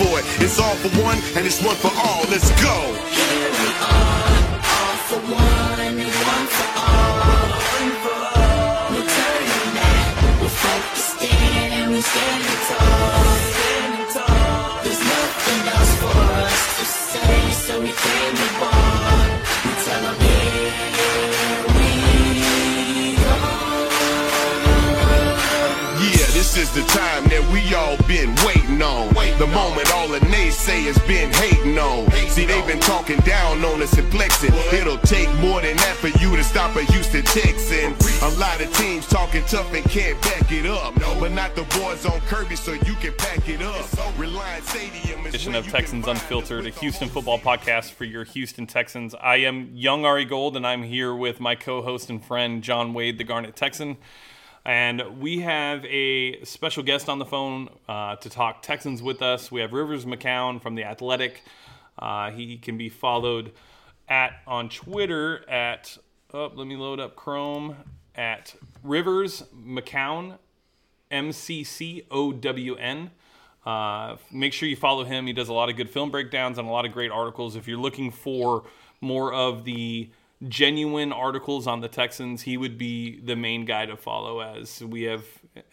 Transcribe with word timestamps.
for 0.00 0.18
it. 0.18 0.24
It's 0.40 0.58
all 0.58 0.74
for 0.76 0.88
one 1.02 1.18
and 1.36 1.46
it's 1.46 1.60
one 1.62 1.76
for 1.76 1.92
all. 2.04 2.24
Let's 2.32 2.50
go. 2.64 2.76
Here 3.12 3.50
we 3.60 3.68
are, 3.84 4.40
all 4.74 4.96
for 5.08 5.20
one 5.28 5.78
and 5.86 5.98
one 6.00 6.46
for 6.56 6.68
all. 6.80 7.50
No 8.92 9.00
turning 9.16 9.68
back, 9.76 10.40
we're 10.40 10.56
focused 10.64 11.22
in 11.22 11.68
and 11.78 11.92
we 11.92 12.00
standing 12.00 12.60
tall. 12.68 12.99
Is 26.70 26.86
the 26.86 26.92
time 26.92 27.24
that 27.30 27.42
we 27.50 27.74
all 27.74 27.96
been 28.06 28.30
waiting 28.46 28.80
on. 28.80 29.12
The 29.40 29.46
moment 29.48 29.92
all 29.92 30.06
the 30.06 30.20
naysayers 30.30 31.04
been 31.04 31.32
hating 31.32 31.76
on. 31.76 32.08
See, 32.28 32.46
they've 32.46 32.64
been 32.64 32.78
talking 32.78 33.18
down 33.20 33.64
on 33.64 33.82
us 33.82 33.98
and 33.98 34.06
flexing. 34.12 34.54
It'll 34.72 34.98
take 34.98 35.28
more 35.40 35.60
than 35.60 35.76
that 35.78 35.96
for 35.96 36.06
you 36.22 36.36
to 36.36 36.44
stop 36.44 36.76
a 36.76 36.82
Houston 36.82 37.24
Texan. 37.24 37.96
A 38.22 38.30
lot 38.38 38.60
of 38.60 38.72
teams 38.76 39.08
talking 39.08 39.42
tough 39.46 39.74
and 39.74 39.84
can't 39.86 40.20
back 40.22 40.52
it 40.52 40.64
up. 40.64 40.94
But 41.18 41.32
not 41.32 41.56
the 41.56 41.64
boys 41.80 42.06
on 42.06 42.20
Kirby, 42.20 42.54
so 42.54 42.74
you 42.74 42.94
can 42.94 43.14
pack 43.14 43.48
it 43.48 43.62
up. 43.62 44.16
Reliant 44.16 44.64
Stadium 44.64 45.26
is 45.26 45.34
edition 45.34 45.56
of 45.56 45.66
Texans 45.68 46.06
Unfiltered, 46.06 46.66
a. 46.66 46.70
Houston 46.70 47.08
football 47.08 47.40
podcast 47.40 47.90
for 47.94 48.04
your 48.04 48.22
Houston 48.22 48.68
Texans. 48.68 49.16
I 49.16 49.38
am 49.38 49.72
young 49.74 50.04
Ari 50.04 50.26
Gold, 50.26 50.56
and 50.56 50.64
I'm 50.64 50.84
here 50.84 51.16
with 51.16 51.40
my 51.40 51.56
co-host 51.56 52.10
and 52.10 52.24
friend 52.24 52.62
John 52.62 52.94
Wade, 52.94 53.18
the 53.18 53.24
Garnet 53.24 53.56
Texan. 53.56 53.96
And 54.70 55.20
we 55.20 55.40
have 55.40 55.84
a 55.84 56.44
special 56.44 56.84
guest 56.84 57.08
on 57.08 57.18
the 57.18 57.24
phone 57.24 57.70
uh, 57.88 58.14
to 58.14 58.30
talk 58.30 58.62
Texans 58.62 59.02
with 59.02 59.20
us. 59.20 59.50
We 59.50 59.62
have 59.62 59.72
Rivers 59.72 60.04
McCown 60.04 60.62
from 60.62 60.76
the 60.76 60.84
Athletic. 60.84 61.42
Uh, 61.98 62.30
he 62.30 62.56
can 62.56 62.78
be 62.78 62.88
followed 62.88 63.50
at 64.08 64.30
on 64.46 64.68
Twitter 64.68 65.44
at 65.50 65.98
oh, 66.32 66.52
let 66.54 66.68
me 66.68 66.76
load 66.76 67.00
up 67.00 67.16
Chrome 67.16 67.78
at 68.14 68.54
Rivers 68.84 69.42
McCown 69.52 70.38
M 71.10 71.32
C 71.32 71.64
C 71.64 72.04
O 72.08 72.30
W 72.30 72.76
N. 72.76 73.10
Uh, 73.66 74.18
make 74.30 74.52
sure 74.52 74.68
you 74.68 74.76
follow 74.76 75.02
him. 75.02 75.26
He 75.26 75.32
does 75.32 75.48
a 75.48 75.52
lot 75.52 75.68
of 75.68 75.74
good 75.76 75.90
film 75.90 76.12
breakdowns 76.12 76.58
and 76.58 76.68
a 76.68 76.70
lot 76.70 76.86
of 76.86 76.92
great 76.92 77.10
articles. 77.10 77.56
If 77.56 77.66
you're 77.66 77.76
looking 77.76 78.12
for 78.12 78.62
more 79.00 79.34
of 79.34 79.64
the 79.64 80.10
genuine 80.48 81.12
articles 81.12 81.66
on 81.66 81.80
the 81.80 81.88
Texans, 81.88 82.42
he 82.42 82.56
would 82.56 82.78
be 82.78 83.20
the 83.20 83.36
main 83.36 83.64
guy 83.64 83.86
to 83.86 83.96
follow. 83.96 84.40
As 84.40 84.82
we 84.82 85.02
have, 85.02 85.24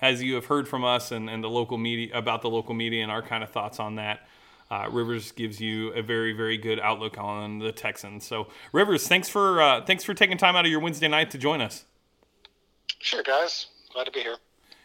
as 0.01 0.21
you 0.21 0.35
have 0.35 0.45
heard 0.45 0.67
from 0.67 0.83
us 0.83 1.11
and, 1.11 1.29
and 1.29 1.43
the 1.43 1.49
local 1.49 1.77
media 1.77 2.17
about 2.17 2.41
the 2.41 2.49
local 2.49 2.73
media 2.73 3.03
and 3.03 3.11
our 3.11 3.21
kind 3.21 3.43
of 3.43 3.49
thoughts 3.49 3.79
on 3.79 3.95
that. 3.95 4.27
Uh, 4.69 4.87
Rivers 4.91 5.31
gives 5.31 5.61
you 5.61 5.93
a 5.93 6.01
very, 6.01 6.33
very 6.33 6.57
good 6.57 6.77
outlook 6.79 7.17
on 7.17 7.59
the 7.59 7.71
Texans. 7.71 8.25
So, 8.25 8.47
Rivers, 8.73 9.07
thanks 9.07 9.29
for 9.29 9.61
uh, 9.61 9.85
thanks 9.85 10.03
for 10.03 10.13
taking 10.13 10.37
time 10.37 10.57
out 10.57 10.65
of 10.65 10.71
your 10.71 10.81
Wednesday 10.81 11.07
night 11.07 11.31
to 11.31 11.37
join 11.37 11.61
us. 11.61 11.85
Sure, 12.99 13.23
guys. 13.23 13.67
Glad 13.93 14.05
to 14.05 14.11
be 14.11 14.19
here. 14.19 14.35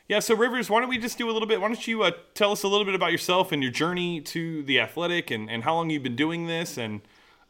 Yeah, 0.09 0.21
so 0.21 0.37
Rivers, 0.37 0.69
why 0.69 0.81
don't 0.81 0.89
we 0.89 0.99
just 0.99 1.17
do 1.19 1.31
a 1.31 1.33
little 1.33 1.49
bit? 1.49 1.61
Why 1.61 1.69
don't 1.69 1.87
you 1.87 2.03
uh, 2.03 2.13
tell 2.35 2.53
us 2.53 2.63
a 2.63 2.69
little 2.69 2.85
bit 2.85 2.95
about 2.95 3.13
yourself 3.13 3.51
and 3.51 3.63
your 3.63 3.73
journey 3.73 4.21
to 4.21 4.63
the 4.63 4.79
athletic 4.79 5.31
and, 5.31 5.51
and 5.51 5.65
how 5.65 5.75
long 5.75 5.91
you've 5.91 6.03
been 6.03 6.17
doing 6.17 6.47
this 6.47 6.77
and 6.77 7.01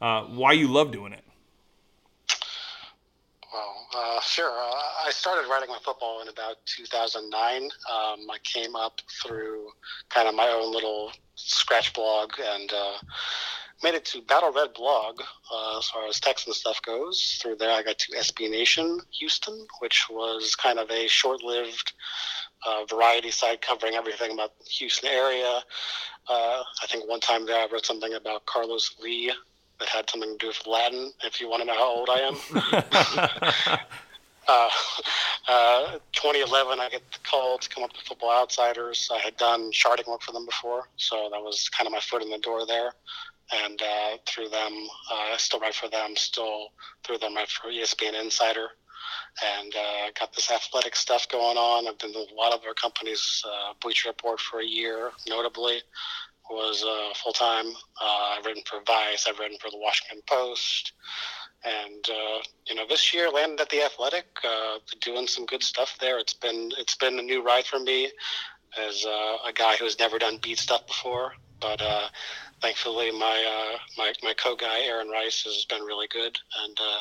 uh, 0.01 0.23
why 0.25 0.53
you 0.53 0.69
love 0.69 0.93
doing 0.93 1.13
it? 1.13 1.25
Uh, 3.95 4.21
sure. 4.21 4.51
Uh, 4.51 5.07
I 5.07 5.11
started 5.11 5.49
writing 5.51 5.69
my 5.69 5.79
football 5.85 6.23
in 6.23 6.29
about 6.29 6.57
2009. 6.65 7.63
Um, 7.65 7.71
I 8.31 8.39
came 8.43 8.75
up 8.75 9.01
through 9.23 9.69
kind 10.09 10.29
of 10.29 10.35
my 10.35 10.49
own 10.49 10.73
little 10.73 11.13
scratch 11.35 11.93
blog 11.93 12.33
and 12.43 12.73
uh, 12.73 12.95
made 13.83 13.95
it 13.95 14.07
to 14.07 14.23
Battle 14.23 14.51
Red 14.51 14.73
blog 14.73 15.21
uh, 15.53 15.79
as 15.79 15.89
far 15.91 16.07
as 16.07 16.19
Texan 16.21 16.55
stuff 16.55 16.81
goes. 16.83 17.39
Through 17.43 17.57
there, 17.57 17.71
I 17.71 17.83
got 17.83 17.99
to 17.99 18.13
SB 18.13 18.51
Nation 18.51 18.99
Houston, 19.19 19.67
which 19.81 20.07
was 20.09 20.57
kind 20.57 20.79
of 20.79 20.91
a 20.91 21.07
short-lived 21.07 21.93
uh, 22.67 22.87
variety 22.89 23.31
site 23.31 23.61
covering 23.61 23.95
everything 23.95 24.33
about 24.33 24.59
the 24.59 24.71
Houston 24.71 25.11
area. 25.11 25.61
I 26.29 26.87
think 26.89 27.07
one 27.09 27.21
time 27.21 27.45
there 27.45 27.61
I 27.61 27.69
wrote 27.71 27.85
something 27.85 28.15
about 28.15 28.47
Carlos 28.47 28.97
Lee 29.03 29.33
that 29.83 29.89
had 29.89 30.09
something 30.09 30.31
to 30.31 30.39
do 30.39 30.47
with 30.47 30.65
Latin. 30.67 31.13
If 31.25 31.41
you 31.41 31.51
want 31.51 31.63
to 31.63 31.67
know 31.67 31.75
how 31.75 31.97
old 31.97 32.09
I 32.09 32.21
am. 32.21 33.79
uh, 34.49 34.71
uh, 35.49 35.99
2011, 36.13 36.79
I 36.79 36.89
get 36.89 37.03
the 37.11 37.19
call 37.29 37.59
to 37.59 37.69
come 37.69 37.83
up 37.83 37.93
to 37.93 38.05
Football 38.05 38.31
Outsiders. 38.31 39.11
I 39.13 39.19
had 39.19 39.37
done 39.37 39.73
charting 39.73 40.05
work 40.09 40.23
for 40.23 40.33
them 40.33 40.47
before, 40.47 40.89
so 40.97 41.29
that 41.33 41.43
was 41.43 41.69
kind 41.69 41.87
of 41.87 41.93
my 41.93 42.01
foot 42.01 42.23
in 42.23 42.31
the 42.31 42.39
door 42.39 42.65
there. 42.65 42.93
And 43.53 43.83
uh, 43.83 44.19
through 44.25 44.51
them, 44.51 44.73
uh, 45.11 45.33
I 45.33 45.37
still 45.37 45.59
write 45.59 45.75
for 45.75 45.89
them, 45.89 46.15
still 46.15 46.69
through 47.05 47.19
them, 47.19 47.35
write 47.35 47.49
for 47.49 47.69
ESPN 47.69 48.21
Insider. 48.21 48.69
And 49.59 49.75
uh, 49.75 50.11
got 50.19 50.33
this 50.35 50.51
athletic 50.51 50.95
stuff 50.95 51.27
going 51.29 51.57
on. 51.57 51.89
I've 51.89 51.99
been 51.99 52.11
with 52.11 52.31
a 52.31 52.35
lot 52.35 52.53
of 52.53 52.61
our 52.67 52.75
companies, 52.75 53.43
uh, 53.47 53.73
Bleacher 53.81 54.11
Report 54.11 54.39
for 54.39 54.61
a 54.61 54.65
year, 54.65 55.11
notably 55.27 55.81
was 56.53 56.85
uh, 56.85 57.15
full 57.23 57.33
time. 57.33 57.67
Uh, 58.01 58.37
I've 58.37 58.45
written 58.45 58.63
for 58.67 58.81
Vice. 58.87 59.27
I've 59.29 59.39
written 59.39 59.59
for 59.61 59.71
the 59.71 59.79
Washington 59.79 60.23
Post, 60.27 60.93
and 61.65 62.05
uh, 62.09 62.43
you 62.67 62.75
know 62.75 62.87
this 62.89 63.13
year 63.15 63.31
landed 63.31 63.61
at 63.61 63.71
the 63.71 63.83
Athletic, 63.83 64.27
uh, 64.45 64.79
doing 65.01 65.27
some 65.27 65.47
good 65.47 65.63
stuff 65.63 65.97
there. 66.01 66.19
It's 66.19 66.35
been 66.35 66.71
it's 66.79 66.97
been 66.97 67.19
a 67.19 67.23
new 67.23 67.43
ride 67.43 67.65
for 67.65 67.79
me 67.79 68.11
as 68.79 69.05
uh, 69.05 69.37
a 69.47 69.53
guy 69.55 69.77
who's 69.77 69.99
never 69.99 70.19
done 70.19 70.39
beat 70.43 70.59
stuff 70.59 70.87
before, 70.87 71.35
but. 71.63 71.81
Uh, 71.81 72.09
Thankfully, 72.63 73.11
my 73.11 73.75
uh, 73.75 73.79
my 73.99 74.13
my 74.23 74.35
co-guy 74.35 74.83
Aaron 74.83 75.09
Reiss 75.09 75.43
has 75.43 75.65
been 75.65 75.83
really 75.83 76.07
good, 76.07 76.39
and 76.63 76.79
uh, 76.81 77.01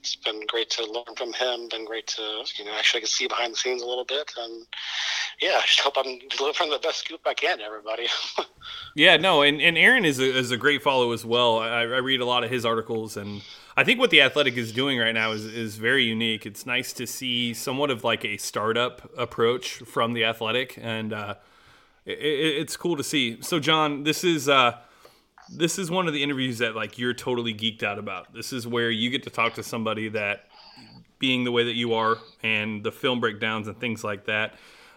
it's 0.00 0.16
been 0.16 0.40
great 0.46 0.70
to 0.70 0.90
learn 0.90 1.14
from 1.14 1.34
him. 1.34 1.68
Been 1.68 1.84
great 1.84 2.06
to 2.06 2.42
you 2.56 2.64
know 2.64 2.72
actually 2.72 3.00
get 3.00 3.10
see 3.10 3.28
behind 3.28 3.52
the 3.52 3.56
scenes 3.58 3.82
a 3.82 3.86
little 3.86 4.06
bit, 4.06 4.32
and 4.38 4.66
yeah, 5.42 5.58
I 5.58 5.60
just 5.66 5.80
hope 5.80 5.98
I'm 5.98 6.20
delivering 6.38 6.70
the 6.70 6.78
best 6.78 7.00
scoop 7.00 7.20
I 7.26 7.34
can 7.34 7.60
everybody. 7.60 8.06
Yeah, 8.96 9.16
no, 9.16 9.42
and, 9.42 9.60
and 9.60 9.76
Aaron 9.76 10.04
is 10.04 10.20
a, 10.20 10.38
is 10.38 10.52
a 10.52 10.56
great 10.56 10.80
follow 10.80 11.10
as 11.12 11.24
well. 11.24 11.58
I, 11.58 11.80
I 11.80 11.98
read 11.98 12.20
a 12.20 12.24
lot 12.24 12.44
of 12.44 12.50
his 12.50 12.64
articles, 12.64 13.16
and 13.16 13.42
I 13.76 13.82
think 13.82 13.98
what 13.98 14.10
the 14.10 14.22
Athletic 14.22 14.56
is 14.56 14.72
doing 14.72 15.00
right 15.00 15.12
now 15.12 15.32
is, 15.32 15.44
is 15.44 15.76
very 15.76 16.04
unique. 16.04 16.46
It's 16.46 16.64
nice 16.64 16.92
to 16.94 17.06
see 17.06 17.52
somewhat 17.52 17.90
of 17.90 18.04
like 18.04 18.24
a 18.24 18.36
startup 18.36 19.10
approach 19.18 19.78
from 19.80 20.12
the 20.12 20.24
Athletic, 20.24 20.78
and 20.80 21.12
uh, 21.12 21.34
it, 22.06 22.18
it, 22.18 22.58
it's 22.60 22.76
cool 22.76 22.96
to 22.96 23.04
see. 23.04 23.40
So, 23.42 23.58
John, 23.58 24.02
this 24.02 24.24
is 24.24 24.48
uh, 24.48 24.78
this 25.50 25.78
is 25.78 25.90
one 25.90 26.06
of 26.06 26.14
the 26.14 26.22
interviews 26.22 26.58
that 26.58 26.74
like 26.74 26.98
you're 26.98 27.14
totally 27.14 27.54
geeked 27.54 27.82
out 27.82 27.98
about. 27.98 28.32
This 28.32 28.52
is 28.52 28.66
where 28.66 28.90
you 28.90 29.10
get 29.10 29.22
to 29.24 29.30
talk 29.30 29.54
to 29.54 29.62
somebody 29.62 30.08
that, 30.10 30.46
being 31.18 31.44
the 31.44 31.52
way 31.52 31.64
that 31.64 31.74
you 31.74 31.94
are, 31.94 32.18
and 32.42 32.82
the 32.84 32.92
film 32.92 33.20
breakdowns 33.20 33.68
and 33.68 33.78
things 33.78 34.04
like 34.04 34.26
that. 34.26 34.54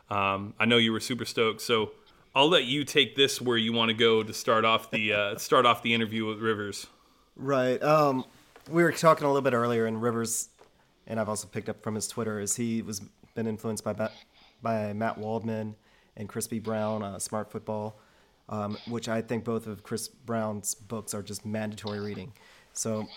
Um, 0.09 0.53
I 0.59 0.65
know 0.65 0.77
you 0.77 0.91
were 0.91 0.99
super 0.99 1.25
stoked, 1.25 1.61
so 1.61 1.91
I'll 2.35 2.49
let 2.49 2.65
you 2.65 2.83
take 2.83 3.15
this 3.15 3.41
where 3.41 3.57
you 3.57 3.73
want 3.73 3.89
to 3.89 3.93
go 3.93 4.23
to 4.23 4.33
start 4.33 4.65
off 4.65 4.91
the 4.91 5.13
uh, 5.13 5.35
start 5.37 5.65
off 5.65 5.81
the 5.81 5.93
interview 5.93 6.25
with 6.25 6.39
Rivers. 6.39 6.87
Right. 7.35 7.81
Um, 7.83 8.25
we 8.69 8.83
were 8.83 8.91
talking 8.91 9.25
a 9.25 9.27
little 9.27 9.41
bit 9.41 9.53
earlier, 9.53 9.85
and 9.85 10.01
Rivers, 10.01 10.49
and 11.05 11.19
I've 11.19 11.29
also 11.29 11.47
picked 11.47 11.69
up 11.69 11.81
from 11.81 11.95
his 11.95 12.07
Twitter, 12.07 12.39
is 12.39 12.55
he 12.55 12.81
was 12.81 13.01
been 13.35 13.47
influenced 13.47 13.83
by 13.83 14.09
by 14.61 14.93
Matt 14.93 15.17
Waldman 15.17 15.75
and 16.17 16.27
Chris 16.27 16.47
B. 16.47 16.59
Brown, 16.59 17.03
uh, 17.03 17.19
Smart 17.19 17.49
Football, 17.49 17.97
um, 18.49 18.77
which 18.87 19.07
I 19.07 19.21
think 19.21 19.45
both 19.45 19.67
of 19.67 19.83
Chris 19.83 20.09
Brown's 20.09 20.75
books 20.75 21.13
are 21.13 21.23
just 21.23 21.45
mandatory 21.45 22.01
reading. 22.01 22.33
So 22.73 23.07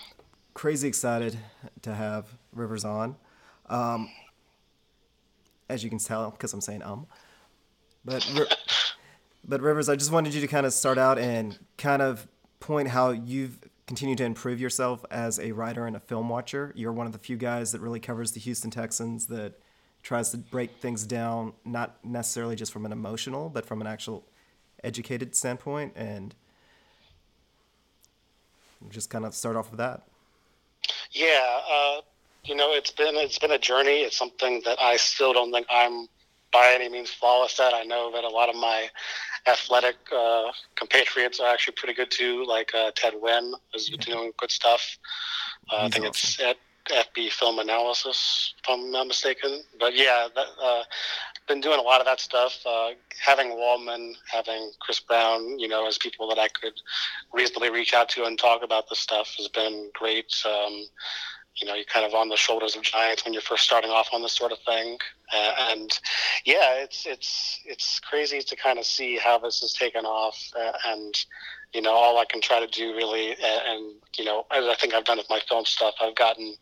crazy 0.55 0.87
excited 0.87 1.37
to 1.83 1.95
have 1.95 2.27
Rivers 2.53 2.85
on. 2.85 3.17
Um, 3.69 4.09
as 5.69 5.83
you 5.83 5.91
can 5.91 5.99
tell, 5.99 6.31
because 6.31 6.53
I'm 6.53 6.61
saying 6.61 6.83
um, 6.85 7.07
but. 8.05 8.25
But 9.43 9.63
Rivers, 9.63 9.89
I 9.89 9.97
just 9.97 10.13
wanted 10.13 10.35
you 10.35 10.43
to 10.43 10.47
kind 10.47 10.67
of 10.67 10.73
start 10.75 10.99
out 10.99 11.19
and 11.19 11.59
kind 11.79 12.03
of 12.03 12.29
point 12.61 12.89
how 12.89 13.11
you've 13.11 13.59
continued 13.87 14.19
to 14.19 14.25
improve 14.25 14.61
yourself 14.61 15.03
as 15.11 15.41
a 15.41 15.53
writer 15.53 15.87
and 15.87 15.97
a 15.97 15.99
film 16.01 16.29
watcher. 16.29 16.73
You're 16.77 16.93
one 16.93 17.07
of 17.07 17.13
the 17.13 17.19
few 17.19 17.39
guys 17.39 17.73
that 17.73 17.81
really 17.81 18.01
covers 18.01 18.33
the 18.33 18.41
Houston 18.41 18.71
Texans 18.71 19.27
that 19.29 19.59
tries 20.03 20.31
to 20.31 20.39
break 20.39 20.77
things 20.81 21.05
down, 21.05 21.53
not 21.65 22.05
necessarily 22.05 22.57
just 22.57 22.73
from 22.73 22.87
an 22.87 22.93
emotional, 22.93 23.49
but 23.49 23.67
from 23.67 23.81
an 23.81 23.87
actual 23.87 24.25
educated 24.83 25.35
standpoint. 25.35 25.93
And 25.97 26.35
just 28.89 29.11
kind 29.11 29.25
of 29.25 29.35
start 29.35 29.57
off 29.57 29.71
with 29.71 29.79
that. 29.79 30.03
Yeah, 31.13 31.61
uh, 31.71 32.01
you 32.45 32.55
know, 32.55 32.73
it's 32.73 32.91
been 32.91 33.15
it's 33.17 33.39
been 33.39 33.51
a 33.51 33.59
journey. 33.59 34.01
It's 34.01 34.17
something 34.17 34.63
that 34.65 34.81
I 34.81 34.97
still 34.97 35.33
don't 35.33 35.53
think 35.53 35.67
I'm 35.69 36.07
by 36.53 36.73
any 36.75 36.89
means 36.89 37.11
flawless 37.11 37.61
at. 37.61 37.75
I 37.75 37.83
know 37.83 38.11
that 38.13 38.25
a 38.25 38.29
lot 38.29 38.49
of 38.49 38.57
my 38.57 38.89
athletic 39.47 39.97
uh, 40.15 40.51
compatriots 40.77 41.41
are 41.41 41.53
actually 41.53 41.75
pretty 41.75 41.95
good 41.95 42.11
too. 42.11 42.45
Like 42.47 42.75
uh, 42.75 42.91
Ted 42.95 43.15
Nguyen 43.15 43.53
is 43.75 43.89
doing 44.01 44.33
good 44.37 44.51
stuff. 44.51 44.99
Uh, 45.71 45.85
I 45.85 45.89
think 45.89 46.07
it's 46.07 46.41
at 46.41 46.57
FB 46.91 47.33
Film 47.33 47.59
Analysis, 47.59 48.55
if 48.59 48.69
I'm 48.69 48.91
not 48.91 49.07
mistaken. 49.07 49.63
But 49.79 49.97
yeah, 49.97 50.29
that, 50.35 50.47
uh, 50.63 50.83
been 51.51 51.61
doing 51.61 51.81
a 51.81 51.83
lot 51.83 52.01
of 52.01 52.07
that 52.07 52.21
stuff. 52.21 52.59
Uh, 52.65 52.91
having 53.21 53.51
Waldman, 53.51 54.15
having 54.33 54.71
Chris 54.81 55.01
Brown, 55.01 55.59
you 55.59 55.69
know, 55.69 55.87
as 55.87 55.99
people 55.99 56.29
that 56.29 56.39
I 56.39 56.49
could 56.49 56.75
reasonably 57.33 57.71
reach 57.71 57.93
out 57.93 58.09
to 58.11 58.25
and 58.25 58.39
talk 58.39 58.63
about 58.63 58.89
this 58.89 59.01
stuff 59.01 59.35
has 59.37 59.49
been 59.49 59.91
great. 59.93 60.33
Um, 60.47 60.85
you 61.57 61.67
know, 61.67 61.75
you're 61.75 61.85
kind 61.85 62.07
of 62.07 62.15
on 62.15 62.29
the 62.29 62.37
shoulders 62.37 62.77
of 62.77 62.83
giants 62.83 63.25
when 63.25 63.35
you're 63.35 63.43
first 63.43 63.65
starting 63.65 63.91
off 63.91 64.09
on 64.13 64.23
this 64.23 64.33
sort 64.33 64.53
of 64.53 64.59
thing. 64.61 64.97
Uh, 65.33 65.53
and 65.71 65.99
yeah, 66.45 66.75
it's 66.75 67.05
it's 67.07 67.61
it's 67.65 68.01
crazy 68.01 68.41
to 68.41 68.57
kind 68.57 68.79
of 68.79 68.85
see 68.85 69.19
how 69.19 69.39
this 69.39 69.61
has 69.61 69.73
taken 69.73 70.05
off. 70.05 70.39
Uh, 70.59 70.73
and 70.87 71.15
you 71.73 71.83
know, 71.83 71.93
all 71.93 72.19
I 72.19 72.25
can 72.25 72.41
try 72.41 72.61
to 72.61 72.67
do 72.67 72.95
really, 72.97 73.31
and, 73.31 73.63
and 73.69 73.95
you 74.19 74.25
know, 74.25 74.47
as 74.51 74.65
I 74.67 74.75
think 74.75 74.95
I've 74.95 75.05
done 75.05 75.19
with 75.19 75.31
my 75.31 75.41
film 75.49 75.65
stuff, 75.65 75.95
I've 76.01 76.17
gotten 76.17 76.57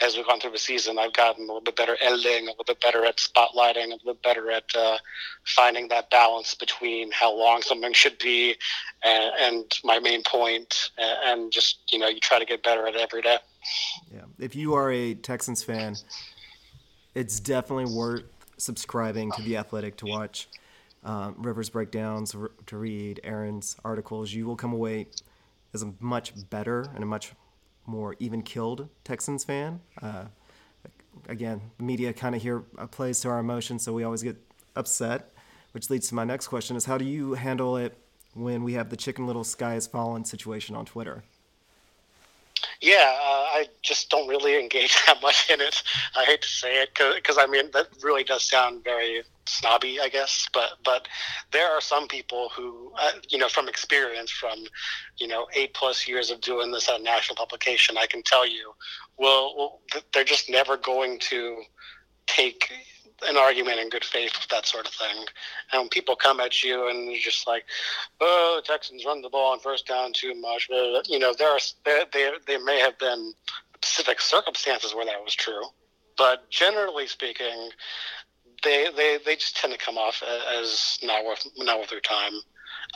as 0.00 0.16
we've 0.16 0.26
gone 0.26 0.40
through 0.40 0.52
the 0.52 0.58
season, 0.58 0.98
I've 0.98 1.12
gotten 1.12 1.44
a 1.44 1.46
little 1.46 1.60
bit 1.60 1.76
better 1.76 1.96
editing, 2.00 2.44
a 2.44 2.50
little 2.50 2.64
bit 2.66 2.80
better 2.80 3.04
at 3.04 3.18
spotlighting, 3.18 3.86
a 3.86 3.90
little 3.90 4.14
bit 4.14 4.22
better 4.22 4.50
at 4.50 4.64
uh, 4.74 4.96
finding 5.44 5.88
that 5.88 6.10
balance 6.10 6.54
between 6.54 7.10
how 7.12 7.36
long 7.36 7.62
something 7.62 7.92
should 7.92 8.18
be 8.18 8.56
and, 9.04 9.32
and 9.40 9.80
my 9.84 9.98
main 9.98 10.22
point, 10.22 10.90
and 10.98 11.52
just 11.52 11.80
you 11.92 11.98
know, 11.98 12.08
you 12.08 12.20
try 12.20 12.38
to 12.38 12.44
get 12.44 12.62
better 12.62 12.86
at 12.86 12.96
every 12.96 13.22
day. 13.22 13.38
Yeah. 14.12 14.22
If 14.38 14.56
you 14.56 14.74
are 14.74 14.90
a 14.90 15.14
Texans 15.14 15.62
fan, 15.62 15.96
it's 17.14 17.38
definitely 17.38 17.94
worth 17.94 18.24
subscribing 18.56 19.30
to 19.32 19.42
The 19.42 19.56
Athletic 19.56 19.96
to 19.98 20.06
watch 20.06 20.48
um, 21.04 21.36
Rivers 21.38 21.68
breakdowns, 21.70 22.34
to 22.66 22.76
read 22.76 23.20
Aaron's 23.24 23.76
articles. 23.84 24.32
You 24.32 24.46
will 24.46 24.56
come 24.56 24.72
away 24.72 25.08
as 25.74 25.82
a 25.82 25.92
much 26.00 26.32
better 26.50 26.86
and 26.94 27.02
a 27.02 27.06
much 27.06 27.32
more 27.86 28.14
even 28.18 28.42
killed 28.42 28.88
Texans 29.04 29.44
fan. 29.44 29.80
Uh, 30.00 30.24
again, 31.28 31.60
media 31.78 32.12
kind 32.12 32.34
of 32.34 32.42
here 32.42 32.60
plays 32.90 33.20
to 33.20 33.28
our 33.28 33.38
emotions, 33.38 33.82
so 33.82 33.92
we 33.92 34.04
always 34.04 34.22
get 34.22 34.36
upset, 34.76 35.32
which 35.72 35.90
leads 35.90 36.08
to 36.08 36.14
my 36.14 36.24
next 36.24 36.48
question 36.48 36.76
is 36.76 36.84
how 36.84 36.98
do 36.98 37.04
you 37.04 37.34
handle 37.34 37.76
it 37.76 37.96
when 38.34 38.62
we 38.62 38.74
have 38.74 38.88
the 38.88 38.96
chicken 38.96 39.26
little 39.26 39.44
sky 39.44 39.74
is 39.74 39.86
fallen 39.86 40.24
situation 40.24 40.76
on 40.76 40.84
Twitter? 40.84 41.24
Yeah, 42.82 43.16
uh, 43.16 43.46
I 43.54 43.68
just 43.82 44.10
don't 44.10 44.28
really 44.28 44.58
engage 44.60 44.96
that 45.06 45.22
much 45.22 45.48
in 45.48 45.60
it. 45.60 45.82
I 46.16 46.24
hate 46.24 46.42
to 46.42 46.48
say 46.48 46.82
it 46.82 46.90
because 46.94 47.38
I 47.38 47.46
mean 47.46 47.70
that 47.72 47.86
really 48.02 48.24
does 48.24 48.42
sound 48.42 48.82
very 48.84 49.22
snobby, 49.46 50.00
I 50.00 50.08
guess. 50.08 50.48
But 50.52 50.70
but 50.84 51.06
there 51.52 51.70
are 51.70 51.80
some 51.80 52.08
people 52.08 52.50
who, 52.54 52.92
uh, 53.00 53.12
you 53.28 53.38
know, 53.38 53.48
from 53.48 53.68
experience, 53.68 54.32
from 54.32 54.64
you 55.18 55.28
know 55.28 55.46
eight 55.54 55.74
plus 55.74 56.08
years 56.08 56.30
of 56.30 56.40
doing 56.40 56.72
this 56.72 56.88
at 56.88 57.00
a 57.00 57.02
national 57.02 57.36
publication, 57.36 57.96
I 57.96 58.06
can 58.06 58.22
tell 58.24 58.46
you, 58.46 58.72
well, 59.16 59.54
well 59.56 59.80
they're 60.12 60.24
just 60.24 60.50
never 60.50 60.76
going 60.76 61.20
to 61.30 61.62
take 62.26 62.68
an 63.26 63.36
argument 63.36 63.80
in 63.80 63.88
good 63.88 64.04
faith 64.04 64.32
with 64.38 64.48
that 64.48 64.66
sort 64.66 64.86
of 64.86 64.92
thing. 64.92 65.24
And 65.72 65.82
when 65.82 65.88
people 65.88 66.16
come 66.16 66.40
at 66.40 66.62
you 66.62 66.88
and 66.88 67.10
you're 67.10 67.20
just 67.20 67.46
like, 67.46 67.64
"Oh, 68.20 68.60
the 68.60 68.66
Texans 68.66 69.04
run 69.04 69.22
the 69.22 69.28
ball 69.28 69.52
on 69.52 69.60
first 69.60 69.86
down 69.86 70.12
too 70.12 70.34
much," 70.34 70.68
you 70.68 71.18
know, 71.18 71.34
there 71.34 71.50
are 71.50 71.60
there 71.84 72.04
there, 72.46 72.64
may 72.64 72.80
have 72.80 72.98
been 72.98 73.32
specific 73.76 74.20
circumstances 74.20 74.94
where 74.94 75.06
that 75.06 75.24
was 75.24 75.34
true, 75.34 75.62
but 76.16 76.48
generally 76.50 77.06
speaking, 77.06 77.70
they 78.62 78.88
they, 78.96 79.18
they 79.24 79.36
just 79.36 79.56
tend 79.56 79.72
to 79.72 79.78
come 79.78 79.98
off 79.98 80.22
as 80.22 80.98
not 81.02 81.24
worth 81.24 81.46
not 81.56 81.78
worth 81.78 81.90
their 81.90 82.00
time. 82.00 82.34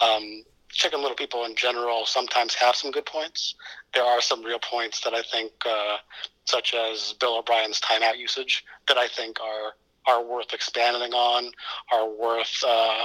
Um, 0.01 0.45
chicken 0.71 1.01
little 1.01 1.17
people 1.17 1.45
in 1.45 1.55
general 1.57 2.05
sometimes 2.07 2.55
have 2.55 2.77
some 2.77 2.91
good 2.91 3.07
points. 3.07 3.55
There 3.95 4.05
are 4.05 4.21
some 4.21 4.43
real 4.43 4.59
points 4.59 5.01
that 5.01 5.15
I 5.15 5.23
think, 5.23 5.53
uh, 5.65 5.97
such 6.45 6.75
as 6.75 7.15
Bill 7.15 7.39
O'Brien's 7.39 7.81
timeout 7.81 8.19
usage, 8.19 8.65
that 8.89 8.99
I 8.99 9.09
think 9.09 9.41
are 9.41 9.75
are 10.07 10.23
worth 10.23 10.53
expanding 10.53 11.13
on, 11.13 11.51
are 11.93 12.09
worth 12.09 12.63
uh, 12.67 13.05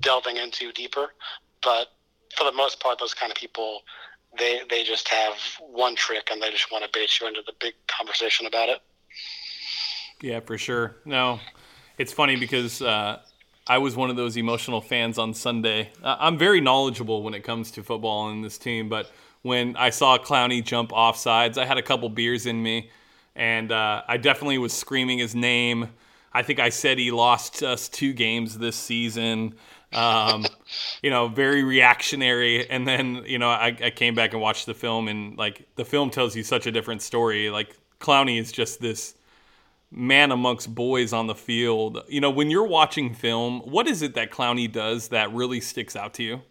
delving 0.00 0.36
into 0.36 0.72
deeper. 0.72 1.14
But 1.62 1.88
for 2.36 2.44
the 2.44 2.52
most 2.52 2.80
part, 2.80 2.98
those 2.98 3.14
kind 3.14 3.30
of 3.32 3.36
people, 3.36 3.82
they 4.38 4.60
they 4.70 4.84
just 4.84 5.08
have 5.08 5.34
one 5.60 5.96
trick 5.96 6.28
and 6.30 6.42
they 6.42 6.50
just 6.50 6.70
want 6.70 6.84
to 6.84 6.90
bait 6.92 7.10
you 7.20 7.26
into 7.26 7.40
the 7.46 7.52
big 7.60 7.74
conversation 7.86 8.46
about 8.46 8.68
it. 8.68 8.80
Yeah, 10.20 10.40
for 10.40 10.58
sure. 10.58 10.96
No, 11.04 11.40
it's 11.96 12.12
funny 12.12 12.36
because 12.36 12.82
uh, 12.82 13.20
I 13.66 13.78
was 13.78 13.96
one 13.96 14.10
of 14.10 14.16
those 14.16 14.36
emotional 14.36 14.80
fans 14.80 15.18
on 15.18 15.34
Sunday. 15.34 15.90
I'm 16.02 16.38
very 16.38 16.60
knowledgeable 16.60 17.22
when 17.22 17.34
it 17.34 17.44
comes 17.44 17.70
to 17.72 17.82
football 17.82 18.28
and 18.28 18.44
this 18.44 18.58
team, 18.58 18.88
but 18.88 19.10
when 19.42 19.76
I 19.76 19.90
saw 19.90 20.18
Clowney 20.18 20.64
jump 20.64 20.92
off 20.92 21.16
sides, 21.16 21.56
I 21.58 21.64
had 21.64 21.78
a 21.78 21.82
couple 21.82 22.08
beers 22.08 22.46
in 22.46 22.62
me, 22.62 22.90
and 23.36 23.70
uh, 23.70 24.02
I 24.08 24.16
definitely 24.16 24.58
was 24.58 24.72
screaming 24.72 25.18
his 25.18 25.34
name. 25.34 25.90
I 26.38 26.42
think 26.42 26.60
I 26.60 26.68
said 26.68 26.98
he 26.98 27.10
lost 27.10 27.64
us 27.64 27.88
two 27.88 28.12
games 28.12 28.56
this 28.58 28.76
season. 28.76 29.56
Um, 29.92 30.46
you 31.02 31.10
know, 31.10 31.26
very 31.26 31.64
reactionary. 31.64 32.70
And 32.70 32.86
then, 32.86 33.24
you 33.26 33.40
know, 33.40 33.48
I, 33.48 33.76
I, 33.82 33.90
came 33.90 34.14
back 34.14 34.34
and 34.34 34.40
watched 34.40 34.66
the 34.66 34.74
film, 34.74 35.08
and 35.08 35.36
like 35.36 35.66
the 35.74 35.84
film 35.84 36.10
tells 36.10 36.36
you 36.36 36.44
such 36.44 36.68
a 36.68 36.70
different 36.70 37.02
story. 37.02 37.50
Like 37.50 37.76
Clowney 37.98 38.38
is 38.38 38.52
just 38.52 38.80
this 38.80 39.16
man 39.90 40.30
amongst 40.30 40.72
boys 40.72 41.12
on 41.12 41.26
the 41.26 41.34
field. 41.34 42.04
You 42.06 42.20
know, 42.20 42.30
when 42.30 42.50
you're 42.50 42.68
watching 42.68 43.14
film, 43.14 43.60
what 43.60 43.88
is 43.88 44.02
it 44.02 44.14
that 44.14 44.30
Clowney 44.30 44.70
does 44.70 45.08
that 45.08 45.32
really 45.32 45.60
sticks 45.60 45.96
out 45.96 46.14
to 46.14 46.22
you? 46.22 46.42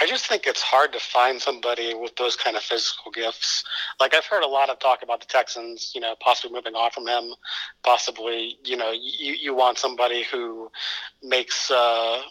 I 0.00 0.06
just 0.06 0.26
think 0.26 0.46
it's 0.46 0.62
hard 0.62 0.92
to 0.92 0.98
find 0.98 1.40
somebody 1.40 1.94
with 1.94 2.16
those 2.16 2.36
kind 2.36 2.56
of 2.56 2.62
physical 2.62 3.10
gifts. 3.10 3.64
Like 4.00 4.14
I've 4.14 4.24
heard 4.24 4.42
a 4.42 4.48
lot 4.48 4.70
of 4.70 4.78
talk 4.78 5.02
about 5.02 5.20
the 5.20 5.26
Texans, 5.26 5.92
you 5.94 6.00
know, 6.00 6.14
possibly 6.20 6.54
moving 6.54 6.74
on 6.74 6.90
from 6.90 7.06
him, 7.06 7.34
possibly, 7.82 8.58
you 8.64 8.76
know, 8.76 8.90
you, 8.90 9.34
you 9.34 9.54
want 9.54 9.78
somebody 9.78 10.24
who 10.24 10.70
makes 11.22 11.70
uh, 11.70 12.22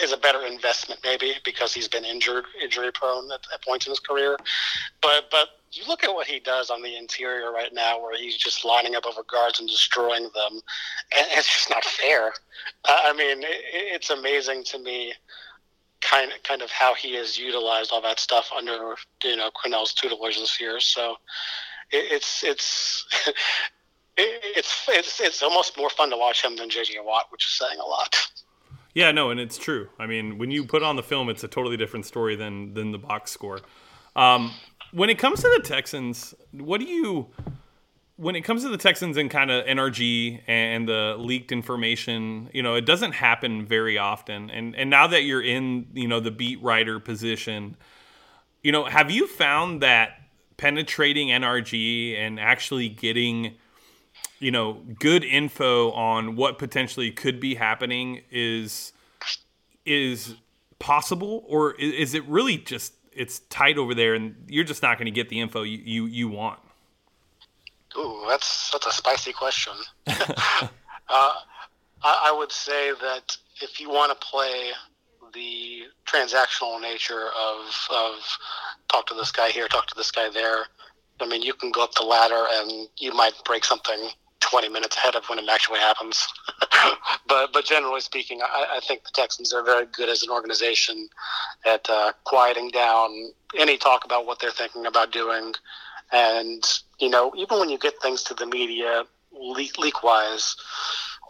is 0.00 0.12
a 0.12 0.16
better 0.16 0.46
investment 0.46 1.00
maybe 1.04 1.34
because 1.44 1.74
he's 1.74 1.88
been 1.88 2.04
injured, 2.04 2.44
injury 2.62 2.90
prone 2.92 3.30
at, 3.30 3.40
at 3.52 3.62
points 3.62 3.86
in 3.86 3.90
his 3.90 4.00
career. 4.00 4.36
But 5.02 5.30
but 5.30 5.48
you 5.72 5.82
look 5.86 6.04
at 6.04 6.14
what 6.14 6.26
he 6.26 6.40
does 6.40 6.70
on 6.70 6.82
the 6.82 6.96
interior 6.96 7.52
right 7.52 7.72
now, 7.72 8.00
where 8.00 8.16
he's 8.16 8.36
just 8.36 8.64
lining 8.64 8.94
up 8.94 9.04
over 9.04 9.22
guards 9.30 9.60
and 9.60 9.68
destroying 9.68 10.30
them, 10.34 10.60
and 11.16 11.26
it's 11.32 11.52
just 11.52 11.68
not 11.68 11.84
fair. 11.84 12.32
I 12.86 13.12
mean, 13.12 13.42
it, 13.42 13.62
it's 13.72 14.10
amazing 14.10 14.64
to 14.64 14.78
me 14.78 15.12
kind 16.08 16.32
of 16.32 16.42
kind 16.42 16.62
of 16.62 16.70
how 16.70 16.94
he 16.94 17.14
has 17.14 17.38
utilized 17.38 17.90
all 17.92 18.00
that 18.02 18.20
stuff 18.20 18.50
under 18.56 18.94
you 19.24 19.36
know 19.36 19.50
Crennel's 19.50 19.92
tutelage 19.92 20.38
this 20.38 20.60
year. 20.60 20.80
So 20.80 21.16
it, 21.90 22.12
it's 22.12 22.44
it's. 22.44 23.06
it's 24.18 24.88
it's 24.88 25.20
it's 25.20 25.42
almost 25.42 25.76
more 25.76 25.90
fun 25.90 26.08
to 26.08 26.16
watch 26.16 26.42
him 26.42 26.56
than 26.56 26.70
JJ 26.70 27.04
Watt, 27.04 27.26
which 27.28 27.44
is 27.44 27.50
saying 27.50 27.78
a 27.78 27.84
lot. 27.84 28.16
Yeah, 28.94 29.12
no, 29.12 29.28
and 29.28 29.38
it's 29.38 29.58
true. 29.58 29.90
I 29.98 30.06
mean, 30.06 30.38
when 30.38 30.50
you 30.50 30.64
put 30.64 30.82
on 30.82 30.96
the 30.96 31.02
film, 31.02 31.28
it's 31.28 31.44
a 31.44 31.48
totally 31.48 31.76
different 31.76 32.06
story 32.06 32.34
than 32.34 32.72
than 32.72 32.92
the 32.92 32.98
box 32.98 33.30
score. 33.30 33.60
Um, 34.14 34.54
when 34.92 35.10
it 35.10 35.18
comes 35.18 35.42
to 35.42 35.52
the 35.54 35.62
Texans, 35.62 36.34
what 36.52 36.80
do 36.80 36.86
you 36.86 37.28
when 38.16 38.34
it 38.34 38.42
comes 38.42 38.62
to 38.62 38.68
the 38.68 38.78
Texans 38.78 39.16
and 39.16 39.30
kind 39.30 39.50
of 39.50 39.64
NRG 39.66 40.40
and 40.46 40.88
the 40.88 41.16
leaked 41.18 41.52
information, 41.52 42.48
you 42.52 42.62
know, 42.62 42.74
it 42.74 42.86
doesn't 42.86 43.12
happen 43.12 43.66
very 43.66 43.98
often. 43.98 44.50
And 44.50 44.74
and 44.74 44.88
now 44.88 45.06
that 45.06 45.22
you're 45.22 45.42
in, 45.42 45.88
you 45.92 46.08
know, 46.08 46.20
the 46.20 46.30
beat 46.30 46.62
writer 46.62 46.98
position, 46.98 47.76
you 48.62 48.72
know, 48.72 48.84
have 48.84 49.10
you 49.10 49.26
found 49.26 49.82
that 49.82 50.20
penetrating 50.56 51.28
NRG 51.28 52.16
and 52.16 52.40
actually 52.40 52.88
getting 52.88 53.54
you 54.38 54.50
know 54.50 54.82
good 54.98 55.24
info 55.24 55.90
on 55.92 56.36
what 56.36 56.58
potentially 56.58 57.10
could 57.10 57.40
be 57.40 57.54
happening 57.54 58.22
is 58.30 58.92
is 59.84 60.34
possible 60.78 61.44
or 61.46 61.74
is 61.74 62.14
it 62.14 62.24
really 62.26 62.56
just 62.58 62.94
it's 63.12 63.40
tight 63.50 63.78
over 63.78 63.94
there 63.94 64.14
and 64.14 64.34
you're 64.46 64.64
just 64.64 64.82
not 64.82 64.98
going 64.98 65.06
to 65.06 65.10
get 65.10 65.28
the 65.30 65.40
info 65.40 65.62
you, 65.62 65.78
you, 65.78 66.06
you 66.06 66.28
want 66.28 66.58
Ooh, 67.98 68.24
that's 68.28 68.70
that's 68.70 68.86
a 68.86 68.92
spicy 68.92 69.32
question. 69.32 69.72
uh, 70.06 70.68
I, 71.08 71.34
I, 72.02 72.34
would 72.36 72.52
say 72.52 72.92
that 73.00 73.36
if 73.62 73.80
you 73.80 73.88
want 73.88 74.18
to 74.18 74.26
play 74.26 74.70
the 75.32 75.82
transactional 76.06 76.80
nature 76.80 77.28
of 77.38 77.88
of 77.90 78.14
talk 78.88 79.06
to 79.06 79.14
this 79.14 79.32
guy 79.32 79.48
here, 79.48 79.68
talk 79.68 79.86
to 79.86 79.94
this 79.96 80.10
guy 80.10 80.28
there, 80.28 80.66
I 81.20 81.26
mean, 81.26 81.42
you 81.42 81.54
can 81.54 81.70
go 81.70 81.82
up 81.82 81.94
the 81.94 82.04
ladder 82.04 82.46
and 82.52 82.88
you 82.98 83.12
might 83.14 83.32
break 83.44 83.64
something 83.64 84.10
20 84.40 84.68
minutes 84.68 84.96
ahead 84.96 85.16
of 85.16 85.24
when 85.26 85.38
it 85.38 85.48
actually 85.50 85.80
happens. 85.80 86.26
but 87.28 87.52
but 87.52 87.64
generally 87.64 88.00
speaking, 88.00 88.40
I, 88.42 88.76
I, 88.76 88.80
think 88.80 89.04
the 89.04 89.10
Texans 89.14 89.52
are 89.52 89.62
very 89.62 89.86
good 89.86 90.08
as 90.08 90.22
an 90.22 90.30
organization 90.30 91.08
at 91.64 91.88
uh, 91.88 92.12
quieting 92.24 92.70
down 92.70 93.32
any 93.56 93.78
talk 93.78 94.04
about 94.04 94.26
what 94.26 94.38
they're 94.40 94.50
thinking 94.50 94.86
about 94.86 95.12
doing 95.12 95.52
and, 96.12 96.64
you 96.98 97.08
know, 97.08 97.32
even 97.36 97.58
when 97.58 97.68
you 97.68 97.78
get 97.78 98.00
things 98.00 98.22
to 98.24 98.34
the 98.34 98.46
media 98.46 99.04
leak, 99.32 99.78
leak 99.78 100.02
wise, 100.02 100.56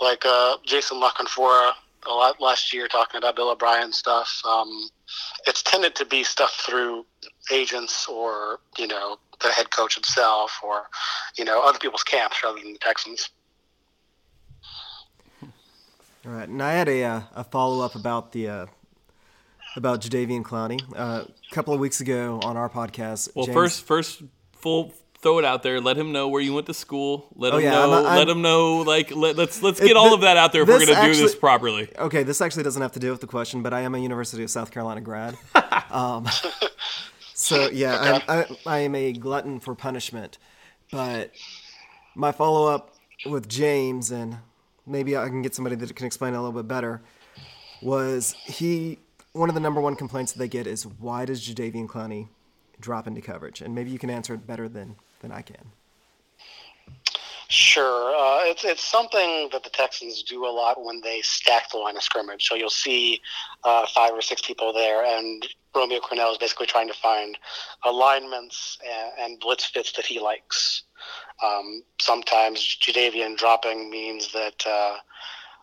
like 0.00 0.24
uh, 0.26 0.56
Jason 0.64 1.00
La 1.00 1.10
a 2.08 2.12
lot 2.12 2.40
last 2.40 2.72
year 2.72 2.86
talking 2.86 3.18
about 3.18 3.36
Bill 3.36 3.50
O'Brien 3.50 3.92
stuff, 3.92 4.40
um, 4.46 4.88
it's 5.46 5.62
tended 5.62 5.94
to 5.96 6.04
be 6.04 6.22
stuff 6.22 6.62
through 6.66 7.04
agents 7.50 8.06
or, 8.08 8.60
you 8.78 8.86
know, 8.86 9.18
the 9.40 9.48
head 9.48 9.70
coach 9.70 9.94
himself 9.94 10.60
or, 10.62 10.88
you 11.36 11.44
know, 11.44 11.62
other 11.62 11.78
people's 11.78 12.02
camps 12.02 12.36
rather 12.44 12.60
than 12.60 12.72
the 12.72 12.78
Texans. 12.78 13.30
All 15.42 16.32
right, 16.32 16.48
and 16.48 16.60
I 16.60 16.72
had 16.72 16.88
a 16.88 17.04
uh, 17.04 17.20
a 17.36 17.44
follow 17.44 17.84
up 17.84 17.94
about 17.94 18.32
the 18.32 18.48
uh, 18.48 18.66
about 19.76 20.00
Jadeveon 20.00 20.42
Clowney. 20.42 20.82
Uh, 20.96 21.22
a 21.24 21.54
couple 21.54 21.72
of 21.72 21.78
weeks 21.78 22.00
ago 22.00 22.40
on 22.42 22.56
our 22.56 22.68
podcast. 22.68 23.28
Well, 23.36 23.46
James- 23.46 23.54
first, 23.54 23.84
first, 23.84 24.22
full 24.66 24.92
throw 25.22 25.38
it 25.38 25.44
out 25.44 25.62
there. 25.62 25.80
Let 25.80 25.96
him 25.96 26.10
know 26.12 26.26
where 26.28 26.42
you 26.42 26.52
went 26.54 26.66
to 26.66 26.74
school. 26.74 27.28
Let 27.36 27.52
Oh, 27.54 27.56
him 27.58 27.64
yeah, 27.64 27.70
know. 27.70 27.92
I'm- 27.92 28.06
I'm- 28.06 28.18
let 28.18 28.28
him 28.28 28.42
know. 28.42 28.78
Like, 28.78 29.14
let, 29.14 29.36
let's 29.36 29.62
let's 29.62 29.80
It- 29.80 29.86
get 29.86 29.96
all 29.96 30.08
thi- 30.08 30.14
of 30.16 30.20
that 30.22 30.36
out 30.36 30.52
there 30.52 30.62
if 30.62 30.68
we're 30.68 30.84
gonna 30.84 31.12
do 31.12 31.14
this 31.20 31.34
properly. 31.36 31.88
Okay, 31.98 32.22
this 32.24 32.40
actually 32.40 32.64
doesn't 32.64 32.82
have 32.82 32.92
to 32.92 32.98
do 33.00 33.10
with 33.12 33.20
the 33.20 33.26
question, 33.26 33.62
but 33.62 33.72
I 33.72 33.80
am 33.82 33.94
a 33.94 33.98
University 33.98 34.42
of 34.42 34.50
South 34.50 34.70
Carolina 34.72 35.00
grad. 35.00 35.36
um, 35.90 36.26
so 37.34 37.68
yeah, 37.70 38.20
I'm, 38.28 38.46
I, 38.46 38.56
I 38.66 38.78
am 38.80 38.94
a 38.94 39.12
glutton 39.12 39.60
for 39.60 39.74
punishment. 39.74 40.38
But 40.92 41.30
my 42.14 42.32
follow 42.32 42.66
up 42.72 42.94
with 43.24 43.48
James, 43.48 44.10
and 44.10 44.38
maybe 44.86 45.16
I 45.16 45.26
can 45.28 45.42
get 45.42 45.54
somebody 45.54 45.76
that 45.76 45.94
can 45.96 46.06
explain 46.06 46.34
it 46.34 46.36
a 46.36 46.40
little 46.40 46.60
bit 46.60 46.68
better, 46.68 47.02
was 47.82 48.34
he 48.44 48.98
one 49.32 49.48
of 49.48 49.54
the 49.54 49.60
number 49.60 49.80
one 49.80 49.96
complaints 49.96 50.32
that 50.32 50.38
they 50.38 50.48
get 50.48 50.66
is 50.66 50.86
why 50.86 51.24
does 51.24 51.46
Jadeveon 51.46 51.86
Clowney 51.86 52.28
drop 52.80 53.06
into 53.06 53.20
coverage? 53.20 53.60
And 53.60 53.74
maybe 53.74 53.90
you 53.90 53.98
can 53.98 54.10
answer 54.10 54.34
it 54.34 54.46
better 54.46 54.68
than 54.68 54.96
than 55.20 55.32
I 55.32 55.42
can. 55.42 55.72
Sure, 57.48 58.14
uh, 58.16 58.44
it's 58.44 58.64
it's 58.64 58.84
something 58.84 59.48
that 59.52 59.62
the 59.62 59.70
Texans 59.70 60.24
do 60.24 60.44
a 60.46 60.50
lot 60.50 60.82
when 60.84 61.00
they 61.00 61.20
stack 61.22 61.70
the 61.70 61.78
line 61.78 61.96
of 61.96 62.02
scrimmage. 62.02 62.48
So 62.48 62.56
you'll 62.56 62.70
see 62.70 63.20
uh, 63.62 63.86
five 63.94 64.12
or 64.12 64.20
six 64.20 64.42
people 64.42 64.72
there, 64.72 65.04
and 65.04 65.46
Romeo 65.74 66.00
Crennel 66.00 66.32
is 66.32 66.38
basically 66.38 66.66
trying 66.66 66.88
to 66.88 66.94
find 66.94 67.38
alignments 67.84 68.78
and, 68.84 69.12
and 69.18 69.40
blitz 69.40 69.64
fits 69.64 69.92
that 69.92 70.06
he 70.06 70.18
likes. 70.18 70.82
Um, 71.44 71.82
sometimes 72.00 72.78
Jadeveon 72.80 73.36
dropping 73.36 73.90
means 73.90 74.32
that 74.32 74.66
uh, 74.66 74.96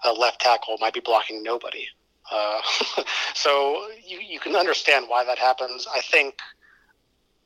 a 0.05 0.13
left 0.13 0.39
tackle 0.39 0.77
might 0.79 0.93
be 0.93 1.01
blocking 1.01 1.43
nobody. 1.43 1.85
Uh, 2.31 2.61
so 3.33 3.87
you, 4.05 4.19
you 4.19 4.39
can 4.39 4.55
understand 4.55 5.05
why 5.09 5.25
that 5.25 5.39
happens. 5.39 5.87
I 5.93 5.99
think 5.99 6.35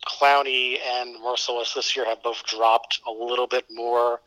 Clowney 0.08 0.78
and 0.80 1.16
Mercilus 1.22 1.74
this 1.74 1.96
year 1.96 2.06
have 2.06 2.24
both 2.24 2.44
dropped 2.46 3.02
a 3.08 3.12
little 3.12 3.48
bit 3.48 3.66
more 3.72 4.22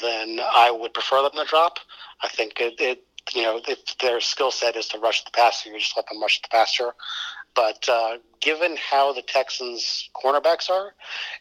than 0.00 0.38
I 0.40 0.70
would 0.70 0.94
prefer 0.94 1.22
them 1.22 1.32
to 1.34 1.44
drop. 1.44 1.78
I 2.22 2.28
think 2.28 2.60
it, 2.60 2.80
it 2.80 3.04
you 3.34 3.42
know, 3.42 3.60
if 3.68 3.98
their 3.98 4.20
skill 4.20 4.50
set 4.50 4.76
is 4.76 4.88
to 4.88 4.98
rush 4.98 5.24
the 5.24 5.30
passer, 5.30 5.70
you 5.70 5.78
just 5.78 5.96
let 5.96 6.08
them 6.08 6.20
rush 6.20 6.40
the 6.42 6.48
passer. 6.50 6.94
But 7.54 7.88
uh, 7.88 8.18
given 8.40 8.76
how 8.76 9.12
the 9.12 9.22
Texans' 9.22 10.08
cornerbacks 10.14 10.70
are, 10.70 10.94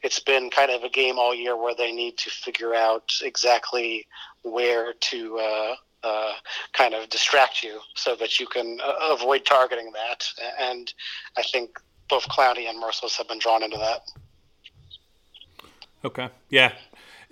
it's 0.04 0.20
been 0.20 0.50
kind 0.50 0.72
of 0.72 0.84
a 0.84 0.90
game 0.90 1.20
all 1.20 1.36
year 1.36 1.56
where 1.56 1.76
they 1.76 1.92
need 1.92 2.18
to 2.18 2.30
figure 2.30 2.74
out 2.74 3.12
exactly 3.22 4.08
where 4.42 4.94
to 4.94 5.38
uh, 5.38 5.76
uh, 6.04 6.34
kind 6.74 6.94
of 6.94 7.10
distract 7.10 7.64
you 7.64 7.80
so 7.96 8.16
that 8.16 8.40
you 8.40 8.48
can 8.48 8.80
uh, 8.84 9.14
avoid 9.14 9.46
targeting 9.46 9.92
that. 9.94 10.28
And 10.60 10.92
I 11.38 11.44
think 11.44 11.78
both 12.10 12.28
Clowney 12.28 12.70
and 12.70 12.82
Mercilus 12.82 13.18
have 13.18 13.28
been 13.28 13.40
drawn 13.40 13.64
into 13.64 13.78
that. 13.78 14.02
Okay. 16.06 16.30
Yeah. 16.50 16.74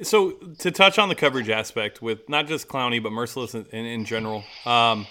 So 0.01 0.31
to 0.59 0.71
touch 0.71 0.99
on 0.99 1.07
the 1.07 1.15
coverage 1.15 1.49
aspect 1.49 2.01
with 2.01 2.27
not 2.27 2.47
just 2.47 2.67
Clowney 2.67 3.01
but 3.01 3.11
Mercilus 3.11 3.55
in, 3.55 3.65
in, 3.71 3.85
in 3.85 4.05
general, 4.05 4.43
um, 4.65 5.07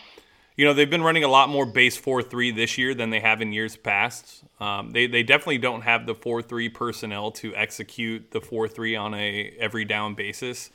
you 0.56 0.64
know 0.64 0.74
they've 0.74 0.90
been 0.90 1.02
running 1.02 1.24
a 1.24 1.28
lot 1.28 1.48
more 1.48 1.64
base 1.64 1.96
four 1.96 2.22
three 2.22 2.50
this 2.50 2.76
year 2.76 2.94
than 2.94 3.10
they 3.10 3.20
have 3.20 3.40
in 3.40 3.52
years 3.52 3.76
past. 3.76 4.44
Um, 4.60 4.90
they 4.90 5.06
they 5.06 5.22
definitely 5.22 5.58
don't 5.58 5.82
have 5.82 6.06
the 6.06 6.14
four 6.14 6.42
three 6.42 6.68
personnel 6.68 7.30
to 7.32 7.54
execute 7.56 8.30
the 8.30 8.40
four 8.40 8.68
three 8.68 8.94
on 8.94 9.14
a 9.14 9.54
every 9.58 9.84
down 9.84 10.14
basis. 10.14 10.70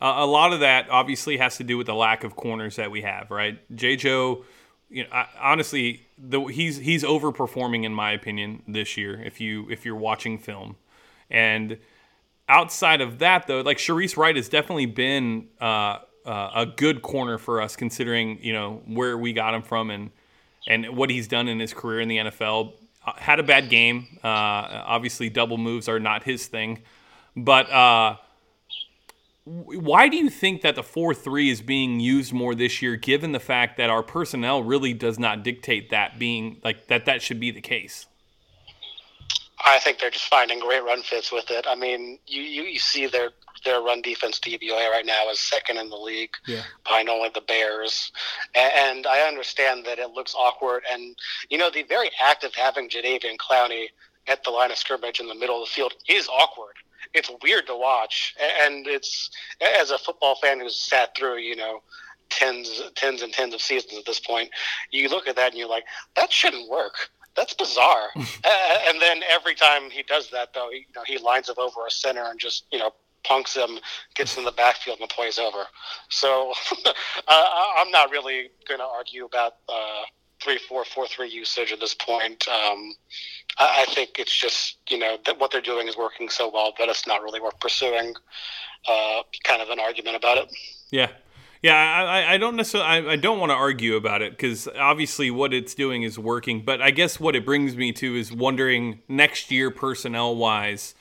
Uh, 0.00 0.14
a 0.18 0.26
lot 0.26 0.52
of 0.52 0.60
that 0.60 0.88
obviously 0.90 1.38
has 1.38 1.56
to 1.56 1.64
do 1.64 1.76
with 1.76 1.88
the 1.88 1.94
lack 1.94 2.22
of 2.22 2.36
corners 2.36 2.76
that 2.76 2.90
we 2.90 3.02
have, 3.02 3.32
right? 3.32 3.58
J. 3.74 3.96
Joe, 3.96 4.44
you 4.90 5.04
know, 5.04 5.10
I, 5.12 5.26
honestly, 5.40 6.06
the, 6.16 6.40
he's 6.44 6.78
he's 6.78 7.04
overperforming 7.04 7.84
in 7.84 7.92
my 7.92 8.12
opinion 8.12 8.62
this 8.66 8.96
year. 8.96 9.20
If 9.22 9.40
you 9.40 9.68
if 9.70 9.84
you're 9.84 9.96
watching 9.96 10.38
film, 10.38 10.76
and 11.30 11.78
outside 12.48 13.00
of 13.00 13.18
that 13.18 13.46
though, 13.46 13.60
like 13.60 13.78
Shareece 13.78 14.16
Wright 14.16 14.34
has 14.34 14.48
definitely 14.48 14.86
been 14.86 15.48
uh, 15.60 15.98
uh, 16.24 16.50
a 16.54 16.66
good 16.66 17.02
corner 17.02 17.38
for 17.38 17.60
us, 17.60 17.76
considering 17.76 18.38
you 18.42 18.52
know 18.52 18.82
where 18.86 19.16
we 19.18 19.32
got 19.32 19.54
him 19.54 19.62
from 19.62 19.90
and 19.90 20.10
and 20.66 20.96
what 20.96 21.10
he's 21.10 21.28
done 21.28 21.48
in 21.48 21.60
his 21.60 21.72
career 21.74 22.00
in 22.00 22.08
the 22.08 22.18
NFL. 22.18 22.72
Uh, 23.06 23.12
had 23.16 23.40
a 23.40 23.44
bad 23.44 23.70
game. 23.70 24.06
Uh, 24.24 24.26
obviously, 24.26 25.28
double 25.28 25.58
moves 25.58 25.88
are 25.88 26.00
not 26.00 26.22
his 26.24 26.46
thing, 26.46 26.82
but. 27.36 27.70
Why 29.50 30.08
do 30.08 30.16
you 30.18 30.28
think 30.28 30.60
that 30.62 30.74
the 30.74 30.82
4-3 30.82 31.50
is 31.50 31.62
being 31.62 32.00
used 32.00 32.32
more 32.34 32.54
this 32.54 32.82
year 32.82 32.96
given 32.96 33.32
the 33.32 33.40
fact 33.40 33.78
that 33.78 33.88
our 33.88 34.02
personnel 34.02 34.62
really 34.62 34.92
does 34.92 35.18
not 35.18 35.42
dictate 35.42 35.88
that 35.90 36.18
being 36.18 36.60
like 36.62 36.88
that 36.88 37.06
that 37.06 37.22
should 37.22 37.40
be 37.40 37.50
the 37.50 37.60
case 37.62 38.06
I 39.64 39.78
think 39.80 39.98
they're 39.98 40.10
just 40.10 40.26
finding 40.26 40.60
great 40.60 40.84
run 40.84 41.02
fits 41.02 41.32
with 41.32 41.50
it. 41.50 41.66
I 41.68 41.74
mean, 41.74 42.18
you, 42.26 42.42
you, 42.42 42.62
you 42.62 42.78
see 42.78 43.06
their 43.06 43.30
their 43.64 43.80
run 43.82 44.00
defense 44.02 44.38
DVOA 44.38 44.88
right 44.90 45.04
now 45.04 45.28
is 45.30 45.40
second 45.40 45.78
in 45.78 45.90
the 45.90 45.96
league 45.96 46.30
Yeah. 46.46 46.62
behind 46.84 47.08
only 47.08 47.28
the 47.34 47.40
Bears. 47.40 48.12
A- 48.54 48.58
And 48.78 49.04
I 49.04 49.22
understand 49.26 49.84
that 49.84 49.98
it 49.98 50.10
looks 50.10 50.32
awkward. 50.38 50.84
And, 50.90 51.16
you 51.50 51.58
know, 51.58 51.68
the 51.68 51.82
very 51.82 52.08
act 52.24 52.44
of 52.44 52.54
having 52.54 52.88
Jadeveon 52.88 53.36
Clowney 53.36 53.86
at 54.28 54.44
the 54.44 54.50
line 54.50 54.70
of 54.70 54.78
scrimmage 54.78 55.18
in 55.18 55.26
the 55.26 55.34
middle 55.34 55.60
of 55.60 55.68
the 55.68 55.72
field 55.72 55.94
is 56.08 56.28
awkward. 56.28 56.74
It's 57.14 57.30
weird 57.42 57.66
to 57.66 57.76
watch. 57.76 58.34
And 58.62 58.86
it's, 58.86 59.30
as 59.80 59.90
a 59.90 59.98
football 59.98 60.36
fan 60.36 60.60
who's 60.60 60.78
sat 60.78 61.16
through, 61.16 61.38
you 61.38 61.56
know, 61.56 61.82
tens, 62.30 62.82
tens 62.94 63.22
and 63.22 63.32
tens 63.32 63.54
of 63.54 63.60
seasons 63.60 63.98
at 63.98 64.04
this 64.04 64.20
point, 64.20 64.50
you 64.90 65.08
look 65.08 65.26
at 65.26 65.36
that 65.36 65.50
and 65.50 65.58
you're 65.58 65.68
like, 65.68 65.84
that 66.16 66.32
shouldn't 66.32 66.68
work. 66.68 67.10
That's 67.36 67.54
bizarre. 67.54 68.08
uh, 68.16 68.78
and 68.88 69.00
then 69.00 69.22
every 69.30 69.54
time 69.54 69.90
he 69.90 70.02
does 70.02 70.30
that, 70.30 70.52
though, 70.54 70.68
he, 70.72 70.78
you 70.78 70.84
know, 70.96 71.02
he 71.06 71.18
lines 71.18 71.48
up 71.48 71.58
over 71.58 71.86
a 71.86 71.90
center 71.90 72.24
and 72.24 72.38
just, 72.38 72.66
you 72.72 72.78
know, 72.78 72.92
punks 73.24 73.54
him, 73.56 73.78
gets 74.14 74.36
in 74.36 74.44
the 74.44 74.52
backfield, 74.52 74.98
and 75.00 75.08
the 75.08 75.14
play's 75.14 75.38
over. 75.38 75.64
So 76.08 76.52
uh, 77.28 77.44
I'm 77.76 77.90
not 77.90 78.10
really 78.10 78.50
going 78.66 78.80
to 78.80 78.86
argue 78.86 79.24
about 79.24 79.54
uh, 79.68 80.02
three 80.42 80.58
four 80.58 80.84
four 80.84 81.06
three 81.06 81.28
usage 81.28 81.72
at 81.72 81.80
this 81.80 81.94
point. 81.94 82.46
Um, 82.48 82.94
I, 83.58 83.84
I 83.88 83.92
think 83.94 84.18
it's 84.18 84.34
just 84.36 84.76
you 84.88 84.98
know 84.98 85.16
that 85.26 85.38
what 85.38 85.50
they're 85.50 85.60
doing 85.60 85.88
is 85.88 85.96
working 85.96 86.28
so 86.28 86.50
well 86.52 86.72
that 86.78 86.88
it's 86.88 87.06
not 87.06 87.22
really 87.22 87.40
worth 87.40 87.58
pursuing. 87.60 88.14
Uh, 88.86 89.22
kind 89.44 89.60
of 89.60 89.68
an 89.70 89.80
argument 89.80 90.16
about 90.16 90.38
it. 90.38 90.50
Yeah, 90.90 91.10
yeah. 91.62 91.74
I, 91.74 92.34
I- 92.34 92.38
don't 92.38 92.56
necessarily. 92.56 92.88
I, 92.88 93.12
I 93.12 93.16
don't 93.16 93.38
want 93.40 93.50
to 93.50 93.56
argue 93.56 93.96
about 93.96 94.22
it 94.22 94.32
because 94.32 94.68
obviously 94.78 95.30
what 95.30 95.52
it's 95.52 95.74
doing 95.74 96.02
is 96.04 96.18
working. 96.18 96.62
But 96.64 96.80
I 96.80 96.90
guess 96.92 97.18
what 97.18 97.34
it 97.36 97.44
brings 97.44 97.76
me 97.76 97.92
to 97.94 98.14
is 98.16 98.32
wondering 98.32 99.00
next 99.08 99.50
year, 99.50 99.70
personnel 99.70 100.36
wise, 100.36 100.94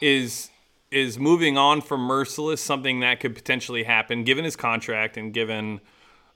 is 0.00 0.50
is 0.90 1.18
moving 1.18 1.56
on 1.58 1.80
from 1.80 2.06
Mercilus 2.06 2.58
something 2.58 3.00
that 3.00 3.20
could 3.20 3.34
potentially 3.34 3.82
happen 3.84 4.22
given 4.24 4.44
his 4.44 4.54
contract 4.56 5.16
and 5.16 5.32
given 5.32 5.80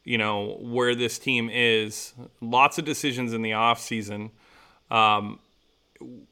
you 0.04 0.18
know 0.18 0.56
where 0.60 0.94
this 0.94 1.18
team 1.18 1.50
is. 1.52 2.14
Lots 2.40 2.78
of 2.78 2.84
decisions 2.84 3.32
in 3.32 3.42
the 3.42 3.52
off 3.54 3.80
season. 3.80 4.30
Um, 4.90 5.38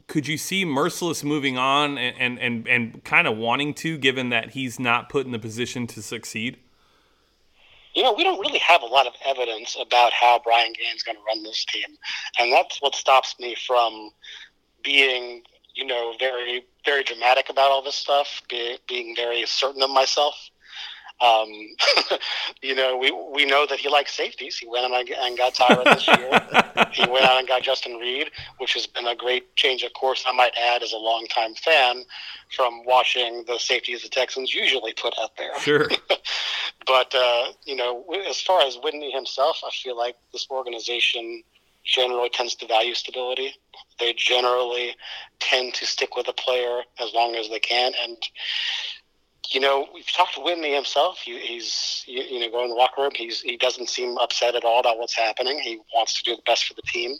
could 0.06 0.26
you 0.26 0.38
see 0.38 0.64
Mercilus 0.64 1.22
moving 1.22 1.58
on 1.58 1.98
and, 1.98 2.16
and, 2.18 2.38
and, 2.38 2.68
and 2.68 3.04
kind 3.04 3.26
of 3.26 3.36
wanting 3.36 3.74
to, 3.74 3.98
given 3.98 4.30
that 4.30 4.50
he's 4.50 4.80
not 4.80 5.08
put 5.08 5.26
in 5.26 5.32
the 5.32 5.38
position 5.38 5.86
to 5.88 6.02
succeed? 6.02 6.56
You 7.94 8.02
know, 8.02 8.12
we 8.12 8.22
don't 8.22 8.40
really 8.40 8.60
have 8.60 8.82
a 8.82 8.86
lot 8.86 9.06
of 9.06 9.12
evidence 9.26 9.76
about 9.80 10.12
how 10.12 10.40
Brian 10.42 10.72
Gaine's 10.72 11.02
going 11.02 11.16
to 11.16 11.22
run 11.26 11.42
this 11.42 11.64
team, 11.64 11.96
and 12.38 12.52
that's 12.52 12.80
what 12.80 12.94
stops 12.94 13.34
me 13.40 13.56
from 13.66 14.10
being, 14.82 15.42
you 15.74 15.84
know, 15.84 16.14
very, 16.18 16.64
very 16.84 17.02
dramatic 17.02 17.50
about 17.50 17.70
all 17.70 17.82
this 17.82 17.96
stuff, 17.96 18.42
be, 18.48 18.78
being 18.88 19.16
very 19.16 19.44
certain 19.46 19.82
of 19.82 19.90
myself. 19.90 20.34
Um, 21.20 21.48
you 22.62 22.74
know, 22.74 22.96
we 22.96 23.10
we 23.10 23.44
know 23.44 23.66
that 23.66 23.78
he 23.78 23.88
likes 23.88 24.14
safeties. 24.14 24.56
He 24.56 24.66
went 24.66 24.92
out 24.92 25.08
and 25.08 25.36
got 25.36 25.54
Tyra 25.54 25.84
this 25.84 26.06
year. 26.06 26.86
he 26.92 27.10
went 27.10 27.24
out 27.24 27.38
and 27.38 27.48
got 27.48 27.62
Justin 27.62 27.96
Reid, 27.96 28.30
which 28.58 28.74
has 28.74 28.86
been 28.86 29.06
a 29.06 29.16
great 29.16 29.54
change 29.56 29.82
of 29.82 29.92
course. 29.94 30.24
I 30.26 30.32
might 30.32 30.52
add, 30.56 30.82
as 30.82 30.92
a 30.92 30.96
longtime 30.96 31.54
fan, 31.54 32.04
from 32.54 32.84
watching 32.84 33.44
the 33.46 33.58
safeties 33.58 34.02
the 34.02 34.08
Texans 34.08 34.54
usually 34.54 34.92
put 34.92 35.14
out 35.20 35.36
there. 35.36 35.58
Sure. 35.60 35.88
But 36.86 37.14
uh, 37.14 37.52
you 37.66 37.76
know, 37.76 38.02
as 38.30 38.40
far 38.40 38.62
as 38.62 38.78
Whitney 38.82 39.10
himself, 39.10 39.60
I 39.62 39.68
feel 39.70 39.94
like 39.94 40.16
this 40.32 40.46
organization 40.50 41.42
generally 41.84 42.30
tends 42.30 42.54
to 42.56 42.66
value 42.66 42.94
stability. 42.94 43.54
They 44.00 44.14
generally 44.14 44.96
tend 45.38 45.74
to 45.74 45.86
stick 45.86 46.16
with 46.16 46.28
a 46.28 46.32
player 46.32 46.82
as 46.98 47.12
long 47.12 47.34
as 47.34 47.48
they 47.50 47.58
can. 47.58 47.92
And 48.02 48.16
you 49.50 49.60
know, 49.60 49.86
we've 49.94 50.10
talked 50.12 50.34
to 50.34 50.40
Whitney 50.40 50.74
himself. 50.74 51.18
He, 51.24 51.38
he's 51.38 52.04
you, 52.06 52.22
you 52.22 52.40
know 52.40 52.50
going 52.50 52.64
in 52.64 52.70
the 52.70 52.76
locker 52.76 53.02
room. 53.02 53.12
He's 53.14 53.40
he 53.40 53.56
doesn't 53.56 53.88
seem 53.88 54.18
upset 54.18 54.54
at 54.54 54.64
all 54.64 54.80
about 54.80 54.98
what's 54.98 55.16
happening. 55.16 55.58
He 55.60 55.80
wants 55.94 56.20
to 56.20 56.30
do 56.30 56.36
the 56.36 56.42
best 56.46 56.66
for 56.66 56.74
the 56.74 56.82
team. 56.82 57.16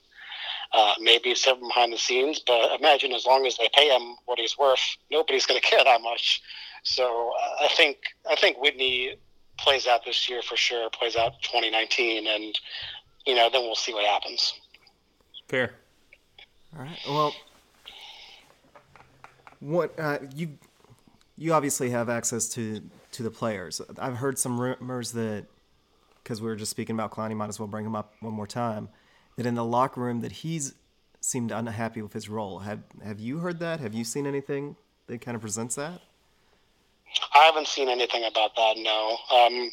Uh, 0.72 0.94
maybe 1.00 1.34
something 1.34 1.66
behind 1.66 1.92
the 1.92 1.98
scenes, 1.98 2.42
but 2.46 2.78
imagine 2.78 3.12
as 3.12 3.24
long 3.24 3.46
as 3.46 3.56
they 3.56 3.70
pay 3.74 3.88
him 3.88 4.16
what 4.26 4.38
he's 4.38 4.58
worth, 4.58 4.80
nobody's 5.10 5.46
going 5.46 5.58
to 5.60 5.66
care 5.66 5.82
that 5.82 6.02
much. 6.02 6.42
So 6.82 7.32
uh, 7.42 7.64
I 7.64 7.68
think 7.68 7.98
I 8.30 8.36
think 8.36 8.60
Whitney 8.60 9.16
plays 9.56 9.86
out 9.86 10.04
this 10.04 10.28
year 10.28 10.42
for 10.42 10.56
sure, 10.56 10.90
plays 10.90 11.16
out 11.16 11.40
2019, 11.42 12.26
and 12.26 12.58
you 13.26 13.34
know 13.34 13.48
then 13.50 13.62
we'll 13.62 13.74
see 13.74 13.94
what 13.94 14.04
happens. 14.04 14.54
Fair. 15.48 15.74
All 16.76 16.84
right. 16.84 16.98
Well, 17.08 17.34
what 19.60 19.98
uh, 19.98 20.18
you 20.36 20.50
you 21.38 21.54
obviously 21.54 21.90
have 21.90 22.08
access 22.08 22.48
to 22.50 22.82
to 23.12 23.22
the 23.22 23.30
players. 23.30 23.80
I've 23.98 24.16
heard 24.16 24.38
some 24.38 24.60
rumors 24.60 25.12
that 25.12 25.46
because 26.22 26.42
we 26.42 26.48
were 26.48 26.56
just 26.56 26.70
speaking 26.70 26.94
about 26.94 27.10
Clowney, 27.12 27.34
might 27.34 27.48
as 27.48 27.58
well 27.58 27.68
bring 27.68 27.86
him 27.86 27.96
up 27.96 28.12
one 28.20 28.34
more 28.34 28.46
time. 28.46 28.88
That 29.36 29.46
in 29.46 29.54
the 29.54 29.64
locker 29.64 30.00
room 30.00 30.20
that 30.20 30.32
he's 30.32 30.74
seemed 31.20 31.52
unhappy 31.52 32.02
with 32.02 32.12
his 32.12 32.28
role. 32.28 32.60
Have 32.60 32.82
Have 33.02 33.20
you 33.20 33.38
heard 33.38 33.60
that? 33.60 33.80
Have 33.80 33.94
you 33.94 34.04
seen 34.04 34.26
anything 34.26 34.76
that 35.06 35.20
kind 35.20 35.34
of 35.34 35.40
presents 35.40 35.76
that? 35.76 36.00
I 37.34 37.44
haven't 37.44 37.68
seen 37.68 37.88
anything 37.88 38.24
about 38.24 38.54
that. 38.56 38.76
No. 38.76 39.16
Um, 39.32 39.70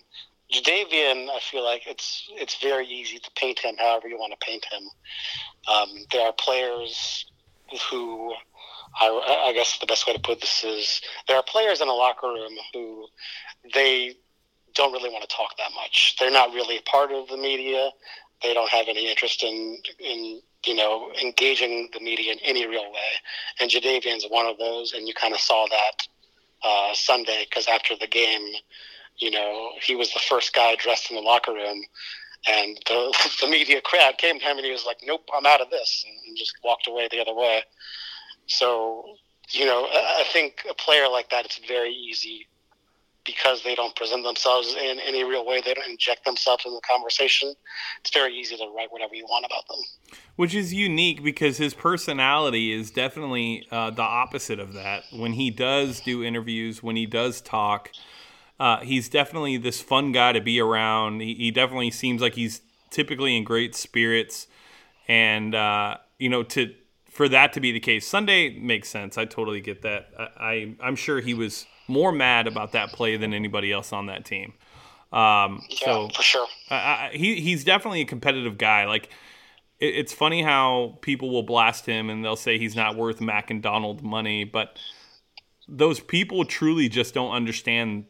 Jadeveon, 0.53 1.27
I 1.29 1.39
feel 1.41 1.63
like 1.63 1.87
it's 1.87 2.29
it's 2.33 2.61
very 2.61 2.87
easy 2.87 3.17
to 3.17 3.31
paint 3.35 3.59
him 3.59 3.75
however 3.77 4.07
you 4.07 4.17
want 4.17 4.33
to 4.39 4.45
paint 4.45 4.65
him. 4.71 4.83
Um, 5.67 5.89
there 6.11 6.27
are 6.27 6.33
players 6.33 7.25
who, 7.89 8.33
I, 8.99 9.47
I 9.49 9.53
guess 9.53 9.77
the 9.79 9.85
best 9.85 10.07
way 10.07 10.13
to 10.13 10.19
put 10.19 10.41
this 10.41 10.63
is, 10.63 11.01
there 11.27 11.37
are 11.37 11.43
players 11.43 11.81
in 11.81 11.87
the 11.87 11.93
locker 11.93 12.27
room 12.27 12.53
who 12.73 13.07
they 13.73 14.15
don't 14.73 14.91
really 14.91 15.09
want 15.09 15.27
to 15.27 15.35
talk 15.35 15.57
that 15.57 15.71
much. 15.75 16.15
They're 16.19 16.31
not 16.31 16.53
really 16.53 16.79
part 16.85 17.11
of 17.11 17.27
the 17.27 17.37
media. 17.37 17.89
They 18.43 18.53
don't 18.53 18.69
have 18.69 18.87
any 18.87 19.09
interest 19.09 19.43
in 19.43 19.77
in 19.99 20.41
you 20.65 20.75
know 20.75 21.11
engaging 21.21 21.89
the 21.93 21.99
media 21.99 22.33
in 22.33 22.39
any 22.43 22.67
real 22.67 22.91
way. 22.91 23.11
And 23.59 23.71
Jadeveon's 23.71 24.25
one 24.29 24.45
of 24.45 24.57
those, 24.57 24.93
and 24.93 25.07
you 25.07 25.13
kind 25.13 25.33
of 25.33 25.39
saw 25.39 25.65
that 25.67 26.07
uh, 26.63 26.93
Sunday 26.93 27.45
because 27.49 27.67
after 27.67 27.95
the 27.99 28.07
game, 28.07 28.53
you 29.17 29.31
know, 29.31 29.71
he 29.81 29.95
was 29.95 30.13
the 30.13 30.19
first 30.19 30.53
guy 30.53 30.75
dressed 30.75 31.09
in 31.09 31.15
the 31.15 31.21
locker 31.21 31.53
room, 31.53 31.81
and 32.47 32.77
the, 32.87 33.13
the 33.41 33.47
media 33.47 33.81
crowd 33.81 34.17
came 34.17 34.39
to 34.39 34.45
him 34.45 34.57
and 34.57 34.65
he 34.65 34.71
was 34.71 34.85
like, 34.85 34.97
"Nope, 35.03 35.29
I'm 35.33 35.45
out 35.45 35.61
of 35.61 35.69
this," 35.69 36.05
and 36.27 36.37
just 36.37 36.53
walked 36.63 36.87
away 36.87 37.07
the 37.09 37.21
other 37.21 37.33
way. 37.33 37.63
So, 38.47 39.05
you 39.51 39.65
know, 39.65 39.87
I 39.91 40.23
think 40.31 40.65
a 40.69 40.73
player 40.73 41.07
like 41.09 41.29
that, 41.29 41.45
it's 41.45 41.59
very 41.67 41.93
easy 41.93 42.47
because 43.25 43.63
they 43.63 43.73
don't 43.73 43.95
present 43.95 44.23
themselves 44.23 44.75
in 44.75 44.99
any 44.99 45.23
real 45.23 45.45
way. 45.45 45.61
They 45.61 45.73
don't 45.73 45.89
inject 45.89 46.25
themselves 46.25 46.63
in 46.65 46.73
the 46.73 46.81
conversation. 46.81 47.53
It's 48.01 48.11
very 48.11 48.35
easy 48.35 48.55
to 48.55 48.71
write 48.75 48.91
whatever 48.91 49.15
you 49.15 49.25
want 49.25 49.45
about 49.45 49.67
them. 49.67 50.19
Which 50.35 50.53
is 50.53 50.73
unique 50.73 51.23
because 51.23 51.57
his 51.57 51.73
personality 51.73 52.71
is 52.71 52.91
definitely 52.91 53.67
uh, 53.71 53.89
the 53.89 54.03
opposite 54.03 54.59
of 54.59 54.73
that. 54.73 55.03
When 55.11 55.33
he 55.33 55.49
does 55.49 56.01
do 56.01 56.23
interviews, 56.23 56.83
when 56.83 56.95
he 56.95 57.07
does 57.07 57.41
talk, 57.41 57.89
uh, 58.59 58.81
he's 58.81 59.09
definitely 59.09 59.57
this 59.57 59.81
fun 59.81 60.11
guy 60.11 60.31
to 60.31 60.41
be 60.41 60.59
around. 60.59 61.21
He, 61.21 61.33
he 61.33 61.51
definitely 61.51 61.91
seems 61.91 62.21
like 62.21 62.35
he's 62.35 62.61
typically 62.89 63.35
in 63.35 63.43
great 63.43 63.75
spirits, 63.75 64.47
and 65.07 65.55
uh, 65.55 65.97
you 66.19 66.29
know 66.29 66.43
to 66.43 66.73
for 67.15 67.29
that 67.29 67.53
to 67.53 67.61
be 67.61 67.71
the 67.71 67.79
case, 67.79 68.05
Sunday 68.05 68.59
makes 68.59 68.89
sense. 68.89 69.17
I 69.17 69.23
totally 69.23 69.61
get 69.61 69.83
that. 69.83 70.09
I, 70.19 70.27
I 70.37 70.75
I'm 70.81 70.97
sure 70.97 71.21
he 71.21 71.33
was 71.33 71.65
more 71.87 72.11
mad 72.11 72.45
about 72.45 72.73
that 72.73 72.89
play 72.91 73.15
than 73.15 73.33
anybody 73.33 73.71
else 73.71 73.93
on 73.93 74.07
that 74.07 74.25
team. 74.25 74.51
Um, 75.13 75.63
Yeah, 75.69 75.85
so 75.85 76.09
for 76.09 76.21
sure. 76.21 76.47
I, 76.69 76.75
I, 76.75 77.11
he 77.13 77.39
he's 77.39 77.63
definitely 77.63 78.01
a 78.01 78.05
competitive 78.05 78.57
guy. 78.57 78.85
Like 78.85 79.05
it, 79.79 79.95
it's 79.95 80.11
funny 80.11 80.43
how 80.43 80.97
people 80.99 81.31
will 81.31 81.43
blast 81.43 81.85
him 81.85 82.09
and 82.09 82.23
they'll 82.23 82.35
say 82.35 82.57
he's 82.57 82.75
not 82.75 82.97
worth 82.97 83.21
Mac 83.21 83.49
and 83.49 83.61
Donald 83.61 84.03
money, 84.03 84.43
but 84.43 84.77
those 85.69 86.01
people 86.01 86.43
truly 86.43 86.89
just 86.89 87.13
don't 87.13 87.31
understand 87.31 88.07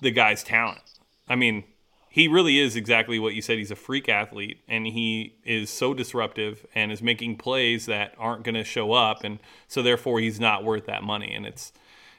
the 0.00 0.12
guy's 0.12 0.44
talent. 0.44 0.80
I 1.28 1.34
mean, 1.34 1.64
he 2.10 2.28
really 2.28 2.58
is 2.58 2.74
exactly 2.76 3.18
what 3.18 3.34
you 3.34 3.42
said. 3.42 3.58
He's 3.58 3.70
a 3.70 3.76
freak 3.76 4.08
athlete, 4.08 4.60
and 4.66 4.86
he 4.86 5.36
is 5.44 5.70
so 5.70 5.92
disruptive 5.94 6.66
and 6.74 6.90
is 6.90 7.02
making 7.02 7.36
plays 7.36 7.86
that 7.86 8.14
aren't 8.18 8.44
going 8.44 8.54
to 8.54 8.64
show 8.64 8.92
up, 8.92 9.24
and 9.24 9.38
so 9.66 9.82
therefore 9.82 10.20
he's 10.20 10.40
not 10.40 10.64
worth 10.64 10.86
that 10.86 11.02
money. 11.02 11.32
And 11.34 11.46
it's 11.46 11.72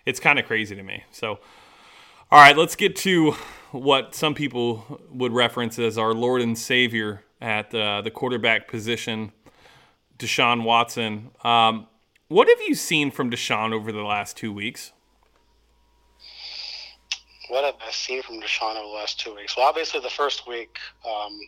it's 0.05 0.19
kind 0.19 0.39
of 0.39 0.45
crazy 0.45 0.75
to 0.75 0.83
me. 0.83 1.03
So, 1.11 1.39
all 2.31 2.39
right, 2.39 2.57
let's 2.57 2.75
get 2.75 2.95
to 2.97 3.35
what 3.71 4.15
some 4.15 4.33
people 4.33 5.01
would 5.11 5.33
reference 5.33 5.77
as 5.79 5.97
our 5.97 6.13
Lord 6.13 6.41
and 6.41 6.57
Savior 6.57 7.23
at 7.41 7.73
uh, 7.73 8.01
the 8.01 8.11
quarterback 8.11 8.67
position, 8.67 9.31
Deshaun 10.17 10.63
Watson. 10.63 11.31
Um, 11.43 11.87
what 12.27 12.47
have 12.47 12.61
you 12.67 12.75
seen 12.75 13.11
from 13.11 13.31
Deshaun 13.31 13.73
over 13.73 13.91
the 13.91 14.03
last 14.03 14.37
two 14.37 14.53
weeks? 14.53 14.91
What 17.49 17.65
have 17.65 17.75
I 17.85 17.91
seen 17.91 18.21
from 18.21 18.39
Deshaun 18.39 18.75
over 18.75 18.87
the 18.87 18.93
last 18.93 19.19
two 19.19 19.35
weeks? 19.35 19.57
Well, 19.57 19.65
obviously 19.67 19.99
the 19.99 20.09
first 20.09 20.47
week, 20.47 20.77
um, 21.03 21.39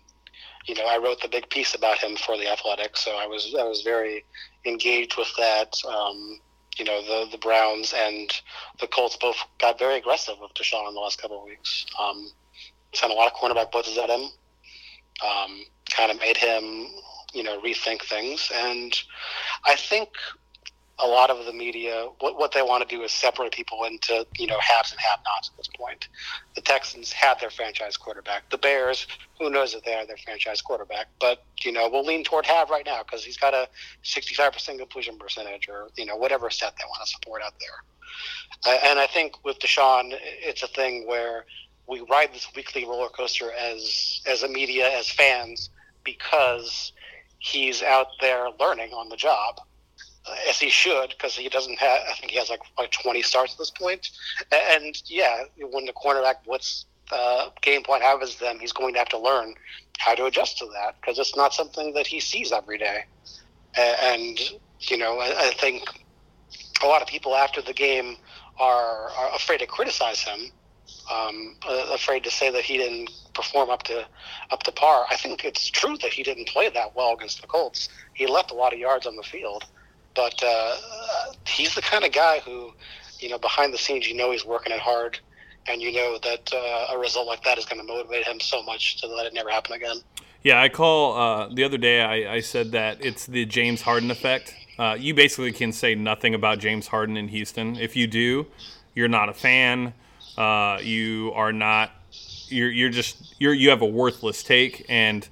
you 0.65 0.75
know, 0.75 0.85
I 0.85 0.97
wrote 0.97 1.21
the 1.21 1.27
big 1.27 1.49
piece 1.49 1.75
about 1.75 1.99
him 1.99 2.15
for 2.15 2.37
the 2.37 2.51
Athletic, 2.51 2.97
so 2.97 3.11
I 3.17 3.27
was 3.27 3.55
I 3.57 3.63
was 3.63 3.81
very 3.83 4.25
engaged 4.65 5.15
with 5.17 5.29
that. 5.37 5.75
Um, 5.87 6.39
you 6.77 6.85
know, 6.85 7.01
the 7.01 7.29
the 7.31 7.37
Browns 7.37 7.93
and 7.95 8.31
the 8.79 8.87
Colts 8.87 9.15
both 9.15 9.37
got 9.59 9.77
very 9.77 9.97
aggressive 9.97 10.35
with 10.41 10.53
Deshaun 10.53 10.87
in 10.87 10.95
the 10.95 10.99
last 10.99 11.21
couple 11.21 11.39
of 11.39 11.45
weeks. 11.45 11.85
Um, 11.99 12.31
sent 12.93 13.11
a 13.11 13.15
lot 13.15 13.31
of 13.31 13.37
cornerback 13.37 13.71
blitzes 13.71 13.97
at 13.97 14.09
him. 14.09 14.29
Um, 15.23 15.65
kind 15.91 16.11
of 16.11 16.19
made 16.19 16.37
him, 16.37 16.87
you 17.33 17.43
know, 17.43 17.61
rethink 17.61 18.01
things, 18.03 18.51
and 18.53 18.93
I 19.65 19.75
think 19.75 20.09
a 21.01 21.07
lot 21.07 21.29
of 21.29 21.45
the 21.45 21.53
media, 21.53 22.07
what, 22.19 22.37
what 22.37 22.51
they 22.51 22.61
want 22.61 22.87
to 22.87 22.95
do 22.95 23.01
is 23.01 23.11
separate 23.11 23.51
people 23.51 23.83
into, 23.85 24.25
you 24.37 24.45
know, 24.45 24.59
haves 24.59 24.91
and 24.91 24.99
have-nots 25.01 25.49
at 25.51 25.57
this 25.57 25.67
point. 25.67 26.07
The 26.55 26.61
Texans 26.61 27.11
had 27.11 27.39
their 27.39 27.49
franchise 27.49 27.97
quarterback. 27.97 28.49
The 28.49 28.57
Bears, 28.57 29.07
who 29.39 29.49
knows 29.49 29.73
if 29.73 29.83
they 29.83 29.91
have 29.91 30.07
their 30.07 30.17
franchise 30.17 30.61
quarterback, 30.61 31.07
but, 31.19 31.43
you 31.63 31.71
know, 31.71 31.89
we'll 31.89 32.05
lean 32.05 32.23
toward 32.23 32.45
have 32.45 32.69
right 32.69 32.85
now 32.85 33.01
because 33.03 33.23
he's 33.23 33.37
got 33.37 33.53
a 33.53 33.67
65% 34.03 34.77
completion 34.77 35.17
percentage 35.17 35.67
or, 35.67 35.89
you 35.97 36.05
know, 36.05 36.15
whatever 36.15 36.49
stat 36.49 36.73
they 36.77 36.85
want 36.87 37.03
to 37.03 37.09
support 37.09 37.41
out 37.41 37.53
there. 37.59 38.73
Uh, 38.73 38.77
and 38.85 38.99
I 38.99 39.07
think 39.07 39.43
with 39.43 39.59
Deshaun, 39.59 40.11
it's 40.21 40.61
a 40.61 40.67
thing 40.67 41.07
where 41.07 41.45
we 41.87 42.01
ride 42.01 42.33
this 42.33 42.47
weekly 42.55 42.85
roller 42.85 43.09
coaster 43.09 43.51
as, 43.53 44.21
as 44.27 44.43
a 44.43 44.47
media, 44.47 44.87
as 44.91 45.09
fans, 45.09 45.71
because 46.03 46.93
he's 47.39 47.81
out 47.81 48.07
there 48.19 48.49
learning 48.59 48.91
on 48.93 49.09
the 49.09 49.15
job 49.15 49.61
as 50.49 50.59
he 50.59 50.69
should, 50.69 51.09
because 51.09 51.35
he 51.35 51.49
doesn't 51.49 51.79
have. 51.79 51.99
I 52.09 52.13
think 52.13 52.31
he 52.31 52.37
has 52.37 52.49
like 52.49 52.61
like 52.77 52.91
twenty 52.91 53.21
starts 53.21 53.53
at 53.53 53.59
this 53.59 53.71
point. 53.71 54.09
And 54.51 54.95
yeah, 55.05 55.43
when 55.57 55.85
the 55.85 55.93
cornerback 55.93 56.43
blitz 56.45 56.85
uh, 57.11 57.49
game 57.61 57.83
plan 57.83 58.01
happens, 58.01 58.35
them, 58.37 58.59
he's 58.59 58.71
going 58.71 58.93
to 58.93 58.99
have 58.99 59.09
to 59.09 59.19
learn 59.19 59.55
how 59.97 60.15
to 60.15 60.25
adjust 60.25 60.57
to 60.59 60.65
that 60.67 60.95
because 60.99 61.19
it's 61.19 61.35
not 61.35 61.53
something 61.53 61.93
that 61.93 62.07
he 62.07 62.19
sees 62.19 62.51
every 62.51 62.77
day. 62.77 63.05
And 63.77 64.39
you 64.79 64.97
know, 64.97 65.19
I, 65.19 65.47
I 65.47 65.51
think 65.51 65.83
a 66.83 66.87
lot 66.87 67.01
of 67.01 67.07
people 67.07 67.35
after 67.35 67.61
the 67.61 67.73
game 67.73 68.17
are, 68.59 69.09
are 69.09 69.35
afraid 69.35 69.59
to 69.59 69.67
criticize 69.67 70.21
him. 70.21 70.51
Um, 71.11 71.55
afraid 71.91 72.23
to 72.25 72.31
say 72.31 72.51
that 72.51 72.63
he 72.63 72.77
didn't 72.77 73.09
perform 73.33 73.69
up 73.69 73.83
to 73.83 74.05
up 74.51 74.63
to 74.63 74.71
par. 74.71 75.05
I 75.09 75.15
think 75.15 75.45
it's 75.45 75.67
true 75.67 75.97
that 76.01 76.11
he 76.13 76.21
didn't 76.21 76.47
play 76.47 76.69
that 76.69 76.95
well 76.95 77.13
against 77.13 77.41
the 77.41 77.47
Colts. 77.47 77.89
He 78.13 78.27
left 78.27 78.51
a 78.51 78.53
lot 78.53 78.73
of 78.73 78.79
yards 78.79 79.07
on 79.07 79.15
the 79.15 79.23
field, 79.23 79.65
but 80.15 80.41
uh, 80.43 80.75
he's 81.47 81.75
the 81.75 81.81
kind 81.81 82.03
of 82.03 82.11
guy 82.11 82.39
who, 82.39 82.73
you 83.19 83.29
know, 83.29 83.37
behind 83.37 83.73
the 83.73 83.77
scenes, 83.77 84.07
you 84.07 84.15
know, 84.15 84.31
he's 84.31 84.45
working 84.45 84.73
it 84.73 84.79
hard, 84.79 85.19
and 85.67 85.81
you 85.81 85.91
know 85.91 86.17
that 86.23 86.51
uh, 86.53 86.93
a 86.93 86.97
result 86.97 87.27
like 87.27 87.43
that 87.43 87.57
is 87.57 87.65
going 87.65 87.79
to 87.79 87.87
motivate 87.87 88.25
him 88.25 88.39
so 88.39 88.63
much 88.63 88.99
to 89.01 89.07
let 89.07 89.25
it 89.25 89.33
never 89.33 89.49
happen 89.49 89.73
again. 89.73 89.97
Yeah, 90.43 90.59
I 90.59 90.69
call 90.69 91.17
uh, 91.17 91.49
the 91.53 91.63
other 91.63 91.77
day. 91.77 92.01
I, 92.01 92.35
I 92.35 92.39
said 92.39 92.71
that 92.71 93.03
it's 93.05 93.27
the 93.27 93.45
James 93.45 93.81
Harden 93.81 94.09
effect. 94.09 94.55
Uh, 94.79 94.97
you 94.99 95.13
basically 95.13 95.51
can 95.51 95.71
say 95.71 95.93
nothing 95.93 96.33
about 96.33 96.57
James 96.57 96.87
Harden 96.87 97.15
in 97.15 97.27
Houston. 97.27 97.75
If 97.75 97.95
you 97.95 98.07
do, 98.07 98.47
you're 98.95 99.07
not 99.07 99.29
a 99.29 99.33
fan. 99.33 99.93
Uh, 100.35 100.79
you 100.81 101.31
are 101.35 101.53
not. 101.53 101.91
You're 102.47 102.71
you're 102.71 102.89
just 102.89 103.35
you're 103.39 103.53
you 103.53 103.69
have 103.69 103.81
a 103.81 103.85
worthless 103.85 104.41
take. 104.41 104.85
And 104.89 105.27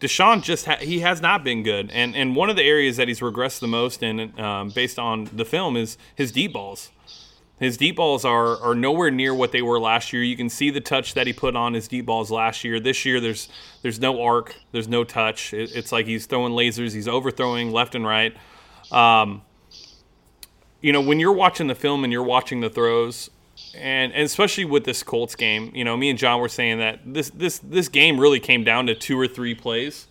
Deshaun 0.00 0.42
just 0.42 0.66
ha- 0.66 0.76
he 0.76 1.00
has 1.00 1.20
not 1.20 1.42
been 1.42 1.62
good. 1.62 1.90
And 1.90 2.14
and 2.14 2.36
one 2.36 2.50
of 2.50 2.56
the 2.56 2.62
areas 2.62 2.96
that 2.96 3.08
he's 3.08 3.20
regressed 3.20 3.60
the 3.60 3.66
most 3.66 4.02
in, 4.02 4.38
um, 4.38 4.70
based 4.70 4.98
on 4.98 5.28
the 5.32 5.44
film, 5.44 5.76
is 5.76 5.98
his 6.14 6.30
deep 6.30 6.52
balls. 6.52 6.90
His 7.58 7.76
deep 7.76 7.96
balls 7.96 8.24
are, 8.24 8.56
are 8.62 8.74
nowhere 8.74 9.10
near 9.10 9.34
what 9.34 9.50
they 9.50 9.62
were 9.62 9.80
last 9.80 10.12
year. 10.12 10.22
You 10.22 10.36
can 10.36 10.48
see 10.48 10.70
the 10.70 10.80
touch 10.80 11.14
that 11.14 11.26
he 11.26 11.32
put 11.32 11.56
on 11.56 11.74
his 11.74 11.88
deep 11.88 12.06
balls 12.06 12.30
last 12.30 12.62
year. 12.62 12.78
This 12.78 13.04
year, 13.04 13.20
there's 13.20 13.48
there's 13.82 13.98
no 13.98 14.22
arc, 14.22 14.54
there's 14.70 14.86
no 14.86 15.02
touch. 15.02 15.52
It, 15.52 15.74
it's 15.74 15.90
like 15.90 16.06
he's 16.06 16.26
throwing 16.26 16.52
lasers, 16.52 16.94
he's 16.94 17.08
overthrowing 17.08 17.72
left 17.72 17.96
and 17.96 18.06
right. 18.06 18.36
Um, 18.92 19.42
you 20.80 20.92
know, 20.92 21.00
when 21.00 21.18
you're 21.18 21.32
watching 21.32 21.66
the 21.66 21.74
film 21.74 22.04
and 22.04 22.12
you're 22.12 22.22
watching 22.22 22.60
the 22.60 22.70
throws, 22.70 23.30
and, 23.74 24.12
and 24.12 24.22
especially 24.22 24.64
with 24.64 24.84
this 24.84 25.02
Colts 25.02 25.34
game, 25.34 25.70
you 25.74 25.84
know, 25.84 25.96
me 25.96 26.10
and 26.10 26.18
John 26.18 26.40
were 26.40 26.48
saying 26.48 26.78
that 26.78 27.00
this 27.04 27.30
this 27.30 27.58
this 27.58 27.88
game 27.88 28.18
really 28.18 28.40
came 28.40 28.64
down 28.64 28.86
to 28.86 28.94
two 28.94 29.18
or 29.18 29.28
three 29.28 29.54
plays, 29.54 30.06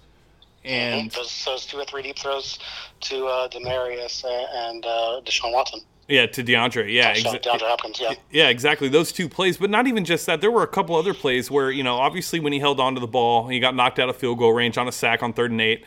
and 0.63 1.11
those, 1.11 1.43
those 1.45 1.65
two 1.65 1.77
or 1.77 1.85
three 1.85 2.03
deep 2.03 2.17
throws 2.17 2.59
to 3.01 3.25
uh, 3.25 3.47
Demaryius 3.49 4.23
and 4.25 4.85
uh, 4.85 5.21
Deshaun 5.25 5.53
Watson. 5.53 5.81
Yeah, 6.07 6.25
to 6.25 6.43
DeAndre. 6.43 6.93
Yeah, 6.93 7.13
exa- 7.13 7.43
DeAndre 7.43 7.67
Hopkins. 7.67 7.99
Yeah. 7.99 8.13
Yeah, 8.31 8.47
exactly. 8.47 8.87
Those 8.87 9.11
two 9.11 9.27
plays, 9.27 9.57
but 9.57 9.69
not 9.69 9.87
even 9.87 10.05
just 10.05 10.25
that. 10.27 10.39
There 10.39 10.51
were 10.51 10.63
a 10.63 10.67
couple 10.67 10.95
other 10.95 11.13
plays 11.13 11.51
where, 11.51 11.69
you 11.69 11.83
know, 11.83 11.95
obviously 11.97 12.39
when 12.39 12.53
he 12.53 12.59
held 12.59 12.79
on 12.79 12.93
to 12.93 13.01
the 13.01 13.07
ball, 13.07 13.49
he 13.49 13.59
got 13.59 13.75
knocked 13.75 13.99
out 13.99 14.07
of 14.07 14.15
field 14.15 14.37
goal 14.37 14.53
range 14.53 14.77
on 14.77 14.87
a 14.87 14.91
sack 14.93 15.21
on 15.21 15.33
third 15.33 15.51
and 15.51 15.59
eight. 15.59 15.83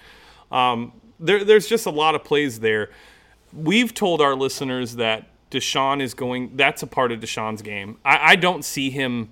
Um, 0.52 0.92
there, 1.18 1.42
there's 1.42 1.66
just 1.66 1.86
a 1.86 1.90
lot 1.90 2.14
of 2.14 2.22
plays 2.22 2.60
there. 2.60 2.90
We've 3.54 3.94
told 3.94 4.20
our 4.20 4.34
listeners 4.34 4.96
that 4.96 5.29
Deshaun 5.50 6.00
is 6.00 6.14
going, 6.14 6.56
that's 6.56 6.82
a 6.82 6.86
part 6.86 7.12
of 7.12 7.20
Deshaun's 7.20 7.62
game. 7.62 7.98
I, 8.04 8.32
I 8.32 8.36
don't 8.36 8.64
see 8.64 8.90
him, 8.90 9.30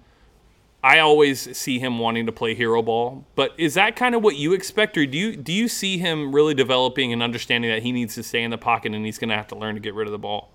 I 0.82 0.98
always 0.98 1.56
see 1.56 1.78
him 1.78 1.98
wanting 1.98 2.26
to 2.26 2.32
play 2.32 2.54
hero 2.54 2.82
ball, 2.82 3.24
but 3.34 3.52
is 3.58 3.74
that 3.74 3.96
kind 3.96 4.14
of 4.14 4.22
what 4.22 4.36
you 4.36 4.52
expect, 4.52 4.96
or 4.96 5.06
do 5.06 5.16
you, 5.16 5.36
do 5.36 5.52
you 5.52 5.68
see 5.68 5.98
him 5.98 6.34
really 6.34 6.54
developing 6.54 7.12
and 7.12 7.22
understanding 7.22 7.70
that 7.70 7.82
he 7.82 7.92
needs 7.92 8.14
to 8.16 8.22
stay 8.22 8.42
in 8.42 8.50
the 8.50 8.58
pocket 8.58 8.94
and 8.94 9.04
he's 9.04 9.18
going 9.18 9.30
to 9.30 9.36
have 9.36 9.48
to 9.48 9.56
learn 9.56 9.74
to 9.74 9.80
get 9.80 9.94
rid 9.94 10.06
of 10.06 10.12
the 10.12 10.18
ball? 10.18 10.50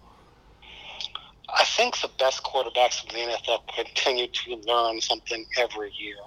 I 1.49 1.63
think 1.65 1.99
the 2.01 2.09
best 2.19 2.43
quarterbacks 2.43 3.03
in 3.03 3.27
the 3.27 3.33
NFL 3.33 3.61
continue 3.75 4.27
to 4.27 4.55
learn 4.67 4.99
something 4.99 5.45
every 5.57 5.91
year. 5.97 6.17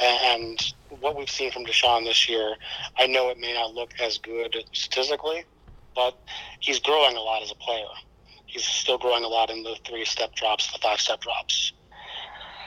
And 0.00 0.74
what 1.00 1.16
we've 1.16 1.30
seen 1.30 1.50
from 1.52 1.64
Deshaun 1.64 2.04
this 2.04 2.28
year, 2.28 2.54
I 2.98 3.06
know 3.06 3.30
it 3.30 3.38
may 3.38 3.54
not 3.54 3.74
look 3.74 3.90
as 4.00 4.18
good 4.18 4.56
statistically, 4.72 5.44
but 5.94 6.18
he's 6.60 6.80
growing 6.80 7.16
a 7.16 7.20
lot 7.20 7.42
as 7.42 7.50
a 7.50 7.54
player. 7.56 7.86
He's 8.52 8.66
still 8.66 8.98
growing 8.98 9.24
a 9.24 9.28
lot 9.28 9.48
in 9.48 9.62
the 9.62 9.76
three 9.86 10.04
step 10.04 10.34
drops, 10.34 10.70
the 10.70 10.78
five 10.78 11.00
step 11.00 11.22
drops. 11.22 11.72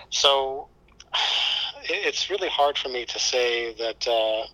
So 0.10 0.68
it's 1.84 2.32
really 2.32 2.50
hard 2.50 2.76
for 2.76 2.90
me 2.90 3.06
to 3.06 3.20
say 3.20 3.76
that, 3.76 4.08
uh, 4.08 4.48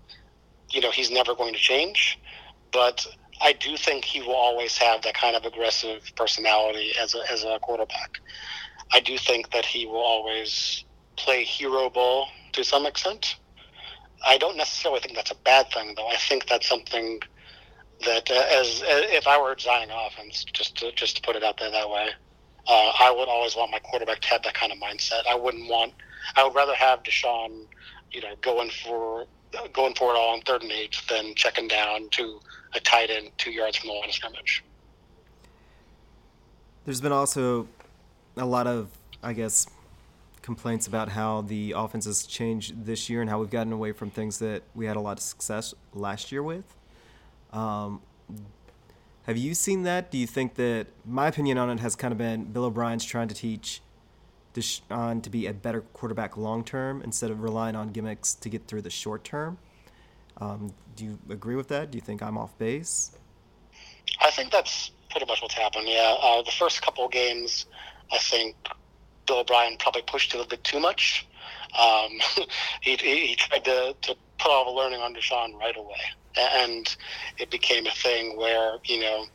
you 0.71 0.81
know, 0.81 0.91
he's 0.91 1.09
never 1.09 1.33
going 1.33 1.53
to 1.53 1.59
change, 1.59 2.19
but 2.73 3.07
I 3.39 3.53
do 3.53 3.77
think 3.77 4.03
he 4.03 4.19
will 4.21 4.35
always 4.35 4.77
have 4.77 5.03
that 5.03 5.13
kind 5.13 5.37
of 5.37 5.45
aggressive 5.45 6.11
personality 6.17 6.91
as 7.01 7.15
a, 7.15 7.19
as 7.31 7.45
a 7.45 7.59
quarterback. 7.59 8.19
I 8.91 8.99
do 8.99 9.17
think 9.17 9.51
that 9.51 9.65
he 9.65 9.85
will 9.85 10.03
always 10.03 10.83
play 11.15 11.45
hero 11.45 11.89
ball 11.89 12.27
to 12.51 12.65
some 12.65 12.85
extent. 12.85 13.37
I 14.25 14.37
don't 14.37 14.57
necessarily 14.57 14.99
think 14.99 15.15
that's 15.15 15.31
a 15.31 15.41
bad 15.45 15.71
thing, 15.71 15.93
though. 15.95 16.09
I 16.09 16.17
think 16.17 16.47
that's 16.47 16.67
something 16.67 17.21
that, 18.03 18.29
uh, 18.29 18.45
as, 18.49 18.81
as 18.83 19.05
if 19.11 19.27
I 19.27 19.41
were 19.41 19.55
designing 19.55 19.89
offense, 19.91 20.45
just 20.45 20.77
to 20.77 20.91
just 20.93 21.17
to 21.17 21.21
put 21.21 21.35
it 21.35 21.43
out 21.43 21.57
there 21.57 21.71
that 21.71 21.89
way, 21.89 22.09
uh, 22.67 22.91
I 22.99 23.13
would 23.15 23.27
always 23.27 23.55
want 23.55 23.71
my 23.71 23.79
quarterback 23.79 24.21
to 24.21 24.27
have 24.29 24.43
that 24.43 24.53
kind 24.53 24.71
of 24.71 24.77
mindset. 24.79 25.27
I 25.29 25.35
wouldn't 25.35 25.69
want. 25.69 25.93
I 26.35 26.43
would 26.43 26.55
rather 26.55 26.75
have 26.75 27.03
Deshaun, 27.03 27.65
you 28.11 28.21
know, 28.21 28.35
going 28.41 28.69
for 28.69 29.25
going 29.73 29.95
for 29.95 30.13
it 30.13 30.17
all 30.17 30.33
on 30.33 30.41
third 30.41 30.63
and 30.63 30.71
eight 30.71 30.95
than 31.09 31.35
checking 31.35 31.67
down 31.67 32.09
to 32.11 32.39
a 32.73 32.79
tight 32.79 33.09
end 33.09 33.31
two 33.37 33.51
yards 33.51 33.77
from 33.77 33.89
the 33.89 33.93
line 33.93 34.09
of 34.09 34.15
scrimmage. 34.15 34.63
There's 36.85 37.01
been 37.01 37.11
also 37.11 37.67
a 38.37 38.45
lot 38.45 38.65
of, 38.65 38.89
I 39.21 39.33
guess, 39.33 39.67
complaints 40.41 40.87
about 40.87 41.09
how 41.09 41.41
the 41.41 41.73
offense 41.75 42.05
has 42.05 42.25
changed 42.25 42.85
this 42.85 43.09
year 43.09 43.21
and 43.21 43.29
how 43.29 43.39
we've 43.39 43.49
gotten 43.49 43.73
away 43.73 43.91
from 43.91 44.09
things 44.09 44.39
that 44.39 44.63
we 44.73 44.85
had 44.85 44.95
a 44.95 44.99
lot 44.99 45.17
of 45.17 45.23
success 45.23 45.73
last 45.93 46.31
year 46.31 46.41
with. 46.41 46.63
Um, 47.53 48.01
have 49.23 49.37
you 49.37 49.53
seen 49.53 49.83
that? 49.83 50.11
Do 50.11 50.17
you 50.17 50.27
think 50.27 50.55
that 50.55 50.87
my 51.05 51.27
opinion 51.27 51.57
on 51.57 51.69
it 51.69 51.79
has 51.79 51.95
kind 51.95 52.11
of 52.11 52.17
been 52.17 52.45
Bill 52.45 52.65
O'Brien's 52.65 53.05
trying 53.05 53.27
to 53.27 53.35
teach 53.35 53.81
Deshaun 54.53 55.21
to 55.23 55.29
be 55.29 55.47
a 55.47 55.53
better 55.53 55.81
quarterback 55.81 56.37
long 56.37 56.63
term 56.63 57.01
instead 57.01 57.31
of 57.31 57.41
relying 57.41 57.75
on 57.75 57.91
gimmicks 57.91 58.33
to 58.35 58.49
get 58.49 58.67
through 58.67 58.81
the 58.81 58.89
short 58.89 59.23
term? 59.23 59.57
Um, 60.37 60.73
do 60.95 61.05
you 61.05 61.19
agree 61.29 61.55
with 61.55 61.67
that? 61.69 61.91
Do 61.91 61.97
you 61.97 62.01
think 62.01 62.21
I'm 62.21 62.37
off 62.37 62.57
base? 62.57 63.11
I 64.19 64.31
think 64.31 64.51
that's 64.51 64.91
pretty 65.09 65.25
much 65.25 65.41
what's 65.41 65.53
happened. 65.53 65.87
Yeah, 65.87 66.15
uh, 66.21 66.41
the 66.41 66.51
first 66.51 66.81
couple 66.81 67.07
games, 67.07 67.65
I 68.11 68.17
think 68.17 68.55
Bill 69.27 69.39
O'Brien 69.39 69.77
probably 69.77 70.01
pushed 70.03 70.33
it 70.33 70.35
a 70.35 70.37
little 70.39 70.49
bit 70.49 70.63
too 70.63 70.79
much. 70.79 71.27
Um, 71.79 72.19
he, 72.81 72.95
he, 72.95 73.27
he 73.27 73.35
tried 73.35 73.63
to, 73.65 73.95
to 74.01 74.15
put 74.39 74.51
all 74.51 74.65
the 74.65 74.71
learning 74.71 75.01
on 75.01 75.13
Deshaun 75.13 75.57
right 75.59 75.75
away, 75.77 76.01
and 76.37 76.95
it 77.37 77.49
became 77.51 77.85
a 77.85 77.91
thing 77.91 78.37
where 78.37 78.77
you 78.85 78.99
know, 78.99 79.25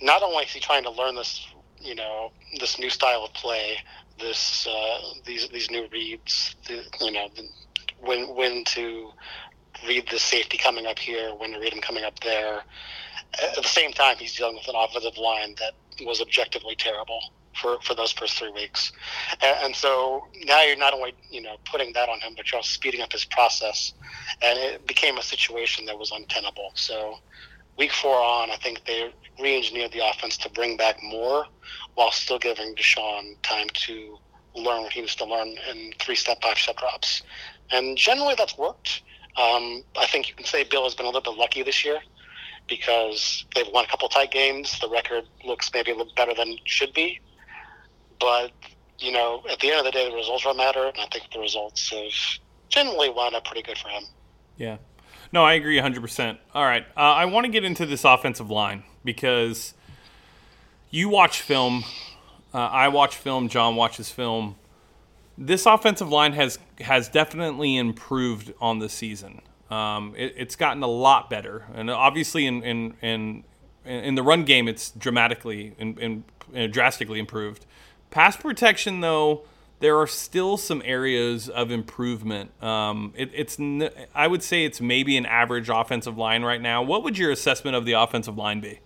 not 0.00 0.22
only 0.22 0.44
is 0.44 0.50
he 0.50 0.60
trying 0.60 0.84
to 0.84 0.90
learn 0.90 1.14
this, 1.14 1.46
you 1.80 1.94
know, 1.94 2.32
this 2.58 2.78
new 2.78 2.90
style 2.90 3.24
of 3.24 3.32
play, 3.34 3.78
this 4.18 4.66
uh, 4.66 4.98
these 5.24 5.48
these 5.48 5.70
new 5.70 5.86
reads, 5.92 6.56
the, 6.66 6.82
you 7.00 7.12
know, 7.12 7.28
the, 7.34 7.48
when 8.00 8.34
when 8.34 8.64
to 8.64 9.10
read 9.86 10.06
the 10.10 10.18
safety 10.18 10.58
coming 10.58 10.86
up 10.86 10.98
here, 10.98 11.34
when 11.34 11.52
to 11.52 11.58
read 11.58 11.72
him 11.72 11.80
coming 11.80 12.04
up 12.04 12.18
there. 12.20 12.62
At 13.42 13.62
the 13.62 13.68
same 13.68 13.92
time, 13.92 14.16
he's 14.18 14.34
dealing 14.34 14.56
with 14.56 14.68
an 14.68 14.74
offensive 14.76 15.16
line 15.16 15.54
that 15.58 15.72
was 16.06 16.20
objectively 16.20 16.74
terrible 16.76 17.20
for, 17.60 17.80
for 17.82 17.94
those 17.94 18.12
first 18.12 18.38
three 18.38 18.50
weeks. 18.52 18.92
And, 19.42 19.56
and 19.64 19.76
so 19.76 20.26
now 20.44 20.62
you're 20.62 20.76
not 20.76 20.94
only, 20.94 21.14
you 21.30 21.42
know, 21.42 21.56
putting 21.64 21.92
that 21.94 22.08
on 22.08 22.20
him, 22.20 22.34
but 22.36 22.50
you're 22.50 22.58
also 22.58 22.68
speeding 22.68 23.00
up 23.00 23.12
his 23.12 23.24
process. 23.24 23.92
And 24.42 24.58
it 24.58 24.86
became 24.86 25.18
a 25.18 25.22
situation 25.22 25.84
that 25.86 25.98
was 25.98 26.10
untenable. 26.12 26.70
So 26.74 27.18
week 27.76 27.92
four 27.92 28.16
on, 28.16 28.50
I 28.50 28.56
think 28.56 28.84
they 28.86 29.12
re-engineered 29.40 29.92
the 29.92 30.08
offense 30.08 30.36
to 30.38 30.50
bring 30.50 30.76
back 30.76 31.02
more 31.02 31.46
while 31.94 32.10
still 32.10 32.38
giving 32.38 32.74
Deshaun 32.74 33.36
time 33.42 33.68
to 33.86 34.18
learn 34.54 34.82
what 34.82 34.92
he 34.92 35.00
needs 35.00 35.14
to 35.16 35.24
learn 35.24 35.56
in 35.70 35.92
three-step, 35.98 36.42
five-step 36.42 36.76
drops. 36.76 37.22
And 37.70 37.96
generally 37.96 38.34
that's 38.36 38.56
worked. 38.58 39.02
Um, 39.36 39.82
I 39.96 40.06
think 40.06 40.28
you 40.28 40.34
can 40.34 40.44
say 40.44 40.64
Bill 40.64 40.84
has 40.84 40.94
been 40.94 41.06
a 41.06 41.08
little 41.08 41.22
bit 41.22 41.38
lucky 41.38 41.62
this 41.62 41.84
year 41.84 42.00
because 42.68 43.46
they've 43.54 43.68
won 43.72 43.84
a 43.84 43.88
couple 43.88 44.08
tight 44.08 44.30
games. 44.30 44.78
The 44.78 44.88
record 44.88 45.24
looks 45.44 45.70
maybe 45.72 45.90
a 45.90 45.96
little 45.96 46.12
better 46.14 46.34
than 46.34 46.48
it 46.48 46.60
should 46.64 46.92
be. 46.92 47.18
But, 48.22 48.52
you 49.00 49.10
know, 49.10 49.42
at 49.50 49.58
the 49.58 49.70
end 49.70 49.80
of 49.80 49.84
the 49.84 49.90
day, 49.90 50.08
the 50.08 50.14
results 50.14 50.46
will 50.46 50.54
matter. 50.54 50.86
And 50.86 50.96
I 50.98 51.06
think 51.06 51.24
the 51.32 51.40
results 51.40 51.90
have 51.90 52.12
generally 52.68 53.10
wound 53.10 53.34
up 53.34 53.44
pretty 53.44 53.62
good 53.62 53.76
for 53.76 53.88
him. 53.88 54.04
Yeah. 54.56 54.78
No, 55.32 55.44
I 55.44 55.54
agree 55.54 55.78
100%. 55.78 56.38
All 56.54 56.64
right. 56.64 56.86
Uh, 56.96 57.00
I 57.00 57.24
want 57.24 57.46
to 57.46 57.52
get 57.52 57.64
into 57.64 57.84
this 57.84 58.04
offensive 58.04 58.48
line 58.48 58.84
because 59.04 59.74
you 60.90 61.08
watch 61.08 61.40
film. 61.40 61.84
Uh, 62.54 62.58
I 62.58 62.88
watch 62.88 63.16
film. 63.16 63.48
John 63.48 63.74
watches 63.74 64.10
film. 64.10 64.56
This 65.36 65.66
offensive 65.66 66.10
line 66.10 66.34
has 66.34 66.58
has 66.82 67.08
definitely 67.08 67.76
improved 67.76 68.52
on 68.60 68.78
the 68.78 68.88
season. 68.90 69.40
Um, 69.70 70.14
it, 70.16 70.34
it's 70.36 70.54
gotten 70.54 70.82
a 70.82 70.86
lot 70.86 71.30
better, 71.30 71.64
and 71.74 71.90
obviously 71.90 72.46
in 72.46 72.62
in 72.62 72.94
in, 73.00 73.44
in 73.84 74.14
the 74.14 74.22
run 74.22 74.44
game, 74.44 74.68
it's 74.68 74.90
dramatically 74.90 75.74
and, 75.78 75.98
and, 75.98 76.24
and 76.52 76.72
drastically 76.72 77.18
improved. 77.18 77.64
Pass 78.12 78.36
protection, 78.36 79.00
though, 79.00 79.42
there 79.80 79.98
are 79.98 80.06
still 80.06 80.58
some 80.58 80.82
areas 80.84 81.48
of 81.48 81.70
improvement. 81.70 82.52
Um, 82.62 83.14
it, 83.16 83.30
it's 83.34 83.58
I 84.14 84.26
would 84.26 84.42
say 84.42 84.66
it's 84.66 84.82
maybe 84.82 85.16
an 85.16 85.24
average 85.24 85.70
offensive 85.70 86.18
line 86.18 86.42
right 86.42 86.60
now. 86.60 86.82
What 86.82 87.04
would 87.04 87.16
your 87.16 87.30
assessment 87.30 87.74
of 87.74 87.86
the 87.86 87.94
offensive 87.94 88.36
line 88.36 88.60
be? 88.60 88.80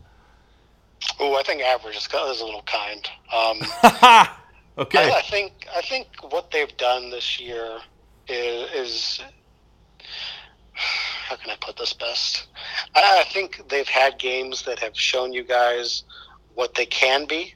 Oh, 1.19 1.35
I 1.35 1.43
think 1.43 1.61
average 1.61 1.97
is, 1.97 2.05
is 2.07 2.41
a 2.41 2.45
little 2.45 2.63
kind. 2.63 3.11
Um, 3.35 3.59
okay. 4.79 5.11
I, 5.11 5.19
I 5.19 5.23
think 5.29 5.67
I 5.77 5.83
think 5.83 6.07
what 6.31 6.53
they've 6.53 6.75
done 6.77 7.11
this 7.11 7.41
year 7.41 7.81
is, 8.29 8.71
is 8.73 9.21
how 10.73 11.35
can 11.35 11.51
I 11.51 11.57
put 11.61 11.77
this 11.77 11.93
best? 11.93 12.47
I, 12.95 13.23
I 13.23 13.25
think 13.25 13.69
they've 13.69 13.89
had 13.89 14.21
games 14.21 14.63
that 14.63 14.79
have 14.79 14.97
shown 14.97 15.33
you 15.33 15.43
guys 15.43 16.05
what 16.55 16.75
they 16.75 16.87
can 16.87 17.27
be 17.27 17.56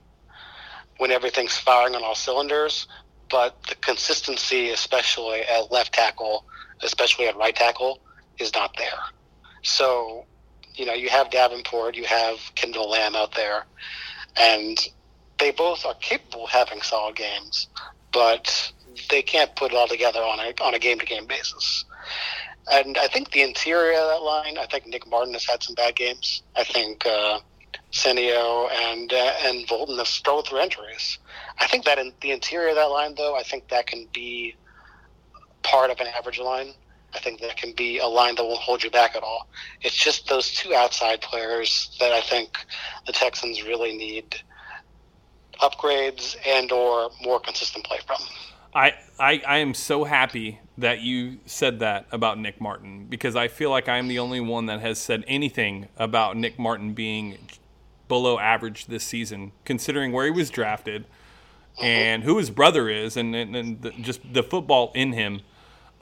when 1.01 1.11
everything's 1.11 1.57
firing 1.57 1.95
on 1.95 2.05
all 2.05 2.15
cylinders, 2.15 2.87
but 3.31 3.57
the 3.71 3.75
consistency, 3.77 4.69
especially 4.69 5.41
at 5.41 5.73
left 5.73 5.95
tackle, 5.95 6.45
especially 6.83 7.27
at 7.27 7.35
right 7.39 7.57
tackle, 7.57 8.01
is 8.39 8.53
not 8.53 8.77
there. 8.77 9.01
So, 9.63 10.27
you 10.75 10.85
know, 10.85 10.93
you 10.93 11.09
have 11.09 11.31
Davenport, 11.31 11.95
you 11.95 12.05
have 12.05 12.37
Kendall 12.55 12.91
Lamm 12.91 13.17
out 13.17 13.35
there, 13.35 13.65
and 14.39 14.79
they 15.39 15.53
both 15.53 15.87
are 15.87 15.95
capable 15.95 16.45
of 16.45 16.51
having 16.51 16.83
solid 16.83 17.17
games, 17.17 17.69
but 18.13 18.71
they 19.09 19.23
can't 19.23 19.57
put 19.57 19.73
it 19.73 19.79
all 19.79 19.89
together 19.89 20.21
on 20.21 20.39
a 20.39 20.53
on 20.63 20.75
a 20.75 20.79
game 20.79 20.99
to 20.99 21.07
game 21.07 21.27
basis. 21.27 21.87
And 22.71 22.99
I 22.99 23.07
think 23.07 23.31
the 23.31 23.41
interior 23.41 23.99
of 23.99 24.09
that 24.09 24.23
line, 24.23 24.59
I 24.59 24.67
think 24.67 24.87
Nick 24.87 25.09
Martin 25.09 25.33
has 25.33 25.47
had 25.47 25.63
some 25.63 25.75
bad 25.77 25.97
games. 25.97 26.43
I 26.55 26.65
think 26.65 27.07
uh, 27.07 27.41
Senio 27.93 28.71
and 28.71 29.13
uh, 29.13 29.33
and 29.45 29.67
Fulton 29.67 29.99
have 29.99 30.07
struggled 30.07 30.49
through 30.49 30.61
injuries. 30.61 31.19
I 31.59 31.67
think 31.67 31.85
that 31.85 31.99
in 31.99 32.13
the 32.21 32.31
interior 32.31 32.69
of 32.69 32.77
that 32.77 32.91
line, 32.91 33.15
though, 33.17 33.37
I 33.37 33.43
think 33.43 33.69
that 33.69 33.87
can 33.87 34.07
be 34.13 34.55
part 35.63 35.91
of 35.91 36.01
an 36.01 36.07
average 36.07 36.39
line. 36.39 36.73
I 37.15 37.19
think 37.19 37.41
that 37.41 37.57
can 37.57 37.73
be 37.73 37.99
a 37.99 38.07
line 38.07 38.37
that 38.37 38.45
won't 38.45 38.61
hold 38.61 38.85
you 38.85 38.91
back 38.91 39.17
at 39.17 39.23
all. 39.23 39.49
It's 39.81 39.97
just 39.97 40.29
those 40.29 40.53
two 40.53 40.75
outside 40.75 41.21
players 41.21 41.97
that 41.99 42.13
I 42.13 42.21
think 42.21 42.57
the 43.07 43.13
Texans 43.13 43.65
really 43.65 43.97
need 43.97 44.37
upgrades 45.61 46.37
and 46.47 46.71
or 46.71 47.11
more 47.21 47.41
consistent 47.41 47.85
play 47.85 47.99
from. 48.07 48.19
I, 48.73 48.95
I, 49.19 49.43
I 49.47 49.59
am 49.59 49.75
so 49.75 50.05
happy 50.05 50.61
that 50.79 51.01
you 51.01 51.39
said 51.45 51.81
that 51.81 52.07
about 52.13 52.39
Nick 52.39 52.61
Martin 52.61 53.07
because 53.07 53.35
I 53.35 53.49
feel 53.49 53.71
like 53.71 53.89
I'm 53.89 54.07
the 54.07 54.21
only 54.21 54.41
one 54.41 54.67
that 54.67 54.81
has 54.81 55.01
said 55.01 55.25
anything 55.27 55.89
about 55.97 56.37
Nick 56.37 56.59
Martin 56.59 56.95
being 56.95 57.37
below 58.11 58.39
average 58.39 58.87
this 58.87 59.05
season, 59.05 59.53
considering 59.65 60.13
where 60.13 60.27
he 60.27 60.31
was 60.31 60.51
drafted 60.51 61.07
and 61.81 62.25
who 62.25 62.37
his 62.37 62.51
brother 62.51 62.91
is, 62.91 63.17
and, 63.17 63.35
and, 63.35 63.57
and 63.57 63.81
the, 63.81 63.91
just 63.93 64.21
the 64.35 64.43
football 64.43 64.93
in 64.95 65.15
him. 65.15 65.41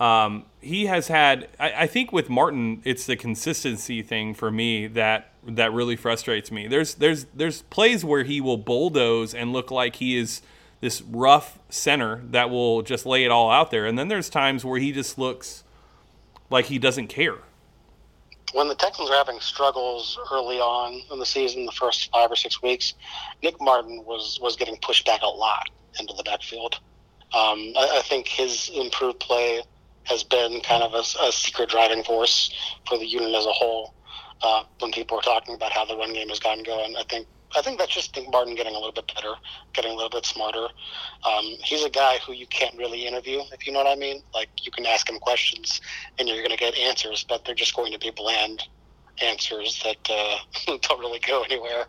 Um, 0.00 0.46
he 0.60 0.86
has 0.86 1.08
had. 1.08 1.48
I, 1.60 1.84
I 1.84 1.86
think 1.86 2.12
with 2.12 2.28
Martin, 2.28 2.82
it's 2.84 3.06
the 3.06 3.16
consistency 3.16 4.02
thing 4.02 4.34
for 4.34 4.50
me 4.50 4.88
that 4.88 5.32
that 5.46 5.72
really 5.72 5.96
frustrates 5.96 6.50
me. 6.50 6.66
There's 6.66 6.94
there's 6.94 7.26
there's 7.34 7.62
plays 7.62 8.04
where 8.04 8.24
he 8.24 8.40
will 8.40 8.56
bulldoze 8.56 9.34
and 9.34 9.52
look 9.52 9.70
like 9.70 9.96
he 9.96 10.16
is 10.16 10.40
this 10.80 11.02
rough 11.02 11.58
center 11.68 12.22
that 12.30 12.50
will 12.50 12.82
just 12.82 13.06
lay 13.06 13.24
it 13.24 13.30
all 13.30 13.50
out 13.50 13.70
there, 13.70 13.86
and 13.86 13.98
then 13.98 14.08
there's 14.08 14.28
times 14.28 14.64
where 14.64 14.80
he 14.80 14.92
just 14.92 15.18
looks 15.18 15.64
like 16.50 16.66
he 16.66 16.78
doesn't 16.78 17.08
care. 17.08 17.38
When 18.52 18.68
the 18.68 18.74
Texans 18.74 19.10
were 19.10 19.16
having 19.16 19.40
struggles 19.40 20.18
early 20.32 20.58
on 20.58 21.02
in 21.12 21.18
the 21.18 21.26
season, 21.26 21.66
the 21.66 21.72
first 21.72 22.10
five 22.10 22.30
or 22.30 22.36
six 22.36 22.62
weeks, 22.62 22.94
Nick 23.42 23.60
Martin 23.60 24.04
was 24.04 24.38
was 24.40 24.56
getting 24.56 24.76
pushed 24.82 25.06
back 25.06 25.22
a 25.22 25.26
lot 25.26 25.68
into 25.98 26.14
the 26.14 26.22
backfield. 26.22 26.80
Um, 27.34 27.72
I, 27.76 27.98
I 27.98 28.02
think 28.02 28.28
his 28.28 28.70
improved 28.74 29.20
play 29.20 29.62
has 30.04 30.24
been 30.24 30.60
kind 30.62 30.82
of 30.82 30.94
a, 30.94 31.04
a 31.26 31.32
secret 31.32 31.68
driving 31.68 32.02
force 32.02 32.50
for 32.86 32.96
the 32.98 33.06
unit 33.06 33.34
as 33.34 33.44
a 33.44 33.52
whole. 33.52 33.94
Uh, 34.40 34.62
when 34.78 34.92
people 34.92 35.18
are 35.18 35.22
talking 35.22 35.54
about 35.54 35.72
how 35.72 35.84
the 35.84 35.96
run 35.96 36.12
game 36.12 36.28
has 36.28 36.38
gotten 36.38 36.62
going, 36.62 36.96
I 36.96 37.02
think 37.10 37.26
I 37.56 37.62
think 37.62 37.78
that's 37.78 37.92
just 37.92 38.18
Martin 38.30 38.54
getting 38.54 38.74
a 38.74 38.78
little 38.78 38.92
bit 38.92 39.10
better, 39.14 39.32
getting 39.72 39.92
a 39.92 39.94
little 39.94 40.10
bit 40.10 40.26
smarter. 40.26 40.68
Um, 41.24 41.44
he's 41.64 41.84
a 41.84 41.90
guy 41.90 42.18
who 42.18 42.32
you 42.32 42.46
can't 42.46 42.76
really 42.76 43.06
interview, 43.06 43.40
if 43.52 43.66
you 43.66 43.72
know 43.72 43.78
what 43.82 43.88
I 43.88 43.98
mean. 43.98 44.22
Like 44.34 44.48
you 44.62 44.70
can 44.70 44.84
ask 44.86 45.08
him 45.08 45.18
questions 45.18 45.80
and 46.18 46.28
you're 46.28 46.38
going 46.38 46.50
to 46.50 46.56
get 46.56 46.76
answers, 46.76 47.24
but 47.26 47.44
they're 47.44 47.54
just 47.54 47.74
going 47.74 47.92
to 47.92 47.98
be 47.98 48.10
bland 48.10 48.64
answers 49.22 49.82
that 49.82 49.96
uh, 50.10 50.76
don't 50.82 51.00
really 51.00 51.20
go 51.20 51.42
anywhere. 51.42 51.86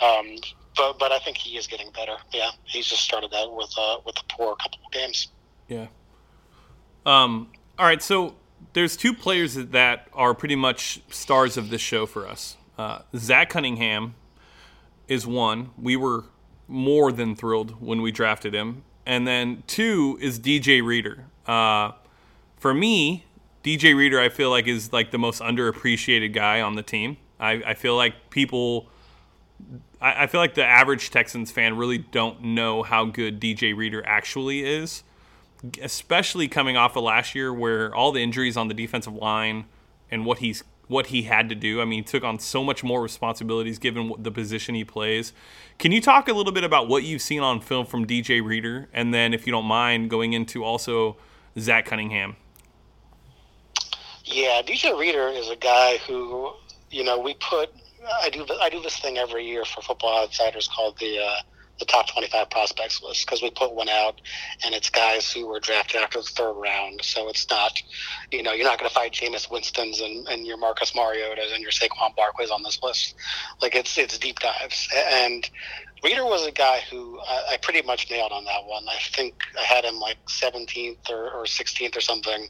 Um, 0.00 0.36
but 0.76 0.98
but 0.98 1.10
I 1.12 1.18
think 1.18 1.38
he 1.38 1.56
is 1.56 1.66
getting 1.66 1.90
better. 1.90 2.16
Yeah, 2.32 2.50
he's 2.64 2.86
just 2.86 3.02
started 3.02 3.30
that 3.32 3.50
with 3.50 3.72
uh, 3.78 3.98
with 4.04 4.16
a 4.18 4.24
poor 4.28 4.56
couple 4.56 4.80
of 4.86 4.92
games. 4.92 5.28
Yeah. 5.68 5.86
Um. 7.06 7.50
All 7.78 7.86
right. 7.86 8.02
So 8.02 8.36
there's 8.74 8.96
two 8.96 9.14
players 9.14 9.54
that 9.54 10.08
are 10.12 10.34
pretty 10.34 10.56
much 10.56 11.00
stars 11.10 11.56
of 11.56 11.70
this 11.70 11.80
show 11.80 12.06
for 12.06 12.26
us. 12.26 12.56
Uh, 12.76 13.00
Zach 13.16 13.50
Cunningham 13.50 14.14
is 15.08 15.26
one. 15.26 15.70
We 15.80 15.96
were 15.96 16.24
more 16.68 17.10
than 17.10 17.34
thrilled 17.34 17.82
when 17.82 18.02
we 18.02 18.12
drafted 18.12 18.54
him. 18.54 18.84
And 19.06 19.26
then 19.26 19.62
two 19.66 20.18
is 20.20 20.38
DJ 20.38 20.84
Reader. 20.84 21.24
Uh, 21.46 21.92
for 22.58 22.74
me, 22.74 23.24
DJ 23.64 23.96
Reader, 23.96 24.20
I 24.20 24.28
feel 24.28 24.50
like 24.50 24.66
is 24.66 24.92
like 24.92 25.10
the 25.10 25.18
most 25.18 25.40
underappreciated 25.40 26.32
guy 26.32 26.60
on 26.60 26.74
the 26.74 26.82
team. 26.82 27.16
I, 27.40 27.62
I 27.66 27.74
feel 27.74 27.96
like 27.96 28.30
people, 28.30 28.88
I, 30.00 30.24
I 30.24 30.26
feel 30.26 30.40
like 30.40 30.54
the 30.54 30.64
average 30.64 31.10
Texans 31.10 31.50
fan 31.50 31.76
really 31.76 31.98
don't 31.98 32.42
know 32.42 32.82
how 32.82 33.06
good 33.06 33.40
DJ 33.40 33.74
Reader 33.74 34.06
actually 34.06 34.64
is, 34.64 35.02
especially 35.80 36.46
coming 36.46 36.76
off 36.76 36.94
of 36.96 37.04
last 37.04 37.34
year 37.34 37.52
where 37.52 37.94
all 37.94 38.12
the 38.12 38.22
injuries 38.22 38.56
on 38.56 38.68
the 38.68 38.74
defensive 38.74 39.14
line 39.14 39.64
and 40.10 40.26
what 40.26 40.38
he's 40.38 40.64
what 40.88 41.08
he 41.08 41.22
had 41.22 41.48
to 41.50 41.54
do. 41.54 41.80
I 41.80 41.84
mean, 41.84 42.00
he 42.00 42.02
took 42.02 42.24
on 42.24 42.38
so 42.38 42.64
much 42.64 42.82
more 42.82 43.00
responsibilities 43.00 43.78
given 43.78 44.12
the 44.18 44.30
position 44.30 44.74
he 44.74 44.84
plays. 44.84 45.32
Can 45.78 45.92
you 45.92 46.00
talk 46.00 46.28
a 46.28 46.32
little 46.32 46.52
bit 46.52 46.64
about 46.64 46.88
what 46.88 47.04
you've 47.04 47.22
seen 47.22 47.40
on 47.40 47.60
film 47.60 47.86
from 47.86 48.06
DJ 48.06 48.44
Reader, 48.44 48.88
and 48.92 49.14
then, 49.14 49.32
if 49.32 49.46
you 49.46 49.52
don't 49.52 49.66
mind, 49.66 50.10
going 50.10 50.32
into 50.32 50.64
also 50.64 51.16
Zach 51.58 51.86
Cunningham? 51.86 52.36
Yeah, 54.24 54.62
DJ 54.62 54.98
Reader 54.98 55.28
is 55.28 55.48
a 55.48 55.56
guy 55.56 55.98
who 55.98 56.52
you 56.90 57.04
know 57.04 57.18
we 57.18 57.34
put. 57.34 57.70
I 58.22 58.30
do 58.30 58.46
I 58.60 58.68
do 58.68 58.80
this 58.80 58.98
thing 58.98 59.18
every 59.18 59.46
year 59.46 59.64
for 59.64 59.80
Football 59.80 60.24
Outsiders 60.24 60.68
called 60.68 60.98
the 60.98 61.18
uh, 61.18 61.40
the 61.78 61.84
top 61.84 62.08
25 62.08 62.50
prospects 62.50 63.02
list 63.02 63.26
because 63.26 63.42
we 63.42 63.50
put 63.50 63.74
one 63.74 63.88
out 63.88 64.20
and 64.64 64.74
it's 64.74 64.90
guys 64.90 65.32
who 65.32 65.46
were 65.46 65.60
drafted 65.60 66.00
after 66.00 66.18
the 66.18 66.24
third 66.24 66.54
round. 66.54 67.00
So 67.02 67.28
it's 67.28 67.48
not, 67.50 67.80
you 68.30 68.42
know, 68.42 68.52
you're 68.52 68.66
not 68.66 68.78
going 68.78 68.88
to 68.88 68.94
find 68.94 69.12
Jameis 69.12 69.50
Winston's 69.50 70.00
and, 70.00 70.26
and 70.28 70.46
your 70.46 70.56
Marcus 70.56 70.94
Mariota's 70.94 71.52
and 71.52 71.62
your 71.62 71.70
Saquon 71.70 72.14
Barkley's 72.16 72.50
on 72.50 72.62
this 72.62 72.82
list. 72.82 73.14
Like 73.62 73.74
it's 73.74 73.96
it's 73.98 74.18
deep 74.18 74.38
dives. 74.40 74.88
And 74.94 75.48
Reader 76.02 76.24
was 76.24 76.46
a 76.46 76.52
guy 76.52 76.80
who 76.90 77.18
I, 77.20 77.54
I 77.54 77.56
pretty 77.56 77.82
much 77.82 78.10
nailed 78.10 78.32
on 78.32 78.44
that 78.44 78.64
one. 78.66 78.84
I 78.88 78.98
think 79.12 79.34
I 79.58 79.62
had 79.62 79.84
him 79.84 79.98
like 79.98 80.18
17th 80.26 81.10
or, 81.10 81.30
or 81.30 81.44
16th 81.44 81.96
or 81.96 82.00
something. 82.00 82.48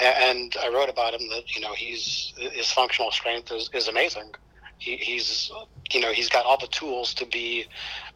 And 0.00 0.56
I 0.62 0.68
wrote 0.68 0.88
about 0.88 1.14
him 1.14 1.28
that, 1.30 1.54
you 1.54 1.60
know, 1.60 1.72
he's 1.74 2.32
his 2.36 2.70
functional 2.72 3.10
strength 3.10 3.52
is, 3.52 3.70
is 3.72 3.88
amazing. 3.88 4.32
He, 4.80 4.96
he's 4.96 5.50
you 5.92 6.00
know 6.00 6.12
he's 6.12 6.28
got 6.28 6.46
all 6.46 6.58
the 6.58 6.66
tools 6.66 7.14
to 7.14 7.26
be 7.26 7.66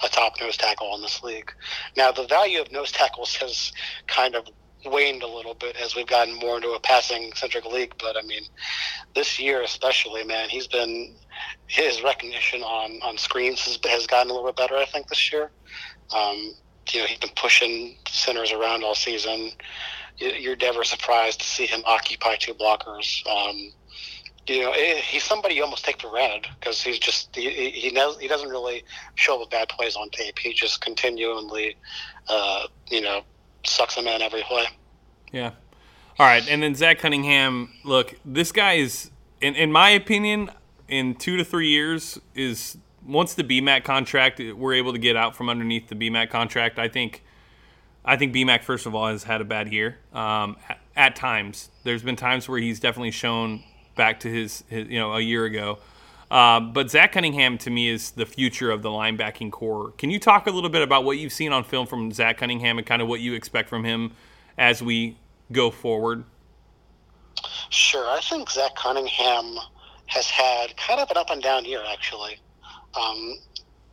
a 0.02 0.08
top 0.08 0.34
nose 0.40 0.56
tackle 0.56 0.94
in 0.96 1.02
this 1.02 1.22
league. 1.22 1.52
Now 1.96 2.10
the 2.10 2.26
value 2.26 2.60
of 2.60 2.72
nose 2.72 2.90
tackles 2.90 3.36
has 3.36 3.72
kind 4.06 4.34
of 4.34 4.48
waned 4.86 5.22
a 5.22 5.28
little 5.28 5.54
bit 5.54 5.76
as 5.76 5.94
we've 5.94 6.06
gotten 6.06 6.34
more 6.34 6.56
into 6.56 6.70
a 6.72 6.80
passing 6.80 7.32
centric 7.34 7.64
league. 7.66 7.94
But 7.98 8.16
I 8.16 8.22
mean, 8.22 8.42
this 9.14 9.38
year 9.38 9.62
especially, 9.62 10.24
man, 10.24 10.48
he's 10.48 10.66
been 10.66 11.14
his 11.66 12.02
recognition 12.02 12.62
on 12.62 13.00
on 13.02 13.18
screens 13.18 13.60
has, 13.66 13.78
has 13.84 14.06
gotten 14.06 14.30
a 14.30 14.34
little 14.34 14.48
bit 14.48 14.56
better. 14.56 14.76
I 14.76 14.86
think 14.86 15.08
this 15.08 15.32
year. 15.32 15.50
Um, 16.14 16.54
you 16.92 17.00
know, 17.00 17.06
he's 17.06 17.18
been 17.18 17.30
pushing 17.36 17.96
centers 18.08 18.52
around 18.52 18.84
all 18.84 18.94
season. 18.94 19.52
You're 20.18 20.56
never 20.56 20.84
surprised 20.84 21.40
to 21.40 21.46
see 21.46 21.66
him 21.66 21.82
occupy 21.86 22.36
two 22.36 22.54
blockers. 22.54 23.26
Um, 23.26 23.72
you 24.46 24.62
know, 24.62 24.72
eh, 24.72 24.96
he's 24.96 25.22
somebody 25.22 25.54
you 25.54 25.62
almost 25.62 25.84
take 25.84 26.00
for 26.00 26.10
granted 26.10 26.48
because 26.58 26.82
he's 26.82 26.98
just 26.98 27.34
he 27.34 27.70
he, 27.70 27.90
knows, 27.90 28.18
he 28.18 28.28
doesn't 28.28 28.48
really 28.48 28.84
show 29.14 29.38
the 29.38 29.46
bad 29.46 29.68
plays 29.68 29.96
on 29.96 30.10
tape. 30.10 30.38
He 30.38 30.52
just 30.52 30.80
continually, 30.80 31.76
uh, 32.28 32.66
you 32.90 33.00
know, 33.00 33.22
sucks 33.64 33.94
them 33.94 34.06
in 34.06 34.22
every 34.22 34.42
play. 34.42 34.66
Yeah. 35.32 35.52
All 36.18 36.26
right, 36.26 36.48
and 36.48 36.62
then 36.62 36.74
Zach 36.74 37.00
Cunningham. 37.00 37.70
Look, 37.82 38.14
this 38.24 38.52
guy 38.52 38.74
is, 38.74 39.10
in 39.40 39.54
in 39.56 39.72
my 39.72 39.90
opinion, 39.90 40.50
in 40.88 41.14
two 41.14 41.36
to 41.36 41.44
three 41.44 41.68
years 41.68 42.18
is 42.34 42.78
once 43.04 43.34
the 43.34 43.44
BMAC 43.44 43.84
contract 43.84 44.40
we're 44.56 44.74
able 44.74 44.92
to 44.92 44.98
get 44.98 45.16
out 45.16 45.34
from 45.34 45.48
underneath 45.48 45.88
the 45.88 45.96
BMAC 45.96 46.30
contract. 46.30 46.78
I 46.78 46.88
think. 46.88 47.22
I 48.06 48.18
think 48.18 48.34
BMAC, 48.34 48.62
first 48.62 48.84
of 48.84 48.94
all, 48.94 49.06
has 49.06 49.22
had 49.22 49.40
a 49.40 49.46
bad 49.46 49.72
year. 49.72 49.96
Um, 50.12 50.58
at 50.94 51.16
times, 51.16 51.70
there's 51.84 52.02
been 52.02 52.16
times 52.16 52.46
where 52.46 52.58
he's 52.58 52.78
definitely 52.78 53.12
shown 53.12 53.64
back 53.94 54.20
to 54.20 54.28
his, 54.28 54.64
his 54.68 54.88
you 54.88 54.98
know 54.98 55.14
a 55.14 55.20
year 55.20 55.44
ago. 55.44 55.78
Um, 56.30 56.72
but 56.72 56.90
Zach 56.90 57.12
Cunningham 57.12 57.58
to 57.58 57.70
me 57.70 57.88
is 57.88 58.12
the 58.12 58.26
future 58.26 58.70
of 58.70 58.82
the 58.82 58.88
linebacking 58.88 59.52
core. 59.52 59.92
Can 59.92 60.10
you 60.10 60.18
talk 60.18 60.46
a 60.46 60.50
little 60.50 60.70
bit 60.70 60.82
about 60.82 61.04
what 61.04 61.18
you've 61.18 61.32
seen 61.32 61.52
on 61.52 61.64
film 61.64 61.86
from 61.86 62.10
Zach 62.12 62.38
Cunningham 62.38 62.78
and 62.78 62.86
kind 62.86 63.02
of 63.02 63.08
what 63.08 63.20
you 63.20 63.34
expect 63.34 63.68
from 63.68 63.84
him 63.84 64.12
as 64.58 64.82
we 64.82 65.16
go 65.52 65.70
forward? 65.70 66.24
Sure, 67.70 68.08
I 68.08 68.20
think 68.20 68.50
Zach 68.50 68.74
Cunningham 68.74 69.58
has 70.06 70.28
had 70.28 70.76
kind 70.76 71.00
of 71.00 71.10
an 71.10 71.16
up 71.16 71.30
and 71.30 71.42
down 71.42 71.64
year 71.64 71.82
actually. 71.88 72.38
Um, 73.00 73.38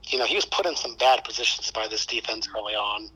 you 0.08 0.18
know, 0.18 0.26
he 0.26 0.36
was 0.36 0.46
put 0.46 0.66
in 0.66 0.76
some 0.76 0.96
bad 0.96 1.24
positions 1.24 1.72
by 1.72 1.88
this 1.88 2.06
defense 2.06 2.48
early 2.56 2.74
on. 2.74 3.10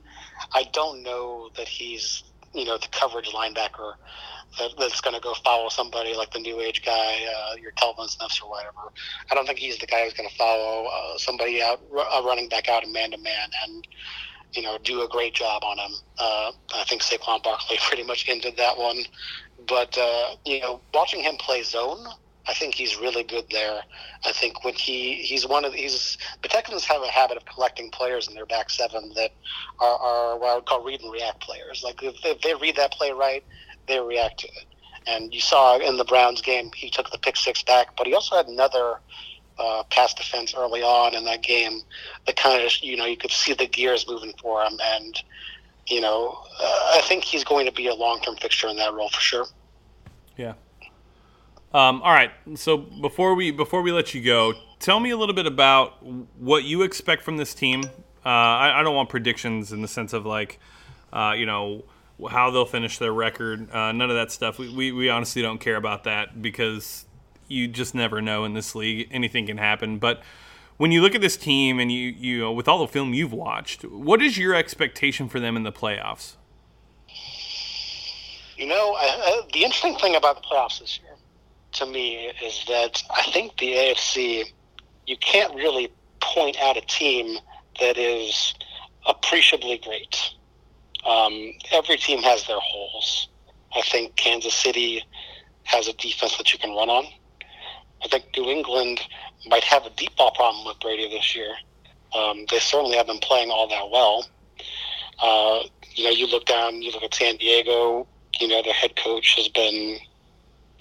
I 0.53 0.69
don't 0.71 1.03
know 1.03 1.49
that 1.55 1.67
he's 1.67 2.23
you 2.53 2.65
know 2.65 2.77
the 2.77 2.87
coverage 2.91 3.29
linebacker 3.29 3.95
that, 4.57 4.71
that's 4.77 5.01
going 5.01 5.15
to 5.15 5.21
go 5.21 5.33
follow 5.43 5.69
somebody 5.69 6.13
like 6.15 6.31
the 6.31 6.39
new 6.39 6.59
age 6.61 6.83
guy, 6.85 7.25
uh, 7.25 7.55
your 7.55 7.71
Telvin 7.73 8.09
Smiths 8.09 8.41
or 8.41 8.49
whatever. 8.49 8.91
I 9.31 9.35
don't 9.35 9.45
think 9.45 9.59
he's 9.59 9.77
the 9.77 9.87
guy 9.87 10.03
who's 10.03 10.13
going 10.13 10.29
to 10.29 10.35
follow 10.35 10.87
uh, 10.87 11.17
somebody 11.17 11.61
out, 11.61 11.81
a 11.91 12.23
running 12.23 12.49
back 12.49 12.69
out 12.69 12.83
of 12.83 12.91
man 12.91 13.11
to 13.11 13.17
man, 13.17 13.49
and 13.63 13.87
you 14.53 14.61
know 14.61 14.77
do 14.83 15.01
a 15.03 15.07
great 15.07 15.33
job 15.33 15.63
on 15.63 15.77
him. 15.77 15.91
Uh, 16.17 16.51
I 16.75 16.83
think 16.85 17.01
Saquon 17.01 17.43
Barkley 17.43 17.77
pretty 17.87 18.03
much 18.03 18.27
ended 18.29 18.55
that 18.57 18.77
one, 18.77 18.99
but 19.67 19.97
uh, 19.97 20.35
you 20.45 20.61
know 20.61 20.81
watching 20.93 21.21
him 21.21 21.35
play 21.37 21.63
zone. 21.63 22.05
I 22.47 22.53
think 22.53 22.75
he's 22.75 22.95
really 22.97 23.23
good 23.23 23.45
there. 23.49 23.81
I 24.23 24.31
think 24.31 24.63
when 24.63 24.75
he 24.75 25.15
he's 25.15 25.47
one 25.47 25.65
of 25.65 25.73
he's 25.73 26.17
the 26.43 26.47
Texans 26.47 26.85
have 26.85 27.01
a 27.01 27.07
habit 27.07 27.37
of 27.37 27.45
collecting 27.45 27.89
players 27.89 28.27
in 28.27 28.35
their 28.35 28.45
back 28.45 28.69
seven 28.69 29.11
that 29.15 29.31
are, 29.79 29.97
are 29.97 30.37
what 30.37 30.49
I 30.49 30.55
would 30.55 30.65
call 30.65 30.83
read 30.83 31.01
and 31.01 31.11
react 31.11 31.41
players. 31.41 31.81
Like 31.83 32.03
if, 32.03 32.15
if 32.23 32.41
they 32.41 32.53
read 32.53 32.75
that 32.75 32.91
play 32.91 33.11
right, 33.11 33.43
they 33.87 33.99
react 33.99 34.39
to 34.41 34.47
it. 34.47 34.65
And 35.07 35.33
you 35.33 35.41
saw 35.41 35.77
in 35.77 35.97
the 35.97 36.03
Browns 36.03 36.41
game, 36.41 36.71
he 36.75 36.89
took 36.89 37.11
the 37.11 37.17
pick 37.17 37.37
six 37.37 37.61
back, 37.63 37.95
but 37.95 38.07
he 38.07 38.13
also 38.13 38.35
had 38.35 38.47
another 38.47 38.99
uh, 39.57 39.83
pass 39.89 40.13
defense 40.13 40.53
early 40.55 40.81
on 40.81 41.13
in 41.13 41.23
that 41.25 41.43
game 41.43 41.81
that 42.25 42.35
kind 42.35 42.61
of, 42.63 42.71
you 42.81 42.97
know, 42.97 43.05
you 43.05 43.17
could 43.17 43.31
see 43.31 43.53
the 43.53 43.67
gears 43.67 44.07
moving 44.07 44.33
for 44.41 44.63
him. 44.63 44.79
And, 44.81 45.21
you 45.87 46.01
know, 46.01 46.39
uh, 46.59 46.91
I 46.95 47.01
think 47.03 47.23
he's 47.23 47.43
going 47.43 47.65
to 47.65 47.71
be 47.71 47.87
a 47.87 47.93
long 47.93 48.19
term 48.21 48.35
fixture 48.37 48.67
in 48.67 48.77
that 48.77 48.93
role 48.93 49.09
for 49.09 49.21
sure. 49.21 49.45
Yeah. 50.37 50.53
Um, 51.73 52.01
all 52.01 52.13
right. 52.13 52.31
So 52.55 52.77
before 52.77 53.35
we 53.35 53.51
before 53.51 53.81
we 53.81 53.91
let 53.91 54.13
you 54.13 54.21
go, 54.21 54.53
tell 54.79 54.99
me 54.99 55.09
a 55.09 55.17
little 55.17 55.35
bit 55.35 55.45
about 55.45 56.01
what 56.39 56.63
you 56.63 56.81
expect 56.83 57.21
from 57.21 57.37
this 57.37 57.53
team. 57.53 57.83
Uh, 58.25 58.29
I, 58.29 58.79
I, 58.79 58.83
don't 58.83 58.95
want 58.95 59.09
predictions 59.09 59.71
in 59.71 59.83
the 59.83 59.87
sense 59.87 60.11
of 60.13 60.25
like, 60.25 60.59
uh, 61.13 61.33
you 61.37 61.45
know, 61.45 61.83
how 62.29 62.49
they'll 62.51 62.65
finish 62.65 62.97
their 62.97 63.11
record. 63.11 63.69
Uh, 63.71 63.91
none 63.91 64.09
of 64.09 64.15
that 64.15 64.31
stuff. 64.31 64.57
We, 64.57 64.69
we, 64.69 64.91
we 64.91 65.09
honestly 65.09 65.41
don't 65.41 65.59
care 65.59 65.75
about 65.75 66.05
that 66.05 66.41
because 66.41 67.05
you 67.47 67.67
just 67.67 67.93
never 67.93 68.21
know 68.21 68.45
in 68.45 68.53
this 68.53 68.75
league. 68.75 69.07
Anything 69.11 69.47
can 69.47 69.57
happen. 69.57 69.99
But 69.99 70.21
when 70.77 70.91
you 70.91 71.01
look 71.01 71.15
at 71.15 71.21
this 71.21 71.37
team 71.37 71.79
and 71.79 71.91
you 71.91 72.09
you 72.09 72.39
know, 72.39 72.51
with 72.51 72.67
all 72.67 72.79
the 72.79 72.87
film 72.87 73.13
you've 73.13 73.33
watched, 73.33 73.83
what 73.83 74.21
is 74.21 74.37
your 74.37 74.55
expectation 74.55 75.29
for 75.29 75.39
them 75.39 75.55
in 75.55 75.63
the 75.63 75.71
playoffs? 75.71 76.35
You 78.57 78.67
know, 78.67 78.95
I, 78.97 79.41
the 79.53 79.63
interesting 79.63 79.97
thing 79.97 80.15
about 80.15 80.41
the 80.41 80.47
playoffs 80.47 80.79
this 80.79 80.99
year, 80.99 81.13
to 81.73 81.85
me, 81.85 82.31
is 82.43 82.63
that 82.67 83.03
I 83.09 83.23
think 83.31 83.57
the 83.57 83.73
AFC, 83.73 84.45
you 85.05 85.17
can't 85.17 85.53
really 85.55 85.91
point 86.21 86.57
out 86.61 86.77
a 86.77 86.81
team 86.81 87.37
that 87.81 87.97
is 87.97 88.53
appreciably 89.05 89.77
great. 89.77 90.35
Um, 91.05 91.53
every 91.71 91.97
team 91.97 92.21
has 92.23 92.45
their 92.47 92.59
holes. 92.59 93.29
I 93.75 93.81
think 93.81 94.15
Kansas 94.15 94.53
City 94.53 95.03
has 95.63 95.87
a 95.87 95.93
defense 95.93 96.37
that 96.37 96.53
you 96.53 96.59
can 96.59 96.71
run 96.71 96.89
on. 96.89 97.05
I 98.03 98.07
think 98.07 98.25
New 98.37 98.49
England 98.49 99.01
might 99.47 99.63
have 99.63 99.85
a 99.85 99.89
deep 99.91 100.15
ball 100.15 100.31
problem 100.31 100.65
with 100.65 100.79
Brady 100.79 101.09
this 101.09 101.35
year. 101.35 101.53
Um, 102.13 102.45
they 102.49 102.59
certainly 102.59 102.97
have 102.97 103.07
been 103.07 103.19
playing 103.19 103.51
all 103.51 103.67
that 103.67 103.89
well. 103.89 104.25
Uh, 105.21 105.67
you 105.93 106.05
know, 106.05 106.11
you 106.11 106.27
look 106.27 106.45
down, 106.45 106.81
you 106.81 106.91
look 106.91 107.03
at 107.03 107.13
San 107.13 107.37
Diego. 107.37 108.07
You 108.39 108.47
know, 108.47 108.61
their 108.61 108.73
head 108.73 108.95
coach 108.95 109.35
has 109.37 109.47
been 109.47 109.97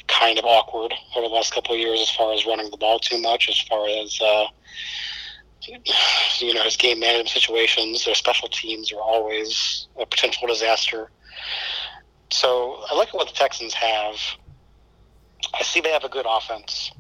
kind 0.07 0.39
of 0.39 0.45
awkward 0.45 0.93
over 1.17 1.29
the 1.29 1.35
last 1.35 1.55
couple 1.55 1.75
of 1.75 1.81
years 1.81 2.01
as 2.01 2.11
far 2.11 2.33
as 2.33 2.47
running 2.47 2.71
the 2.71 2.77
ball 2.77 2.99
too 2.99 3.21
much, 3.21 3.49
as 3.49 3.59
far 3.61 3.87
as 3.89 4.19
uh, 4.21 4.47
you 6.39 6.55
know 6.55 6.63
his 6.63 6.77
game 6.77 7.01
management 7.01 7.29
situations. 7.29 8.05
Their 8.05 8.15
special 8.15 8.49
teams 8.49 8.93
are 8.93 9.01
always 9.01 9.89
a 9.99 10.07
potential 10.07 10.47
disaster. 10.47 11.11
So 12.31 12.83
I 12.91 12.95
look 12.95 13.09
at 13.09 13.15
what 13.15 13.29
the 13.29 13.35
Texans 13.35 13.75
have. 13.75 14.17
I 15.53 15.63
see 15.63 15.81
they 15.81 15.93
have 15.93 16.05
a 16.05 16.09
good 16.09 16.27
offense, 16.29 16.91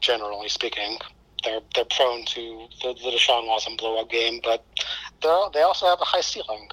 generally 0.00 0.48
speaking. 0.48 0.98
They're 1.44 1.60
they're 1.74 1.86
prone 1.86 2.24
to 2.26 2.66
the, 2.82 2.94
the 2.94 3.10
Deshaun 3.10 3.46
Watson 3.46 3.76
blow 3.76 4.00
up 4.00 4.10
game, 4.10 4.40
but 4.42 4.64
they 5.22 5.28
they 5.54 5.62
also 5.62 5.86
have 5.86 6.00
a 6.00 6.04
high 6.04 6.20
ceiling. 6.20 6.68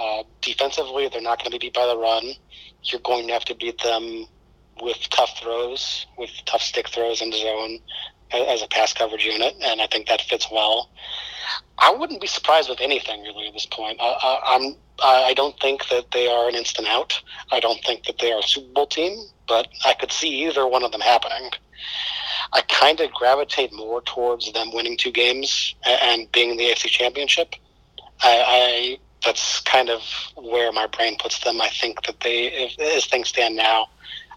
Uh, 0.00 0.22
defensively, 0.42 1.08
they're 1.08 1.20
not 1.20 1.38
going 1.38 1.50
to 1.50 1.58
be 1.58 1.66
beat 1.66 1.74
by 1.74 1.86
the 1.86 1.96
run. 1.96 2.32
You're 2.84 3.00
going 3.00 3.26
to 3.26 3.32
have 3.32 3.44
to 3.46 3.54
beat 3.56 3.82
them 3.82 4.26
with 4.80 4.98
tough 5.10 5.40
throws, 5.40 6.06
with 6.16 6.30
tough 6.46 6.62
stick 6.62 6.88
throws 6.88 7.20
in 7.20 7.30
the 7.30 7.36
zone 7.36 7.80
as 8.32 8.62
a 8.62 8.68
pass 8.68 8.92
coverage 8.92 9.24
unit, 9.24 9.54
and 9.62 9.80
I 9.80 9.86
think 9.86 10.08
that 10.08 10.20
fits 10.22 10.48
well. 10.50 10.90
I 11.78 11.92
wouldn't 11.92 12.20
be 12.20 12.26
surprised 12.26 12.68
with 12.68 12.80
anything 12.80 13.22
really 13.22 13.48
at 13.48 13.54
this 13.54 13.66
point. 13.66 13.98
I, 14.00 14.40
I'm 14.46 14.76
I 15.02 15.32
don't 15.34 15.58
think 15.60 15.88
that 15.88 16.10
they 16.10 16.26
are 16.26 16.48
an 16.48 16.56
instant 16.56 16.88
out. 16.88 17.20
I 17.52 17.60
don't 17.60 17.82
think 17.84 18.04
that 18.06 18.18
they 18.18 18.32
are 18.32 18.40
a 18.40 18.42
Super 18.42 18.72
Bowl 18.72 18.86
team, 18.86 19.16
but 19.46 19.68
I 19.84 19.94
could 19.94 20.10
see 20.10 20.46
either 20.46 20.66
one 20.66 20.82
of 20.82 20.90
them 20.90 21.00
happening. 21.00 21.50
I 22.52 22.62
kind 22.62 23.00
of 23.00 23.12
gravitate 23.12 23.72
more 23.72 24.02
towards 24.02 24.52
them 24.52 24.72
winning 24.72 24.96
two 24.96 25.12
games 25.12 25.74
and 25.84 26.30
being 26.32 26.50
in 26.50 26.56
the 26.56 26.64
AFC 26.64 26.86
Championship. 26.86 27.54
I, 28.22 28.44
I 28.46 28.98
that's 29.24 29.60
kind 29.60 29.90
of 29.90 30.02
where 30.36 30.72
my 30.72 30.86
brain 30.86 31.16
puts 31.20 31.42
them. 31.44 31.60
I 31.60 31.68
think 31.68 32.02
that 32.06 32.20
they, 32.20 32.46
if, 32.46 32.78
as 32.78 33.06
things 33.06 33.28
stand 33.28 33.56
now, 33.56 33.88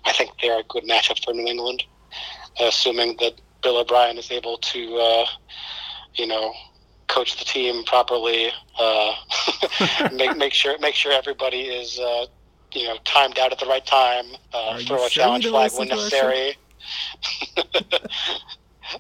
I 0.06 0.12
think 0.13 0.32
they 0.41 0.49
are 0.49 0.60
a 0.60 0.63
good 0.63 0.84
matchup 0.84 1.23
for 1.23 1.34
New 1.34 1.45
England, 1.45 1.84
assuming 2.60 3.15
that 3.19 3.39
Bill 3.62 3.78
O'Brien 3.78 4.17
is 4.17 4.32
able 4.32 4.58
to, 4.58 4.97
uh, 4.97 5.26
you 6.15 6.28
know, 6.28 6.54
coach 7.08 7.38
the 7.38 7.45
team 7.45 7.84
properly, 7.86 8.50
uh, 8.80 9.13
make 10.13 10.36
make 10.38 10.54
sure 10.54 10.78
make 10.80 10.95
sure 10.95 11.12
everybody 11.12 11.62
is, 11.62 12.00
uh, 12.00 12.26
you 12.74 12.88
know, 12.88 12.97
timed 13.06 13.38
out 13.38 13.52
at 13.52 13.60
the 13.60 13.65
right 13.65 13.86
time, 13.86 14.26
uh, 14.54 14.78
throw 14.80 15.06
a 15.06 15.10
challenge 15.10 15.47
flag 15.47 15.71
when 15.74 15.88
listen 15.89 16.12
to 16.12 16.17
our 16.26 16.30
necessary. 16.30 16.56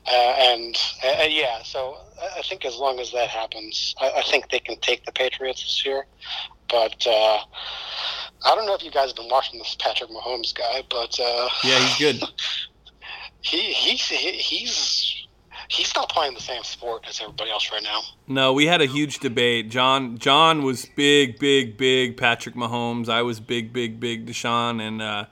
Uh, 0.07 0.35
and 0.39 0.75
uh, 1.03 1.23
yeah, 1.23 1.57
so 1.63 1.97
I- 2.21 2.39
I 2.39 2.41
think 2.43 2.63
as 2.65 2.77
long 2.77 2.99
as 2.99 3.11
that 3.11 3.27
happens, 3.29 3.93
I, 3.99 4.11
I 4.17 4.21
think 4.21 4.49
they 4.49 4.59
can 4.59 4.79
take 4.79 5.03
the 5.05 5.11
Patriots 5.11 5.63
this 5.63 5.83
year. 5.85 6.05
But 6.69 7.05
uh, 7.05 7.39
I 8.45 8.55
don't 8.55 8.65
know 8.65 8.75
if 8.75 8.83
you 8.83 8.91
guys 8.91 9.07
have 9.09 9.15
been 9.17 9.27
watching 9.29 9.59
this 9.59 9.75
Patrick 9.79 10.09
Mahomes 10.09 10.53
guy, 10.55 10.83
but 10.89 11.19
uh, 11.19 11.49
Yeah, 11.65 11.79
he's 11.79 11.97
good. 11.97 12.23
he, 13.41 13.73
he's 13.73 14.07
he, 14.07 14.31
he's 14.33 15.27
he's 15.67 15.95
not 15.95 16.09
playing 16.09 16.33
the 16.33 16.41
same 16.41 16.63
sport 16.63 17.05
as 17.07 17.19
everybody 17.21 17.49
else 17.51 17.71
right 17.71 17.83
now. 17.83 18.01
No, 18.27 18.53
we 18.53 18.67
had 18.67 18.81
a 18.81 18.85
huge 18.85 19.19
debate. 19.19 19.69
John 19.69 20.17
John 20.17 20.63
was 20.63 20.85
big, 20.95 21.39
big, 21.39 21.77
big 21.77 22.17
Patrick 22.17 22.55
Mahomes. 22.55 23.09
I 23.09 23.21
was 23.21 23.39
big, 23.39 23.73
big, 23.73 23.99
big 23.99 24.27
Deshaun, 24.27 24.81
and 24.81 25.01
uh, 25.01 25.25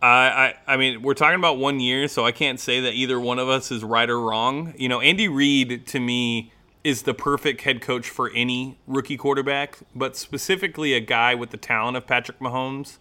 I, 0.00 0.08
I, 0.08 0.54
I 0.66 0.76
mean, 0.76 1.02
we're 1.02 1.14
talking 1.14 1.38
about 1.38 1.58
one 1.58 1.80
year, 1.80 2.08
so 2.08 2.24
I 2.24 2.32
can't 2.32 2.60
say 2.60 2.80
that 2.80 2.92
either 2.94 3.18
one 3.18 3.38
of 3.38 3.48
us 3.48 3.70
is 3.70 3.82
right 3.82 4.08
or 4.08 4.20
wrong. 4.20 4.74
You 4.76 4.88
know, 4.88 5.00
Andy 5.00 5.28
Reid 5.28 5.86
to 5.88 6.00
me 6.00 6.52
is 6.84 7.02
the 7.02 7.14
perfect 7.14 7.62
head 7.62 7.80
coach 7.80 8.08
for 8.08 8.30
any 8.32 8.78
rookie 8.86 9.16
quarterback, 9.16 9.78
but 9.94 10.16
specifically 10.16 10.94
a 10.94 11.00
guy 11.00 11.34
with 11.34 11.50
the 11.50 11.56
talent 11.56 11.96
of 11.96 12.06
Patrick 12.06 12.38
Mahomes. 12.38 12.98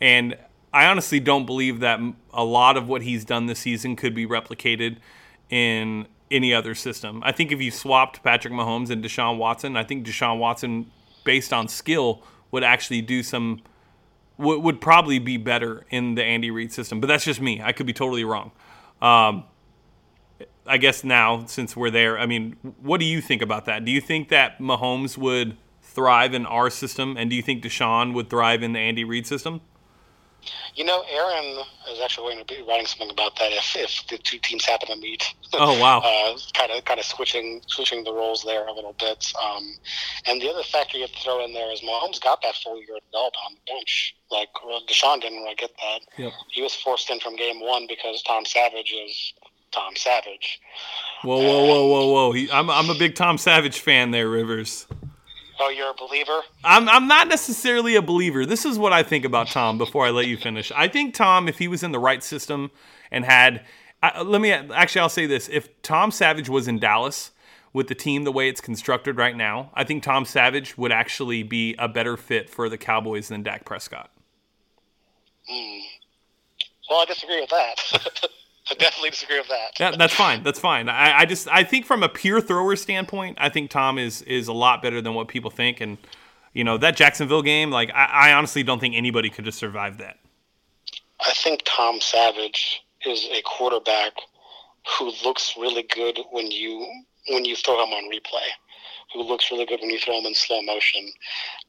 And 0.00 0.36
I 0.74 0.86
honestly 0.86 1.20
don't 1.20 1.46
believe 1.46 1.78
that 1.80 2.00
a 2.32 2.44
lot 2.44 2.76
of 2.76 2.88
what 2.88 3.02
he's 3.02 3.24
done 3.24 3.46
this 3.46 3.60
season 3.60 3.94
could 3.94 4.12
be 4.12 4.26
replicated 4.26 4.96
in 5.48 6.08
any 6.32 6.52
other 6.52 6.74
system. 6.74 7.22
I 7.24 7.30
think 7.30 7.52
if 7.52 7.62
you 7.62 7.70
swapped 7.70 8.24
Patrick 8.24 8.52
Mahomes 8.52 8.90
and 8.90 9.02
Deshaun 9.02 9.38
Watson, 9.38 9.76
I 9.76 9.84
think 9.84 10.04
Deshaun 10.04 10.38
Watson, 10.38 10.90
based 11.22 11.52
on 11.52 11.68
skill, 11.68 12.24
would 12.50 12.64
actually 12.64 13.02
do 13.02 13.22
some 13.22 13.62
would, 14.36 14.64
would 14.64 14.80
probably 14.80 15.20
be 15.20 15.36
better 15.36 15.86
in 15.90 16.16
the 16.16 16.24
Andy 16.24 16.50
Reid 16.50 16.72
system. 16.72 17.00
But 17.00 17.06
that's 17.06 17.24
just 17.24 17.40
me. 17.40 17.62
I 17.62 17.70
could 17.70 17.86
be 17.86 17.92
totally 17.92 18.24
wrong. 18.24 18.50
Um, 19.00 19.44
I 20.66 20.78
guess 20.78 21.04
now, 21.04 21.46
since 21.46 21.76
we're 21.76 21.90
there, 21.90 22.18
I 22.18 22.26
mean, 22.26 22.56
what 22.80 22.98
do 22.98 23.06
you 23.06 23.20
think 23.20 23.42
about 23.42 23.66
that? 23.66 23.84
Do 23.84 23.92
you 23.92 24.00
think 24.00 24.28
that 24.30 24.58
Mahomes 24.58 25.16
would 25.16 25.56
thrive 25.82 26.34
in 26.34 26.46
our 26.46 26.68
system, 26.68 27.16
and 27.16 27.30
do 27.30 27.36
you 27.36 27.42
think 27.42 27.62
Deshaun 27.62 28.12
would 28.12 28.28
thrive 28.28 28.64
in 28.64 28.72
the 28.72 28.80
Andy 28.80 29.04
Reid 29.04 29.24
system? 29.24 29.60
You 30.74 30.84
know, 30.84 31.04
Aaron 31.10 31.64
is 31.90 32.00
actually 32.02 32.34
going 32.34 32.44
to 32.44 32.54
be 32.54 32.62
writing 32.62 32.86
something 32.86 33.10
about 33.10 33.38
that 33.38 33.52
if, 33.52 33.76
if 33.76 34.06
the 34.08 34.18
two 34.18 34.38
teams 34.38 34.64
happen 34.64 34.88
to 34.88 34.96
meet. 34.96 35.34
Oh, 35.52 35.78
wow. 35.80 35.98
uh, 36.04 36.38
kind 36.54 36.72
of 36.72 36.84
kind 36.84 36.98
of 36.98 37.06
switching 37.06 37.62
switching 37.66 38.04
the 38.04 38.12
roles 38.12 38.42
there 38.42 38.66
a 38.66 38.72
little 38.72 38.94
bit. 38.98 39.32
Um, 39.42 39.76
and 40.26 40.40
the 40.40 40.50
other 40.50 40.62
factor 40.62 40.96
you 40.96 41.02
have 41.02 41.12
to 41.12 41.20
throw 41.20 41.44
in 41.44 41.52
there 41.52 41.72
is 41.72 41.80
Mahomes 41.80 42.20
got 42.20 42.42
that 42.42 42.56
full 42.56 42.78
year 42.78 42.98
belt 43.12 43.34
on 43.46 43.54
the 43.54 43.72
bench. 43.72 44.16
Like 44.30 44.48
Deshaun 44.88 45.20
didn't 45.20 45.38
really 45.38 45.54
get 45.54 45.70
that. 45.76 46.00
Yep. 46.16 46.32
He 46.50 46.62
was 46.62 46.74
forced 46.74 47.10
in 47.10 47.20
from 47.20 47.36
game 47.36 47.60
one 47.60 47.86
because 47.88 48.22
Tom 48.22 48.44
Savage 48.44 48.92
is 48.92 49.34
Tom 49.70 49.96
Savage. 49.96 50.60
Whoa, 51.22 51.38
whoa, 51.38 51.64
whoa, 51.66 51.86
whoa, 51.86 52.12
whoa! 52.12 52.32
He, 52.32 52.50
I'm 52.50 52.70
I'm 52.70 52.90
a 52.90 52.94
big 52.94 53.14
Tom 53.14 53.38
Savage 53.38 53.80
fan 53.80 54.10
there, 54.10 54.28
Rivers. 54.28 54.86
You're 55.70 55.90
a 55.90 55.94
believer? 55.94 56.40
I'm 56.62 56.88
I'm 56.88 57.06
not 57.06 57.28
necessarily 57.28 57.96
a 57.96 58.02
believer. 58.02 58.46
This 58.46 58.64
is 58.64 58.78
what 58.78 58.92
I 58.92 59.02
think 59.02 59.24
about 59.24 59.48
Tom. 59.48 59.78
Before 59.78 60.06
I 60.06 60.10
let 60.10 60.26
you 60.26 60.36
finish, 60.36 60.72
I 60.74 60.88
think 60.88 61.14
Tom, 61.14 61.48
if 61.48 61.58
he 61.58 61.68
was 61.68 61.82
in 61.82 61.92
the 61.92 61.98
right 61.98 62.22
system 62.22 62.70
and 63.10 63.24
had, 63.24 63.64
uh, 64.02 64.22
let 64.24 64.40
me 64.40 64.50
actually, 64.52 65.00
I'll 65.00 65.08
say 65.08 65.26
this: 65.26 65.48
if 65.50 65.80
Tom 65.82 66.10
Savage 66.10 66.48
was 66.48 66.68
in 66.68 66.78
Dallas 66.78 67.30
with 67.72 67.88
the 67.88 67.94
team 67.94 68.24
the 68.24 68.32
way 68.32 68.48
it's 68.48 68.60
constructed 68.60 69.16
right 69.16 69.36
now, 69.36 69.70
I 69.74 69.84
think 69.84 70.02
Tom 70.02 70.24
Savage 70.24 70.78
would 70.78 70.92
actually 70.92 71.42
be 71.42 71.74
a 71.78 71.88
better 71.88 72.16
fit 72.16 72.48
for 72.48 72.68
the 72.68 72.78
Cowboys 72.78 73.28
than 73.28 73.42
Dak 73.42 73.64
Prescott. 73.64 74.10
Well, 76.88 77.00
I 77.00 77.04
disagree 77.06 77.40
with 77.40 77.50
that. 77.50 78.28
I 78.70 78.74
definitely 78.74 79.10
disagree 79.10 79.38
with 79.38 79.48
that. 79.48 79.78
Yeah, 79.78 79.90
that's 79.96 80.14
fine. 80.14 80.42
That's 80.42 80.58
fine. 80.58 80.88
I, 80.88 81.20
I 81.20 81.24
just 81.26 81.48
I 81.48 81.64
think 81.64 81.84
from 81.84 82.02
a 82.02 82.08
pure 82.08 82.40
thrower 82.40 82.76
standpoint, 82.76 83.36
I 83.40 83.50
think 83.50 83.70
Tom 83.70 83.98
is 83.98 84.22
is 84.22 84.48
a 84.48 84.52
lot 84.52 84.80
better 84.80 85.02
than 85.02 85.14
what 85.14 85.28
people 85.28 85.50
think. 85.50 85.80
And 85.80 85.98
you 86.54 86.64
know 86.64 86.78
that 86.78 86.96
Jacksonville 86.96 87.42
game, 87.42 87.70
like 87.70 87.90
I, 87.94 88.30
I 88.30 88.32
honestly 88.32 88.62
don't 88.62 88.78
think 88.78 88.94
anybody 88.94 89.28
could 89.28 89.44
have 89.44 89.54
survived 89.54 89.98
that. 89.98 90.18
I 91.26 91.32
think 91.34 91.62
Tom 91.64 92.00
Savage 92.00 92.82
is 93.06 93.28
a 93.32 93.42
quarterback 93.42 94.12
who 94.98 95.12
looks 95.24 95.54
really 95.58 95.82
good 95.82 96.18
when 96.30 96.50
you 96.50 96.86
when 97.28 97.44
you 97.44 97.56
throw 97.56 97.82
him 97.82 97.92
on 97.92 98.10
replay. 98.10 98.48
Who 99.12 99.22
looks 99.22 99.50
really 99.50 99.66
good 99.66 99.80
when 99.80 99.90
you 99.90 99.98
throw 99.98 100.18
him 100.18 100.26
in 100.26 100.34
slow 100.34 100.62
motion, 100.62 101.12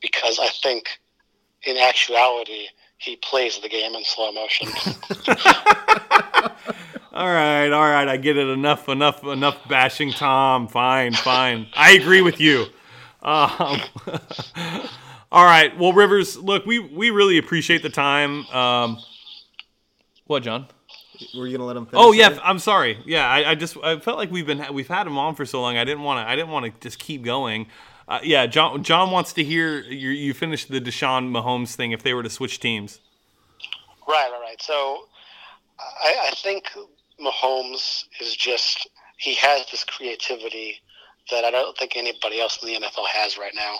because 0.02 0.39
I 0.39 0.48
think 0.48 0.88
in 1.64 1.78
actuality 1.78 2.68
he 2.98 3.18
plays 3.18 3.60
the 3.60 3.70
game 3.70 3.93
in 3.96 4.04
slow 4.04 4.32
motion. 4.32 4.70
All 7.16 7.32
right, 7.32 7.70
all 7.70 7.89
right, 7.89 8.10
I 8.10 8.18
get 8.18 8.36
it. 8.36 8.46
Enough, 8.46 8.89
enough, 8.89 9.24
enough 9.24 9.70
bashing 9.70 10.12
Tom. 10.12 10.68
Fine, 10.68 11.14
fine. 11.14 11.66
I 11.74 11.93
agree 11.93 12.22
with 12.22 12.41
you. 12.41 12.66
Um, 13.22 13.80
all 15.32 15.46
right. 15.46 15.72
Well, 15.80 15.93
Rivers, 15.93 16.36
look, 16.36 16.66
we 16.66 16.80
we 16.80 17.12
really 17.12 17.38
appreciate 17.38 17.84
the 17.84 17.89
time. 17.89 18.46
Um, 18.48 18.98
what, 20.26 20.43
John? 20.43 20.68
Were 21.38 21.48
you 21.48 21.58
gonna 21.58 21.66
let 21.66 21.78
him 21.78 21.86
finish? 21.86 22.04
Oh 22.04 22.12
it? 22.12 22.18
yeah, 22.18 22.38
I'm 22.43 22.60
sorry. 22.60 23.00
Yeah, 23.06 23.26
I, 23.26 23.52
I 23.52 23.56
just 23.56 23.78
I 23.82 23.98
felt 23.98 24.18
like 24.18 24.30
we've 24.30 24.46
been 24.46 24.66
we've 24.74 24.89
had 24.89 25.08
him 25.08 25.18
on 25.18 25.36
for 25.36 25.46
so 25.46 25.62
long. 25.62 25.78
I 25.78 25.86
didn't 25.86 26.04
want 26.04 26.20
to 26.20 26.30
I 26.30 26.36
didn't 26.36 26.52
want 26.52 26.66
to 26.66 26.74
just 26.82 27.00
keep 27.00 27.24
going. 27.24 27.68
Uh, 28.08 28.20
yeah, 28.24 28.45
John 28.45 28.84
John 28.84 29.12
wants 29.12 29.34
to 29.34 29.43
hear 29.43 29.80
you, 29.80 30.10
you 30.10 30.34
finish 30.34 30.66
the 30.66 30.80
Deshaun 30.80 31.32
Mahomes 31.32 31.76
thing 31.76 31.91
if 31.91 32.03
they 32.03 32.14
were 32.14 32.24
to 32.24 32.30
switch 32.30 32.60
teams. 32.60 32.99
Right, 34.08 34.30
right, 34.32 34.41
right. 34.41 34.62
So 34.62 35.08
I, 35.80 36.30
I 36.30 36.36
think 36.36 36.66
Mahomes 37.20 38.06
is 38.22 38.36
just 38.36 38.88
he 39.18 39.34
has 39.36 39.66
this 39.72 39.84
creativity 39.84 40.82
that 41.32 41.43
I 41.43 41.51
don't 41.51 41.76
think 41.78 41.97
anybody 41.97 42.39
else 42.39 42.62
in 42.62 42.68
the 42.68 42.80
NFL 42.80 43.08
has 43.08 43.38
right 43.38 43.53
now. 43.56 43.78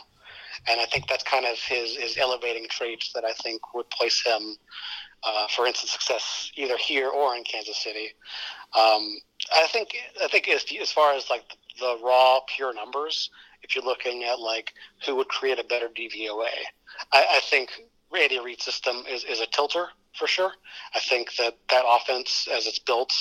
And 0.67 0.82
I 0.82 0.86
think 0.86 1.07
that's 1.07 1.23
kind 1.23 1.45
of 1.45 1.59
his, 1.59 1.95
his 1.95 2.17
elevating 2.17 2.65
traits 2.69 3.11
that 3.13 3.23
I 3.23 3.34
think 3.34 3.76
would 3.76 3.88
place 3.91 4.26
him 4.26 4.55
uh, 5.26 5.47
for 5.47 5.65
instance, 5.65 5.91
success 5.91 6.51
either 6.55 6.78
here 6.78 7.09
or 7.09 7.36
in 7.36 7.43
Kansas 7.43 7.78
City. 7.78 8.09
Um, 8.78 9.17
I 9.53 9.67
think 9.67 9.95
I 10.23 10.28
think 10.28 10.47
as, 10.47 10.65
as 10.80 10.91
far 10.91 11.13
as 11.13 11.30
like 11.30 11.43
the 11.80 11.97
raw 12.03 12.39
pure 12.55 12.73
numbers, 12.73 13.32
if 13.66 13.76
you're 13.76 13.84
looking 13.84 14.24
at 14.24 14.39
like 14.39 14.74
who 15.05 15.16
would 15.16 15.28
create 15.28 15.59
a 15.59 15.63
better 15.63 15.88
DVOA, 15.88 16.49
I, 17.11 17.26
I 17.32 17.39
think 17.49 17.72
Andy 18.18 18.39
Reid's 18.39 18.63
system 18.63 19.03
is, 19.09 19.24
is 19.24 19.41
a 19.41 19.47
tilter 19.47 19.88
for 20.18 20.28
sure. 20.28 20.51
I 20.93 20.99
think 20.99 21.36
that 21.38 21.57
that 21.70 21.84
offense, 21.86 22.47
as 22.51 22.68
it's 22.68 22.80
built 22.80 23.11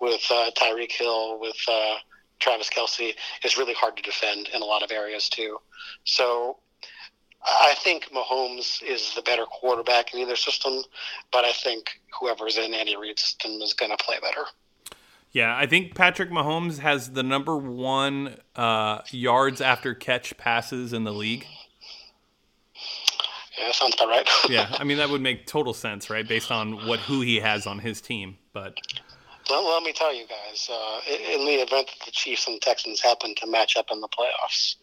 with 0.00 0.20
uh, 0.30 0.50
Tyreek 0.56 0.92
Hill, 0.92 1.40
with 1.40 1.56
uh, 1.70 1.96
Travis 2.40 2.68
Kelce, 2.68 3.14
is 3.44 3.56
really 3.56 3.74
hard 3.74 3.96
to 3.96 4.02
defend 4.02 4.48
in 4.48 4.60
a 4.60 4.64
lot 4.64 4.82
of 4.82 4.90
areas 4.90 5.28
too. 5.28 5.58
So 6.04 6.58
I 7.44 7.74
think 7.78 8.10
Mahomes 8.10 8.82
is 8.82 9.14
the 9.14 9.22
better 9.22 9.44
quarterback 9.44 10.12
in 10.12 10.20
either 10.20 10.36
system, 10.36 10.82
but 11.32 11.44
I 11.44 11.52
think 11.52 12.00
whoever's 12.18 12.58
in 12.58 12.74
Andy 12.74 12.96
Reid's 12.96 13.22
system 13.22 13.52
is 13.62 13.74
going 13.74 13.90
to 13.90 14.04
play 14.04 14.16
better. 14.20 14.44
Yeah, 15.34 15.54
I 15.54 15.66
think 15.66 15.96
Patrick 15.96 16.30
Mahomes 16.30 16.78
has 16.78 17.10
the 17.10 17.24
number 17.24 17.56
one 17.56 18.36
uh, 18.54 19.00
yards 19.10 19.60
after 19.60 19.92
catch 19.92 20.36
passes 20.36 20.92
in 20.92 21.02
the 21.02 21.12
league. 21.12 21.44
Yeah, 23.58 23.66
that 23.66 23.74
sounds 23.74 23.94
about 23.96 24.08
right. 24.08 24.28
yeah, 24.48 24.72
I 24.78 24.84
mean 24.84 24.98
that 24.98 25.10
would 25.10 25.20
make 25.20 25.46
total 25.46 25.74
sense, 25.74 26.08
right, 26.08 26.26
based 26.26 26.52
on 26.52 26.86
what 26.86 27.00
who 27.00 27.20
he 27.20 27.40
has 27.40 27.66
on 27.66 27.80
his 27.80 28.00
team. 28.00 28.38
But 28.52 28.78
let, 29.50 29.58
let 29.58 29.82
me 29.82 29.92
tell 29.92 30.14
you 30.14 30.24
guys, 30.28 30.70
uh, 30.72 31.00
in 31.08 31.44
the 31.44 31.54
event 31.54 31.88
that 31.88 32.06
the 32.06 32.12
Chiefs 32.12 32.46
and 32.46 32.62
Texans 32.62 33.00
happen 33.00 33.34
to 33.38 33.48
match 33.48 33.76
up 33.76 33.86
in 33.90 34.00
the 34.00 34.08
playoffs, 34.08 34.76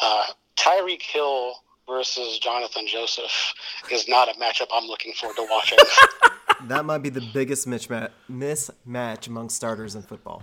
uh, 0.00 0.26
Tyreek 0.56 1.02
Hill 1.02 1.52
versus 1.88 2.40
Jonathan 2.40 2.88
Joseph 2.88 3.54
is 3.92 4.08
not 4.08 4.28
a 4.28 4.32
matchup 4.32 4.66
I'm 4.72 4.86
looking 4.86 5.12
forward 5.12 5.36
to 5.36 5.46
watching. 5.48 5.78
that 6.64 6.84
might 6.84 6.98
be 6.98 7.08
the 7.10 7.20
biggest 7.32 7.66
mismatch, 7.68 8.10
mismatch 8.30 9.26
among 9.28 9.50
starters 9.50 9.94
in 9.94 10.02
football. 10.02 10.42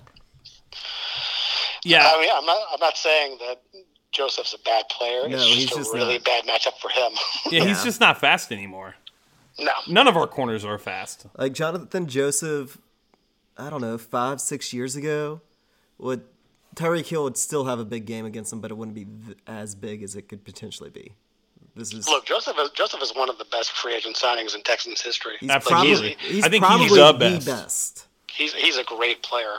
Yeah, 1.83 2.09
I 2.13 2.19
mean, 2.21 2.29
I'm 2.33 2.45
not. 2.45 2.57
I'm 2.71 2.79
not 2.79 2.97
saying 2.97 3.37
that 3.39 3.61
Joseph's 4.11 4.53
a 4.53 4.57
bad 4.63 4.85
player. 4.89 5.27
No, 5.27 5.35
it's 5.35 5.45
he's 5.45 5.63
just 5.65 5.73
a 5.73 5.77
just 5.79 5.93
really 5.93 6.13
not. 6.15 6.23
bad 6.25 6.45
matchup 6.45 6.77
for 6.79 6.89
him. 6.89 7.11
yeah, 7.51 7.65
he's 7.65 7.79
Yeah. 7.79 7.83
just 7.83 7.99
not 7.99 8.19
fast 8.19 8.51
anymore. 8.51 8.95
no, 9.59 9.71
None 9.87 10.07
of 10.07 10.15
our 10.15 10.27
corners 10.27 10.63
are 10.63 10.77
fast. 10.77 11.25
Like 11.37 11.53
Jonathan 11.53 12.07
Joseph, 12.07 12.77
I 13.57 13.69
don't 13.69 13.81
know, 13.81 13.97
five, 13.97 14.39
six 14.39 14.71
years 14.73 14.95
ago, 14.95 15.41
would 15.97 16.23
Tyreek 16.75 17.05
Hill 17.07 17.23
would 17.25 17.37
still 17.37 17.65
have 17.65 17.79
a 17.79 17.85
big 17.85 18.05
game 18.05 18.25
against 18.25 18.53
him, 18.53 18.61
but 18.61 18.71
it 18.71 18.75
wouldn't 18.75 18.95
be 18.95 19.05
th- 19.05 19.37
as 19.45 19.75
big 19.75 20.01
as 20.03 20.15
it 20.15 20.23
could 20.29 20.43
potentially 20.45 20.89
be. 20.89 21.13
This 21.75 21.93
is 21.93 22.07
look, 22.07 22.25
Joseph. 22.25 22.57
Is, 22.59 22.69
Joseph 22.71 23.01
is 23.01 23.15
one 23.15 23.29
of 23.29 23.37
the 23.37 23.45
best 23.45 23.71
free 23.71 23.95
agent 23.95 24.15
signings 24.15 24.55
in 24.55 24.61
Texans 24.61 25.01
history. 25.01 25.33
he's 25.39 25.49
Absolutely. 25.49 26.15
probably 26.15 26.15
he's 26.19 26.45
I 26.45 26.49
think 26.49 26.63
probably 26.63 26.87
he's 26.87 26.95
the 26.95 27.11
the 27.11 27.17
best. 27.19 27.45
best. 27.47 28.07
He's 28.29 28.53
he's 28.53 28.77
a 28.77 28.83
great 28.83 29.23
player. 29.23 29.55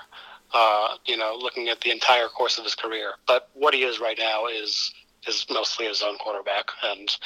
Uh, 0.52 0.94
you 1.04 1.16
know, 1.16 1.36
looking 1.40 1.68
at 1.68 1.80
the 1.80 1.90
entire 1.90 2.28
course 2.28 2.58
of 2.58 2.64
his 2.64 2.76
career, 2.76 3.14
but 3.26 3.48
what 3.54 3.74
he 3.74 3.82
is 3.82 3.98
right 3.98 4.16
now 4.18 4.46
is 4.46 4.92
is 5.26 5.46
mostly 5.50 5.86
his 5.86 6.02
own 6.02 6.16
quarterback, 6.18 6.66
and 6.84 7.16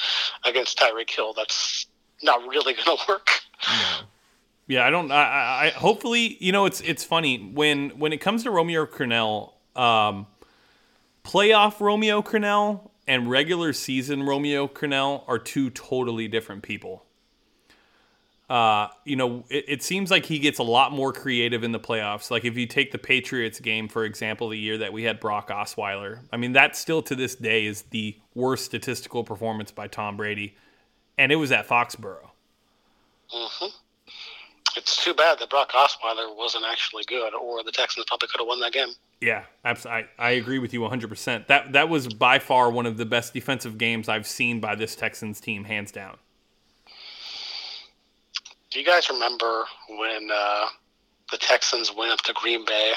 against 0.45 0.79
Tyreek 0.79 1.11
Hill, 1.11 1.35
that's 1.35 1.87
not 2.23 2.41
really 2.49 2.75
going 2.85 2.97
to 2.97 3.05
work. 3.07 3.29
Yeah, 4.67 4.87
I 4.87 4.91
don't. 4.91 5.11
I, 5.11 5.17
I, 5.17 5.67
I 5.67 5.71
hopefully, 5.71 6.37
you 6.41 6.53
know, 6.53 6.65
it's 6.65 6.81
it's 6.81 7.05
funny 7.05 7.39
when 7.39 7.91
when 7.99 8.13
it 8.13 8.19
comes 8.19 8.45
to 8.45 8.51
Romeo 8.51 8.87
Crennel, 8.87 9.53
um, 9.77 10.27
playoff 11.25 11.81
Romeo 11.81 12.23
Crennel 12.23 12.91
and 13.09 13.29
regular 13.29 13.73
season 13.73 14.23
Romeo 14.23 14.69
Crennel 14.69 15.25
are 15.27 15.39
two 15.39 15.71
totally 15.71 16.29
different 16.29 16.63
people. 16.63 17.05
Uh, 18.49 18.89
you 19.05 19.17
know, 19.17 19.45
it, 19.51 19.65
it 19.69 19.83
seems 19.83 20.11
like 20.11 20.25
he 20.25 20.39
gets 20.39 20.59
a 20.59 20.63
lot 20.63 20.93
more 20.93 21.13
creative 21.13 21.65
in 21.65 21.73
the 21.73 21.81
playoffs. 21.81 22.31
Like 22.31 22.45
if 22.45 22.57
you 22.57 22.67
take 22.67 22.93
the 22.93 22.99
Patriots 22.99 23.61
game, 23.61 23.89
for 23.89 24.05
example, 24.05 24.51
the 24.51 24.59
year 24.59 24.79
that 24.79 24.93
we 24.93 25.03
had 25.03 25.21
Brock 25.21 25.49
Osweiler, 25.49 26.21
I 26.33 26.37
mean, 26.37 26.53
that 26.53 26.77
still 26.77 27.03
to 27.03 27.15
this 27.15 27.35
day 27.35 27.67
is 27.67 27.83
the 27.83 28.17
worst 28.35 28.65
statistical 28.65 29.25
performance 29.25 29.71
by 29.71 29.89
Tom 29.89 30.17
Brady, 30.17 30.55
and 31.19 31.33
it 31.33 31.37
was 31.37 31.51
at 31.51 31.67
Foxborough. 31.67 32.31
Mhm. 33.35 33.73
It's 34.77 35.03
too 35.03 35.13
bad 35.13 35.39
that 35.41 35.51
Brock 35.51 35.73
Osweiler 35.73 36.35
wasn't 36.35 36.65
actually 36.65 37.05
good, 37.05 37.35
or 37.35 37.63
the 37.65 37.73
Texans 37.73 38.07
probably 38.07 38.29
could 38.29 38.41
have 38.41 38.49
won 38.49 38.61
that 38.61 38.73
game. 38.73 38.95
Yeah, 39.21 39.45
absolutely. 39.65 40.05
I, 40.19 40.29
I 40.29 40.31
agree 40.33 40.59
with 40.59 40.73
you 40.73 40.81
100%. 40.81 41.49
That 41.49 41.73
that 41.73 41.89
was 41.89 42.09
by 42.09 42.39
far 42.39 42.71
one 42.71 42.87
of 42.87 42.97
the 42.97 43.07
best 43.07 43.35
defensive 43.35 43.77
games 43.77 44.09
I've 44.09 44.27
seen 44.27 44.61
by 44.61 44.75
this 44.77 44.95
Texans 44.95 45.41
team, 45.41 45.65
hands 45.65 45.91
down. 45.91 46.19
Do 48.71 48.79
you 48.79 48.85
guys 48.85 49.09
remember 49.09 49.65
when 49.89 50.29
uh, 50.33 50.67
the 51.31 51.39
Texans 51.39 51.93
went 51.95 52.13
up 52.13 52.21
to 52.23 52.33
Green 52.35 52.65
Bay 52.65 52.93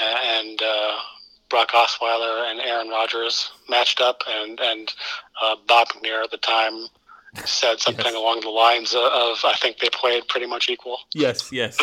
and 0.00 0.60
uh, 0.62 0.96
Brock 1.50 1.72
Osweiler 1.72 2.50
and 2.50 2.60
Aaron 2.60 2.88
Rodgers 2.88 3.52
matched 3.68 4.00
up, 4.00 4.22
and 4.26 4.58
and 4.58 4.94
uh, 5.42 5.56
Bob 5.68 5.88
McNair 5.88 6.24
at 6.24 6.30
the 6.30 6.38
time 6.38 6.86
said 7.44 7.80
something 7.80 8.04
Yes. 8.04 8.14
along 8.14 8.40
the 8.40 8.50
lines 8.50 8.94
of, 8.94 9.02
"I 9.44 9.54
think 9.60 9.78
they 9.78 9.88
played 9.90 10.26
pretty 10.28 10.46
much 10.46 10.68
equal." 10.68 10.98
Yes, 11.14 11.50
yes. 11.50 11.78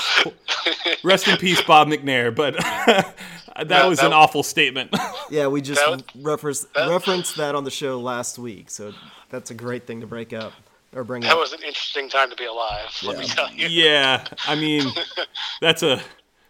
Rest 1.04 1.28
in 1.28 1.38
peace, 1.38 1.62
Bob 1.62 1.88
McNair. 1.88 2.34
But 2.34 2.56
that 3.56 3.68
No, 3.68 3.90
was 3.90 4.00
that- 4.00 4.08
an 4.08 4.14
awful 4.14 4.44
statement. 4.44 4.96
Yeah, 5.32 5.46
we 5.46 5.62
just 5.62 5.80
That 5.80 6.04
referenced 6.16 6.74
that- 6.74 6.90
referenced 6.90 7.36
that 7.38 7.54
on 7.54 7.64
the 7.64 7.70
show 7.72 8.00
last 8.00 8.40
week, 8.40 8.72
so 8.72 8.94
that's 9.30 9.52
a 9.52 9.54
great 9.54 9.86
thing 9.86 10.02
to 10.02 10.08
break 10.08 10.34
up 10.34 10.54
or 10.92 11.04
bring 11.04 11.24
up. 11.24 11.30
That 11.30 11.34
up. 11.36 11.40
was 11.40 11.54
an 11.54 11.62
interesting 11.62 12.10
time 12.10 12.32
to 12.32 12.36
be 12.36 12.46
alive. 12.46 12.90
Let 13.04 13.20
me 13.20 13.28
tell 13.28 13.52
you. 13.54 13.68
yeah, 13.68 14.26
I 14.48 14.56
mean, 14.56 14.86
that's 15.62 15.84
a. 15.84 16.02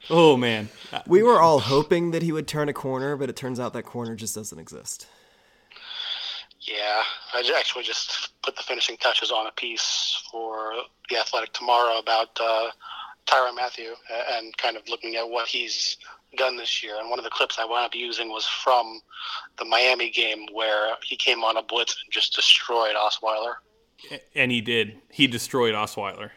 Oh 0.09 0.37
man, 0.37 0.69
we 1.07 1.23
were 1.23 1.41
all 1.41 1.59
hoping 1.59 2.11
that 2.11 2.21
he 2.23 2.31
would 2.31 2.47
turn 2.47 2.69
a 2.69 2.73
corner, 2.73 3.15
but 3.17 3.29
it 3.29 3.35
turns 3.35 3.59
out 3.59 3.73
that 3.73 3.83
corner 3.83 4.15
just 4.15 4.33
doesn't 4.35 4.57
exist. 4.59 5.05
Yeah, 6.61 7.01
I 7.33 7.53
actually 7.57 7.83
just 7.83 8.31
put 8.43 8.55
the 8.55 8.63
finishing 8.63 8.97
touches 8.97 9.31
on 9.31 9.47
a 9.47 9.51
piece 9.51 10.21
for 10.31 10.73
the 11.09 11.17
Athletic 11.17 11.53
tomorrow 11.53 11.99
about 11.99 12.37
uh, 12.39 12.69
Tyrann 13.25 13.55
Mathieu 13.55 13.93
and 14.31 14.55
kind 14.57 14.75
of 14.75 14.87
looking 14.89 15.15
at 15.15 15.27
what 15.27 15.47
he's 15.47 15.97
done 16.37 16.57
this 16.57 16.83
year. 16.83 16.95
And 16.99 17.09
one 17.09 17.17
of 17.17 17.23
the 17.23 17.31
clips 17.31 17.57
I 17.59 17.65
wound 17.65 17.85
up 17.85 17.95
using 17.95 18.29
was 18.29 18.45
from 18.45 19.01
the 19.57 19.65
Miami 19.65 20.09
game 20.09 20.47
where 20.51 20.95
he 21.03 21.15
came 21.15 21.43
on 21.43 21.57
a 21.57 21.63
blitz 21.63 21.95
and 22.03 22.11
just 22.11 22.35
destroyed 22.35 22.95
Osweiler. 22.95 23.55
and 24.35 24.51
he 24.51 24.61
did. 24.61 24.97
He 25.11 25.27
destroyed 25.27 25.75
Osweiler. 25.75 26.31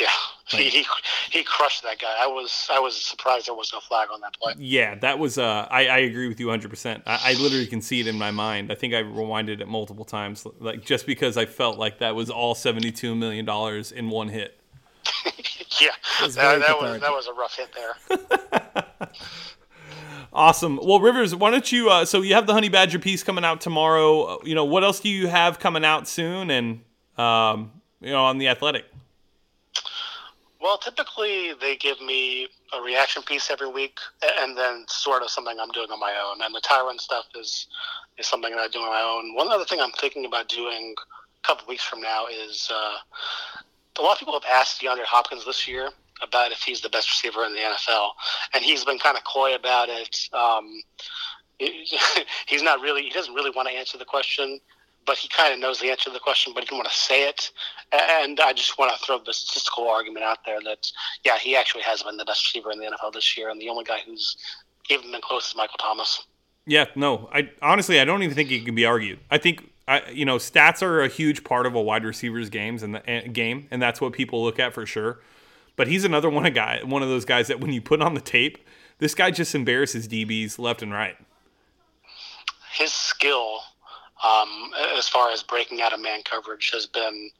Yeah, 0.00 0.08
he, 0.48 0.68
he 0.70 0.86
he 1.30 1.44
crushed 1.44 1.84
that 1.84 2.00
guy. 2.00 2.12
I 2.18 2.26
was 2.26 2.68
I 2.70 2.80
was 2.80 3.00
surprised 3.00 3.46
there 3.46 3.54
was 3.54 3.72
no 3.72 3.78
flag 3.78 4.08
on 4.12 4.20
that 4.22 4.36
play. 4.40 4.54
Yeah, 4.58 4.96
that 4.96 5.20
was. 5.20 5.38
Uh, 5.38 5.68
I 5.70 5.86
I 5.86 5.98
agree 5.98 6.26
with 6.26 6.40
you 6.40 6.46
100. 6.46 6.68
percent 6.68 7.02
I, 7.06 7.20
I 7.22 7.32
literally 7.34 7.66
can 7.66 7.80
see 7.80 8.00
it 8.00 8.08
in 8.08 8.18
my 8.18 8.32
mind. 8.32 8.72
I 8.72 8.74
think 8.74 8.92
I 8.92 9.02
rewinded 9.02 9.60
it 9.60 9.68
multiple 9.68 10.04
times, 10.04 10.44
like 10.58 10.84
just 10.84 11.06
because 11.06 11.36
I 11.36 11.46
felt 11.46 11.78
like 11.78 12.00
that 12.00 12.16
was 12.16 12.28
all 12.28 12.56
72 12.56 13.14
million 13.14 13.44
dollars 13.44 13.92
in 13.92 14.10
one 14.10 14.28
hit. 14.28 14.58
yeah, 15.80 15.90
was 16.20 16.34
that, 16.34 16.58
that 16.60 16.80
was 16.80 17.00
that 17.00 17.12
was 17.12 17.26
a 17.28 17.32
rough 17.32 17.56
hit 17.56 17.70
there. 17.72 19.10
Awesome. 20.34 20.80
Well, 20.82 20.98
Rivers, 20.98 21.32
why 21.32 21.52
don't 21.52 21.70
you? 21.70 21.88
Uh, 21.90 22.04
so 22.04 22.20
you 22.20 22.34
have 22.34 22.48
the 22.48 22.54
Honey 22.54 22.68
Badger 22.68 22.98
piece 22.98 23.22
coming 23.22 23.44
out 23.44 23.60
tomorrow. 23.60 24.42
You 24.42 24.56
know 24.56 24.64
what 24.64 24.82
else 24.82 24.98
do 24.98 25.08
you 25.08 25.28
have 25.28 25.60
coming 25.60 25.84
out 25.84 26.08
soon? 26.08 26.50
And 26.50 26.80
um, 27.16 27.70
you 28.00 28.10
know 28.10 28.24
on 28.24 28.38
the 28.38 28.48
Athletic. 28.48 28.84
Well, 30.64 30.78
typically 30.78 31.52
they 31.60 31.76
give 31.76 32.00
me 32.00 32.48
a 32.72 32.80
reaction 32.80 33.22
piece 33.22 33.50
every 33.50 33.68
week, 33.68 33.98
and 34.40 34.56
then 34.56 34.86
sort 34.88 35.22
of 35.22 35.28
something 35.28 35.54
I'm 35.60 35.70
doing 35.72 35.90
on 35.90 36.00
my 36.00 36.14
own. 36.26 36.40
And 36.40 36.54
the 36.54 36.62
Tyrann 36.62 36.98
stuff 36.98 37.26
is 37.38 37.66
is 38.16 38.26
something 38.26 38.50
that 38.50 38.58
I 38.58 38.68
do 38.68 38.78
on 38.78 38.88
my 38.88 39.02
own. 39.02 39.34
One 39.34 39.52
other 39.52 39.66
thing 39.66 39.78
I'm 39.78 39.92
thinking 39.92 40.24
about 40.24 40.48
doing 40.48 40.94
a 40.96 41.46
couple 41.46 41.68
weeks 41.68 41.84
from 41.84 42.00
now 42.00 42.28
is 42.28 42.70
uh, 42.72 42.96
a 43.98 44.02
lot 44.02 44.12
of 44.12 44.18
people 44.18 44.32
have 44.32 44.50
asked 44.50 44.80
DeAndre 44.80 45.04
Hopkins 45.04 45.44
this 45.44 45.68
year 45.68 45.90
about 46.22 46.50
if 46.50 46.60
he's 46.60 46.80
the 46.80 46.88
best 46.88 47.10
receiver 47.10 47.44
in 47.44 47.52
the 47.52 47.60
NFL, 47.60 48.12
and 48.54 48.64
he's 48.64 48.86
been 48.86 48.98
kind 48.98 49.18
of 49.18 49.24
coy 49.24 49.54
about 49.54 49.90
it. 49.90 50.30
Um, 50.32 50.80
he's 51.58 52.62
not 52.62 52.80
really 52.80 53.02
he 53.02 53.10
doesn't 53.10 53.34
really 53.34 53.52
want 53.54 53.68
to 53.68 53.74
answer 53.74 53.98
the 53.98 54.06
question 54.06 54.60
but 55.06 55.16
he 55.16 55.28
kind 55.28 55.52
of 55.52 55.60
knows 55.60 55.80
the 55.80 55.90
answer 55.90 56.04
to 56.04 56.10
the 56.10 56.20
question 56.20 56.52
but 56.54 56.62
he 56.62 56.66
didn't 56.66 56.78
want 56.78 56.88
to 56.88 56.96
say 56.96 57.28
it 57.28 57.50
and 57.92 58.40
i 58.40 58.52
just 58.52 58.78
want 58.78 58.90
to 58.96 59.04
throw 59.04 59.18
the 59.18 59.32
statistical 59.32 59.88
argument 59.88 60.24
out 60.24 60.38
there 60.44 60.60
that 60.60 60.90
yeah 61.24 61.38
he 61.38 61.56
actually 61.56 61.82
has 61.82 62.02
been 62.02 62.16
the 62.16 62.24
best 62.24 62.46
receiver 62.46 62.70
in 62.70 62.78
the 62.78 62.86
nfl 62.86 63.12
this 63.12 63.36
year 63.36 63.48
and 63.50 63.60
the 63.60 63.68
only 63.68 63.84
guy 63.84 63.98
who's 64.06 64.36
even 64.90 65.10
been 65.10 65.20
close 65.20 65.48
is 65.48 65.56
michael 65.56 65.76
thomas 65.78 66.24
Yeah, 66.66 66.86
no. 66.94 67.28
I 67.32 67.50
honestly, 67.60 68.00
I 68.00 68.04
don't 68.04 68.22
even 68.22 68.34
think 68.34 68.50
it 68.50 68.64
can 68.64 68.74
be 68.74 68.86
argued. 68.86 69.18
I 69.30 69.38
think, 69.38 69.70
I, 69.86 70.02
you 70.10 70.24
know, 70.24 70.38
stats 70.38 70.82
are 70.82 71.02
a 71.02 71.08
huge 71.08 71.44
part 71.44 71.66
of 71.66 71.74
a 71.74 71.82
wide 71.82 72.04
receiver's 72.04 72.48
games 72.48 72.82
and 72.82 72.94
the 72.94 73.28
game, 73.32 73.68
and 73.70 73.82
that's 73.82 74.00
what 74.00 74.12
people 74.14 74.42
look 74.42 74.58
at 74.58 74.72
for 74.72 74.86
sure. 74.86 75.20
But 75.76 75.88
he's 75.88 76.04
another 76.04 76.30
one 76.30 76.46
of 76.46 76.54
guy, 76.54 76.80
one 76.82 77.02
of 77.02 77.08
those 77.08 77.24
guys 77.24 77.48
that 77.48 77.60
when 77.60 77.72
you 77.72 77.82
put 77.82 78.00
on 78.00 78.14
the 78.14 78.20
tape, 78.20 78.58
this 78.98 79.14
guy 79.14 79.30
just 79.30 79.54
embarrasses 79.54 80.08
DBs 80.08 80.58
left 80.58 80.82
and 80.82 80.92
right. 80.92 81.16
his 82.72 82.92
skill 82.92 83.60
um, 84.24 84.70
as 84.96 85.08
far 85.08 85.30
as 85.30 85.42
breaking 85.42 85.82
out 85.82 85.92
of 85.92 86.00
man 86.00 86.20
coverage 86.24 86.70
has 86.72 86.86
been 86.86 87.30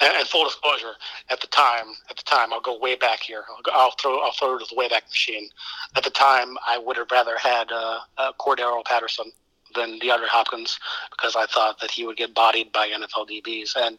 and, 0.00 0.16
and 0.16 0.28
full 0.28 0.44
disclosure 0.44 0.94
at 1.30 1.40
the 1.40 1.46
time 1.48 1.86
at 2.10 2.16
the 2.16 2.22
time 2.22 2.52
i'll 2.52 2.60
go 2.60 2.78
way 2.78 2.96
back 2.96 3.20
here 3.20 3.44
i'll, 3.50 3.62
go, 3.62 3.70
I'll 3.72 3.94
throw 4.00 4.20
i'll 4.20 4.32
throw 4.32 4.56
it 4.56 4.60
to 4.60 4.66
the 4.68 4.76
way 4.76 4.88
back 4.88 5.06
machine 5.08 5.48
at 5.96 6.04
the 6.04 6.10
time 6.10 6.56
i 6.66 6.78
would 6.78 6.96
have 6.96 7.10
rather 7.10 7.36
had 7.38 7.70
uh, 7.70 8.00
uh, 8.16 8.32
cordarrelle 8.40 8.84
patterson 8.84 9.30
than 9.74 9.98
DeAndre 10.00 10.28
Hopkins 10.28 10.78
because 11.10 11.36
I 11.36 11.46
thought 11.46 11.80
that 11.80 11.90
he 11.90 12.06
would 12.06 12.16
get 12.16 12.34
bodied 12.34 12.72
by 12.72 12.88
NFL 12.88 13.28
DBs, 13.28 13.76
and 13.76 13.98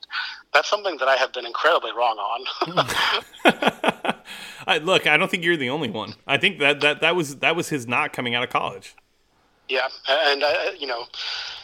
that's 0.54 0.70
something 0.70 0.98
that 0.98 1.08
I 1.08 1.16
have 1.16 1.32
been 1.34 1.46
incredibly 1.46 1.92
wrong 1.92 2.18
on. 2.18 2.86
I, 4.68 4.78
look, 4.80 5.08
I 5.08 5.18
don't 5.18 5.30
think 5.30 5.44
you're 5.44 5.58
the 5.58 5.70
only 5.70 5.90
one. 5.90 6.16
I 6.28 6.38
think 6.38 6.60
that, 6.60 6.82
that 6.82 7.02
that 7.02 7.16
was 7.16 7.38
that 7.38 7.56
was 7.56 7.70
his 7.70 7.88
not 7.88 8.14
coming 8.14 8.36
out 8.36 8.44
of 8.44 8.50
college. 8.50 8.96
Yeah, 9.68 9.88
and 10.10 10.44
uh, 10.44 10.72
you 10.78 10.88
know, 10.88 11.06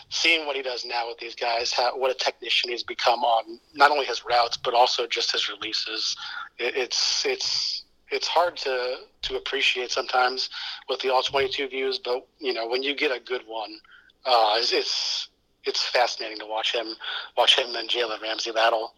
seeing 0.10 0.46
what 0.46 0.56
he 0.56 0.62
does 0.62 0.86
now 0.86 1.08
with 1.08 1.18
these 1.18 1.36
guys, 1.36 1.72
how, 1.72 1.98
what 1.98 2.12
a 2.12 2.14
technician 2.14 2.70
he's 2.70 2.84
become 2.84 3.24
on 3.24 3.60
not 3.74 3.92
only 3.92 4.06
his 4.06 4.24
routes 4.26 4.58
but 4.58 4.74
also 4.74 5.08
just 5.08 5.32
his 5.32 5.50
releases. 5.50 6.16
It, 6.58 6.76
it's 6.76 7.26
it's 7.26 7.84
it's 8.12 8.28
hard 8.28 8.56
to 8.58 8.98
to 9.24 9.36
appreciate 9.36 9.92
sometimes 9.92 10.50
with 10.90 11.00
the 11.02 11.14
all 11.14 11.24
twenty 11.24 11.50
two 11.50 11.68
views, 11.68 12.00
but 12.00 12.28
you 12.40 12.54
know 12.54 12.68
when 12.68 12.84
you 12.84 12.96
get 12.96 13.12
a 13.12 13.20
good 13.20 13.42
one, 13.48 13.80
uh, 14.26 14.56
it's, 14.58 14.74
it's 14.74 15.30
it's 15.64 15.84
fascinating 15.84 16.38
to 16.40 16.46
watch 16.46 16.74
him 16.74 16.96
watch 17.38 17.58
him 17.58 17.76
and 17.76 17.90
Jalen 17.90 18.22
Ramsey 18.22 18.52
battle. 18.52 18.94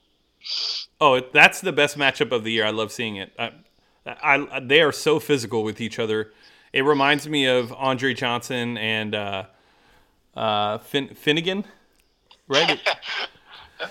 Oh, 1.01 1.21
that's 1.33 1.61
the 1.61 1.73
best 1.73 1.97
matchup 1.97 2.31
of 2.31 2.43
the 2.43 2.51
year. 2.51 2.65
I 2.65 2.69
love 2.69 2.91
seeing 2.91 3.15
it. 3.15 3.33
I, 3.39 3.51
I, 4.05 4.59
they 4.59 4.81
are 4.81 4.91
so 4.91 5.19
physical 5.19 5.63
with 5.63 5.81
each 5.81 5.99
other. 5.99 6.31
It 6.73 6.81
reminds 6.81 7.27
me 7.27 7.45
of 7.45 7.73
Andre 7.73 8.13
Johnson 8.13 8.77
and 8.77 9.15
uh, 9.15 9.45
uh, 10.37 10.77
fin- 10.77 11.13
Finnegan, 11.15 11.65
right? 12.47 12.79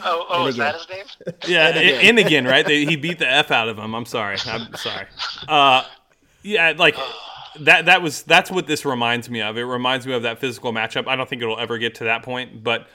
Oh, 0.04 0.26
oh 0.28 0.46
is 0.46 0.56
that 0.56 0.74
his 0.74 0.88
name? 0.88 1.04
yeah, 1.46 1.68
and 1.68 2.18
again, 2.18 2.44
right? 2.44 2.66
They, 2.66 2.84
he 2.84 2.96
beat 2.96 3.20
the 3.20 3.30
f 3.30 3.52
out 3.52 3.68
of 3.68 3.78
him. 3.78 3.94
I'm 3.94 4.04
sorry. 4.04 4.36
I'm 4.44 4.74
sorry. 4.74 5.06
Uh, 5.46 5.84
yeah, 6.42 6.72
like 6.76 6.96
that. 7.60 7.84
That 7.84 8.02
was 8.02 8.24
that's 8.24 8.50
what 8.50 8.66
this 8.66 8.84
reminds 8.84 9.30
me 9.30 9.42
of. 9.42 9.56
It 9.56 9.62
reminds 9.62 10.04
me 10.04 10.12
of 10.12 10.22
that 10.22 10.40
physical 10.40 10.72
matchup. 10.72 11.06
I 11.06 11.14
don't 11.14 11.28
think 11.28 11.40
it'll 11.40 11.58
ever 11.58 11.78
get 11.78 11.94
to 11.96 12.04
that 12.04 12.24
point. 12.24 12.64
But 12.64 12.88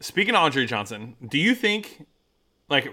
speaking 0.00 0.34
of 0.34 0.42
Andre 0.42 0.66
Johnson, 0.66 1.14
do 1.28 1.38
you 1.38 1.54
think, 1.54 2.06
like, 2.68 2.88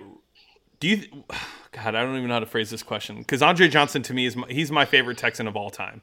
do 0.79 0.87
you? 0.87 1.23
God, 1.71 1.95
I 1.95 2.03
don't 2.03 2.15
even 2.17 2.27
know 2.27 2.35
how 2.35 2.39
to 2.39 2.45
phrase 2.45 2.69
this 2.69 2.83
question 2.83 3.17
because 3.17 3.41
Andre 3.41 3.67
Johnson 3.67 4.01
to 4.03 4.13
me 4.13 4.27
is 4.27 4.35
my, 4.35 4.47
he's 4.47 4.71
my 4.71 4.85
favorite 4.85 5.17
Texan 5.17 5.47
of 5.47 5.55
all 5.55 5.71
time. 5.71 6.01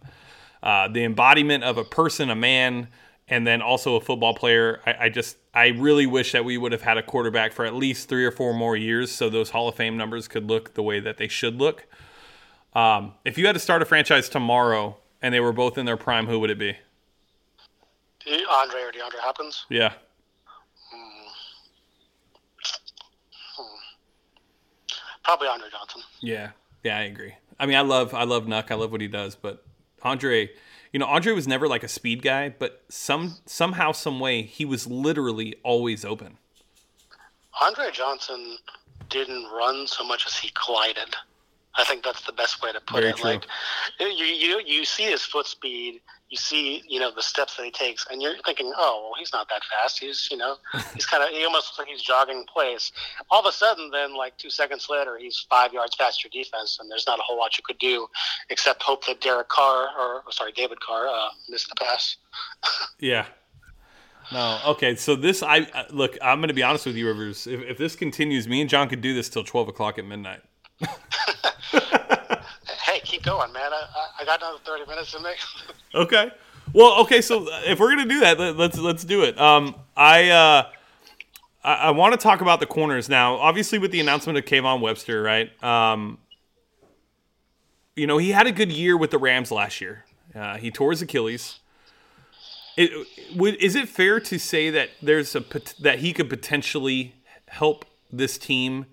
Uh, 0.62 0.88
the 0.88 1.04
embodiment 1.04 1.62
of 1.62 1.76
a 1.78 1.84
person, 1.84 2.30
a 2.30 2.34
man, 2.34 2.88
and 3.28 3.46
then 3.46 3.60
also 3.60 3.96
a 3.96 4.00
football 4.00 4.34
player. 4.34 4.80
I, 4.86 4.94
I, 5.00 5.08
just 5.08 5.36
I 5.52 5.68
really 5.68 6.06
wish 6.06 6.32
that 6.32 6.44
we 6.44 6.58
would 6.58 6.72
have 6.72 6.82
had 6.82 6.96
a 6.96 7.02
quarterback 7.02 7.52
for 7.52 7.64
at 7.64 7.74
least 7.74 8.08
three 8.08 8.24
or 8.24 8.30
four 8.30 8.54
more 8.54 8.76
years, 8.76 9.10
so 9.10 9.28
those 9.28 9.50
Hall 9.50 9.68
of 9.68 9.74
Fame 9.74 9.96
numbers 9.96 10.28
could 10.28 10.48
look 10.48 10.74
the 10.74 10.82
way 10.82 11.00
that 11.00 11.16
they 11.16 11.28
should 11.28 11.56
look. 11.56 11.86
Um, 12.74 13.14
if 13.24 13.38
you 13.38 13.46
had 13.46 13.54
to 13.54 13.58
start 13.58 13.82
a 13.82 13.84
franchise 13.84 14.28
tomorrow 14.28 14.98
and 15.22 15.32
they 15.32 15.40
were 15.40 15.52
both 15.52 15.78
in 15.78 15.86
their 15.86 15.96
prime, 15.96 16.26
who 16.26 16.38
would 16.40 16.50
it 16.50 16.58
be? 16.58 16.76
Andre 18.28 18.80
or 18.82 18.92
DeAndre 18.92 19.20
Hopkins? 19.20 19.66
Yeah. 19.68 19.94
Probably 25.26 25.48
Andre 25.48 25.68
Johnson. 25.72 26.02
Yeah, 26.20 26.50
yeah, 26.84 26.98
I 26.98 27.02
agree. 27.02 27.34
I 27.58 27.66
mean, 27.66 27.76
I 27.76 27.80
love 27.80 28.14
I 28.14 28.22
love 28.22 28.46
Nuk. 28.46 28.70
I 28.70 28.74
love 28.76 28.92
what 28.92 29.00
he 29.00 29.08
does, 29.08 29.34
but 29.34 29.64
Andre, 30.06 30.50
you 30.92 31.00
know, 31.00 31.06
Andre 31.06 31.32
was 31.32 31.48
never 31.48 31.66
like 31.66 31.82
a 31.82 31.88
speed 31.88 32.22
guy, 32.22 32.48
but 32.48 32.84
some 32.88 33.36
somehow, 33.44 33.90
some 33.90 34.20
way, 34.20 34.42
he 34.42 34.64
was 34.64 34.86
literally 34.86 35.56
always 35.64 36.04
open. 36.04 36.38
Andre 37.60 37.90
Johnson 37.90 38.58
didn't 39.08 39.44
run 39.50 39.86
so 39.86 40.04
much 40.04 40.24
as 40.26 40.36
he 40.36 40.50
collided. 40.54 41.14
I 41.78 41.84
think 41.84 42.02
that's 42.02 42.22
the 42.22 42.32
best 42.32 42.62
way 42.62 42.72
to 42.72 42.80
put 42.80 43.00
Very 43.00 43.10
it. 43.10 43.16
true. 43.16 43.30
Like 43.30 43.46
you, 44.00 44.08
you, 44.08 44.62
you 44.64 44.84
see 44.84 45.04
his 45.04 45.22
foot 45.22 45.46
speed, 45.46 46.00
you 46.30 46.36
see, 46.36 46.82
you 46.88 46.98
know, 46.98 47.10
the 47.14 47.22
steps 47.22 47.56
that 47.56 47.64
he 47.64 47.70
takes, 47.70 48.06
and 48.10 48.20
you're 48.20 48.34
thinking, 48.44 48.72
oh, 48.76 49.02
well, 49.04 49.12
he's 49.18 49.32
not 49.32 49.48
that 49.48 49.62
fast. 49.64 50.00
He's, 50.00 50.28
you 50.30 50.36
know, 50.36 50.56
he's 50.94 51.06
kind 51.06 51.22
of, 51.22 51.30
he 51.30 51.44
almost 51.44 51.68
looks 51.68 51.78
like 51.78 51.88
he's 51.88 52.02
jogging 52.02 52.38
in 52.38 52.44
place. 52.46 52.90
All 53.30 53.40
of 53.40 53.46
a 53.46 53.52
sudden, 53.52 53.90
then, 53.90 54.16
like 54.16 54.36
two 54.36 54.50
seconds 54.50 54.88
later, 54.90 55.18
he's 55.18 55.46
five 55.48 55.72
yards 55.72 55.94
past 55.96 56.24
your 56.24 56.30
defense, 56.30 56.78
and 56.80 56.90
there's 56.90 57.06
not 57.06 57.18
a 57.18 57.22
whole 57.22 57.38
lot 57.38 57.56
you 57.56 57.62
could 57.64 57.78
do 57.78 58.08
except 58.50 58.82
hope 58.82 59.06
that 59.06 59.20
Derek 59.20 59.48
Carr, 59.48 59.88
or 59.98 60.22
sorry, 60.30 60.52
David 60.52 60.80
Carr, 60.80 61.06
uh, 61.06 61.28
missed 61.48 61.68
the 61.68 61.76
pass. 61.76 62.16
Yeah. 62.98 63.26
No. 64.32 64.58
Okay. 64.68 64.96
So 64.96 65.14
this, 65.14 65.42
I 65.42 65.60
uh, 65.60 65.84
look. 65.90 66.16
I'm 66.22 66.38
going 66.40 66.48
to 66.48 66.54
be 66.54 66.62
honest 66.62 66.86
with 66.86 66.96
you, 66.96 67.06
Rivers. 67.06 67.46
If, 67.46 67.60
if 67.60 67.78
this 67.78 67.94
continues, 67.94 68.48
me 68.48 68.60
and 68.60 68.68
John 68.70 68.88
could 68.88 69.00
do 69.00 69.14
this 69.14 69.28
till 69.28 69.44
12 69.44 69.68
o'clock 69.68 69.98
at 69.98 70.04
midnight. 70.04 70.40
Hey, 71.70 73.00
keep 73.04 73.22
going, 73.22 73.52
man. 73.52 73.72
I, 73.72 73.86
I- 74.20 74.24
got 74.24 74.40
another 74.40 74.58
30 74.64 74.86
minutes 74.88 75.14
in 75.14 75.22
me. 75.22 75.30
Okay. 75.94 76.30
Well, 76.74 77.00
okay. 77.02 77.22
So 77.22 77.46
if 77.64 77.80
we're 77.80 77.88
gonna 77.88 78.04
do 78.04 78.20
that, 78.20 78.38
let, 78.38 78.56
let's 78.58 78.76
let's 78.76 79.02
do 79.02 79.22
it. 79.22 79.40
Um, 79.40 79.74
I 79.96 80.28
uh, 80.28 80.66
I, 81.64 81.74
I 81.74 81.90
want 81.92 82.12
to 82.12 82.18
talk 82.18 82.42
about 82.42 82.60
the 82.60 82.66
corners 82.66 83.08
now. 83.08 83.36
Obviously, 83.36 83.78
with 83.78 83.92
the 83.92 84.00
announcement 84.00 84.36
of 84.36 84.44
Kayvon 84.44 84.80
Webster, 84.82 85.22
right? 85.22 85.50
Um, 85.64 86.18
you 87.94 88.06
know, 88.06 88.18
he 88.18 88.32
had 88.32 88.46
a 88.46 88.52
good 88.52 88.70
year 88.70 88.94
with 88.94 89.10
the 89.10 89.16
Rams 89.16 89.50
last 89.50 89.80
year. 89.80 90.04
Uh, 90.34 90.58
he 90.58 90.70
tore 90.70 90.90
his 90.90 91.00
Achilles. 91.00 91.60
It, 92.76 92.90
would, 93.34 93.54
is 93.54 93.74
it 93.74 93.88
fair 93.88 94.20
to 94.20 94.38
say 94.38 94.68
that 94.68 94.90
there's 95.00 95.34
a 95.34 95.42
that 95.80 96.00
he 96.00 96.12
could 96.12 96.28
potentially 96.28 97.14
help 97.48 97.86
this 98.12 98.36
team 98.36 98.84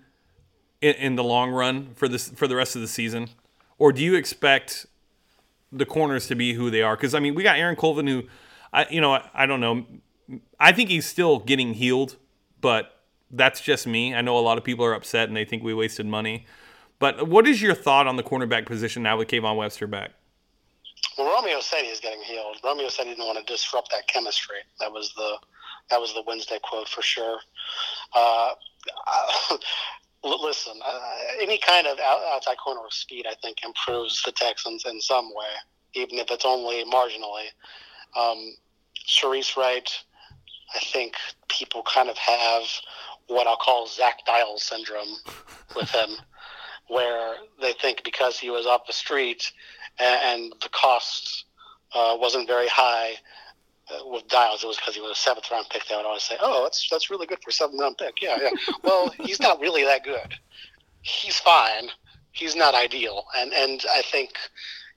in, 0.84 0.94
in 0.96 1.16
the 1.16 1.24
long 1.24 1.50
run 1.50 1.94
for 1.94 2.08
this 2.08 2.28
for 2.28 2.46
the 2.46 2.54
rest 2.54 2.76
of 2.76 2.82
the 2.82 2.88
season, 2.88 3.30
or 3.78 3.90
do 3.90 4.02
you 4.02 4.14
expect 4.14 4.84
the 5.72 5.86
corners 5.86 6.26
to 6.26 6.34
be 6.34 6.52
who 6.52 6.70
they 6.70 6.82
are? 6.82 6.94
Because 6.94 7.14
I 7.14 7.20
mean, 7.20 7.34
we 7.34 7.42
got 7.42 7.56
Aaron 7.56 7.74
Colvin, 7.74 8.06
who 8.06 8.24
I 8.72 8.86
you 8.90 9.00
know 9.00 9.14
I, 9.14 9.30
I 9.32 9.46
don't 9.46 9.60
know. 9.60 9.86
I 10.60 10.72
think 10.72 10.90
he's 10.90 11.06
still 11.06 11.38
getting 11.38 11.74
healed, 11.74 12.16
but 12.60 13.00
that's 13.30 13.60
just 13.60 13.86
me. 13.86 14.14
I 14.14 14.20
know 14.20 14.38
a 14.38 14.40
lot 14.40 14.58
of 14.58 14.64
people 14.64 14.84
are 14.84 14.94
upset 14.94 15.28
and 15.28 15.36
they 15.36 15.44
think 15.44 15.62
we 15.62 15.72
wasted 15.72 16.06
money. 16.06 16.46
But 16.98 17.28
what 17.28 17.46
is 17.46 17.60
your 17.60 17.74
thought 17.74 18.06
on 18.06 18.16
the 18.16 18.22
cornerback 18.22 18.66
position 18.66 19.02
now 19.02 19.16
with 19.16 19.28
Kayvon 19.28 19.56
Webster 19.56 19.86
back? 19.86 20.12
Well, 21.18 21.34
Romeo 21.34 21.60
said 21.60 21.82
he's 21.82 22.00
getting 22.00 22.22
healed. 22.22 22.56
Romeo 22.62 22.88
said 22.88 23.04
he 23.04 23.10
didn't 23.10 23.26
want 23.26 23.44
to 23.44 23.52
disrupt 23.52 23.90
that 23.90 24.06
chemistry. 24.06 24.58
That 24.80 24.92
was 24.92 25.12
the 25.16 25.36
that 25.90 26.00
was 26.00 26.14
the 26.14 26.22
Wednesday 26.26 26.58
quote 26.62 26.88
for 26.88 27.02
sure. 27.02 27.38
Uh, 28.14 28.54
listen, 30.24 30.80
uh, 30.84 31.00
any 31.40 31.58
kind 31.58 31.86
of 31.86 31.98
out- 31.98 32.24
outside 32.32 32.56
corner 32.56 32.80
of 32.84 32.92
speed, 32.92 33.26
I 33.28 33.34
think, 33.34 33.58
improves 33.64 34.22
the 34.22 34.32
Texans 34.32 34.84
in 34.86 35.00
some 35.00 35.26
way, 35.34 35.50
even 35.94 36.18
if 36.18 36.30
it's 36.30 36.44
only 36.44 36.84
marginally. 36.84 37.46
Um, 38.16 38.54
Shareece 39.06 39.56
Wright, 39.56 39.90
I 40.74 40.78
think 40.78 41.14
people 41.48 41.82
kind 41.82 42.08
of 42.08 42.16
have 42.18 42.62
what 43.26 43.46
I'll 43.46 43.56
call 43.56 43.86
Zach 43.86 44.24
Dial 44.26 44.58
syndrome 44.58 45.16
with 45.76 45.90
him, 45.90 46.10
where 46.88 47.36
they 47.60 47.72
think 47.72 48.02
because 48.04 48.38
he 48.38 48.50
was 48.50 48.66
off 48.66 48.86
the 48.86 48.92
street 48.92 49.50
and, 49.98 50.20
and 50.22 50.52
the 50.62 50.68
cost 50.70 51.44
uh, 51.94 52.16
wasn't 52.18 52.46
very 52.46 52.68
high 52.68 53.14
uh, 53.90 54.06
with 54.06 54.26
Dials, 54.28 54.64
it 54.64 54.66
was 54.66 54.76
because 54.76 54.94
he 54.94 55.00
was 55.00 55.12
a 55.12 55.14
seventh 55.14 55.50
round 55.50 55.66
pick. 55.70 55.86
They 55.86 55.96
would 55.96 56.06
always 56.06 56.22
say, 56.22 56.36
"Oh, 56.40 56.62
that's 56.62 56.88
that's 56.90 57.10
really 57.10 57.26
good 57.26 57.38
for 57.42 57.50
a 57.50 57.52
seventh 57.52 57.80
round 57.80 57.98
pick." 57.98 58.22
Yeah, 58.22 58.38
yeah. 58.40 58.50
well, 58.82 59.10
he's 59.20 59.40
not 59.40 59.60
really 59.60 59.84
that 59.84 60.04
good. 60.04 60.34
He's 61.02 61.38
fine. 61.38 61.88
He's 62.32 62.56
not 62.56 62.74
ideal, 62.74 63.24
and 63.36 63.52
and 63.52 63.84
I 63.94 64.02
think 64.02 64.30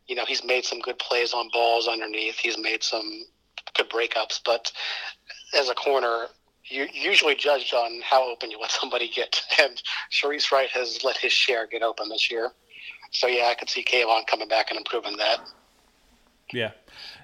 you 0.07 0.15
know 0.15 0.25
he's 0.25 0.43
made 0.43 0.65
some 0.65 0.79
good 0.79 0.99
plays 0.99 1.33
on 1.33 1.49
balls 1.51 1.87
underneath. 1.87 2.37
He's 2.37 2.57
made 2.57 2.83
some 2.83 3.25
good 3.75 3.89
breakups, 3.89 4.39
but 4.43 4.71
as 5.53 5.69
a 5.69 5.75
corner, 5.75 6.27
you're 6.65 6.87
usually 6.87 7.35
judged 7.35 7.73
on 7.73 8.01
how 8.03 8.29
open 8.29 8.51
you 8.51 8.59
let 8.59 8.71
somebody 8.71 9.09
get. 9.09 9.41
And 9.59 9.81
Shareece 10.11 10.51
Wright 10.51 10.69
has 10.69 11.03
let 11.03 11.17
his 11.17 11.31
share 11.31 11.67
get 11.67 11.81
open 11.81 12.09
this 12.09 12.29
year. 12.29 12.51
So 13.11 13.27
yeah, 13.27 13.47
I 13.47 13.55
could 13.55 13.69
see 13.69 13.83
Kayvon 13.83 14.27
coming 14.27 14.47
back 14.47 14.69
and 14.69 14.77
improving 14.77 15.17
that. 15.17 15.39
Yeah. 16.53 16.71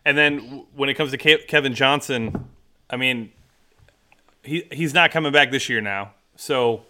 And 0.05 0.17
then 0.17 0.65
when 0.75 0.89
it 0.89 0.95
comes 0.95 1.11
to 1.11 1.17
Kevin 1.17 1.73
Johnson, 1.73 2.49
I 2.89 2.97
mean, 2.97 3.31
he 4.43 4.67
he's 4.71 4.93
not 4.93 5.11
coming 5.11 5.31
back 5.31 5.51
this 5.51 5.69
year 5.69 5.81
now. 5.81 6.11
So 6.35 6.83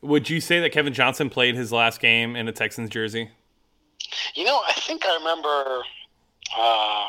would 0.00 0.30
you 0.30 0.40
say 0.40 0.60
that 0.60 0.72
Kevin 0.72 0.92
Johnson 0.92 1.30
played 1.30 1.56
his 1.56 1.72
last 1.72 2.00
game 2.00 2.36
in 2.36 2.48
a 2.48 2.52
Texans 2.52 2.90
jersey? 2.90 3.30
You 4.34 4.44
know, 4.44 4.60
I 4.66 4.72
think 4.72 5.04
I 5.04 5.16
remember 5.16 5.82
uh, 6.56 7.06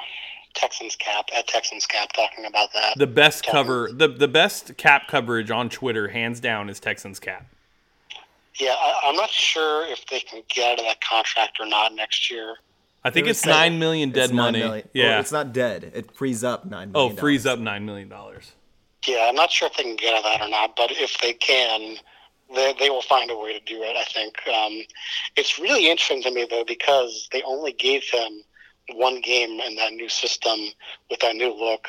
Texans 0.55 0.95
cap 0.95 1.25
at 1.35 1.47
Texans 1.47 1.85
cap 1.85 2.11
talking 2.13 2.45
about 2.45 2.73
that. 2.73 2.97
The 2.97 3.07
best 3.07 3.43
Kevin. 3.43 3.57
cover, 3.57 3.89
the 3.93 4.07
the 4.07 4.27
best 4.27 4.75
cap 4.77 5.07
coverage 5.07 5.51
on 5.51 5.69
Twitter, 5.69 6.07
hands 6.07 6.39
down, 6.39 6.69
is 6.69 6.79
Texans 6.79 7.19
cap. 7.19 7.45
Yeah, 8.59 8.71
I, 8.71 9.01
I'm 9.05 9.15
not 9.15 9.29
sure 9.29 9.85
if 9.85 10.05
they 10.07 10.19
can 10.19 10.41
get 10.49 10.71
out 10.71 10.79
of 10.79 10.85
that 10.85 11.01
contract 11.01 11.57
or 11.59 11.67
not 11.67 11.93
next 11.93 12.31
year. 12.31 12.55
I 13.03 13.09
think 13.09 13.27
it's 13.27 13.45
nine 13.45 13.79
million 13.79 14.09
dead 14.11 14.25
It's 14.25 14.33
money. 14.33 14.59
million- 14.59 14.89
Yeah. 14.93 15.09
well, 15.11 15.19
it's 15.21 15.31
not 15.31 15.53
dead. 15.53 15.91
It 15.95 16.11
frees 16.15 16.43
up 16.43 16.65
nine 16.65 16.91
oh, 16.93 17.03
million. 17.07 17.17
frees 17.17 17.45
up 17.45 17.59
nine 17.59 17.85
million 17.85 18.09
dollars. 18.09 18.51
Yeah, 19.05 19.27
I'm 19.29 19.35
not 19.35 19.51
sure 19.51 19.67
if 19.69 19.77
they 19.77 19.83
can 19.83 19.95
get 19.95 20.13
at 20.15 20.23
that 20.23 20.41
or 20.41 20.49
not, 20.49 20.75
but 20.75 20.91
if 20.91 21.17
they 21.21 21.33
can, 21.33 21.95
they, 22.53 22.73
they 22.79 22.89
will 22.89 23.01
find 23.03 23.31
a 23.31 23.37
way 23.37 23.57
to 23.57 23.63
do 23.65 23.81
it. 23.83 23.95
I 23.95 24.03
think 24.03 24.35
um, 24.49 24.81
it's 25.37 25.57
really 25.57 25.89
interesting 25.89 26.21
to 26.23 26.31
me 26.31 26.45
though 26.49 26.65
because 26.65 27.29
they 27.31 27.41
only 27.43 27.71
gave 27.71 28.03
him 28.03 28.41
one 28.93 29.21
game 29.21 29.59
in 29.61 29.75
that 29.75 29.93
new 29.93 30.09
system 30.09 30.59
with 31.09 31.19
that 31.21 31.35
new 31.35 31.53
look, 31.53 31.87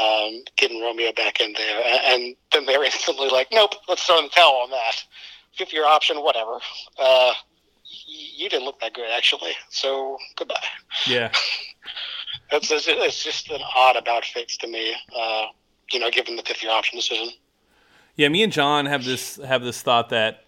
um, 0.00 0.42
getting 0.56 0.80
Romeo 0.82 1.12
back 1.12 1.40
in 1.40 1.52
there, 1.54 1.82
and 2.04 2.36
then 2.52 2.64
they're 2.66 2.84
instantly 2.92 3.28
like, 3.28 3.48
"Nope, 3.52 3.74
let's 3.88 4.02
throw 4.04 4.18
in 4.18 4.24
the 4.24 4.30
towel 4.30 4.60
on 4.64 4.70
that. 4.70 5.02
Fifth 5.56 5.72
year 5.72 5.86
option, 5.86 6.18
whatever." 6.22 6.56
Uh, 6.98 7.32
y- 7.32 7.34
you 7.88 8.48
didn't 8.48 8.64
look 8.64 8.80
that 8.80 8.94
good 8.94 9.10
actually, 9.10 9.52
so 9.70 10.18
goodbye. 10.36 10.56
Yeah. 11.06 11.30
It's, 12.52 12.70
it's, 12.70 12.86
it's 12.88 13.24
just 13.24 13.50
an 13.50 13.60
odd 13.74 13.96
about 13.96 14.24
face 14.24 14.56
to 14.58 14.66
me, 14.66 14.94
uh, 15.16 15.46
you 15.90 15.98
know, 15.98 16.10
given 16.10 16.36
the 16.36 16.42
fifth 16.42 16.62
year 16.62 16.72
option 16.72 16.98
decision. 16.98 17.30
Yeah, 18.14 18.28
me 18.28 18.42
and 18.42 18.52
John 18.52 18.86
have 18.86 19.04
this 19.04 19.36
have 19.36 19.62
this 19.62 19.82
thought 19.82 20.08
that 20.08 20.44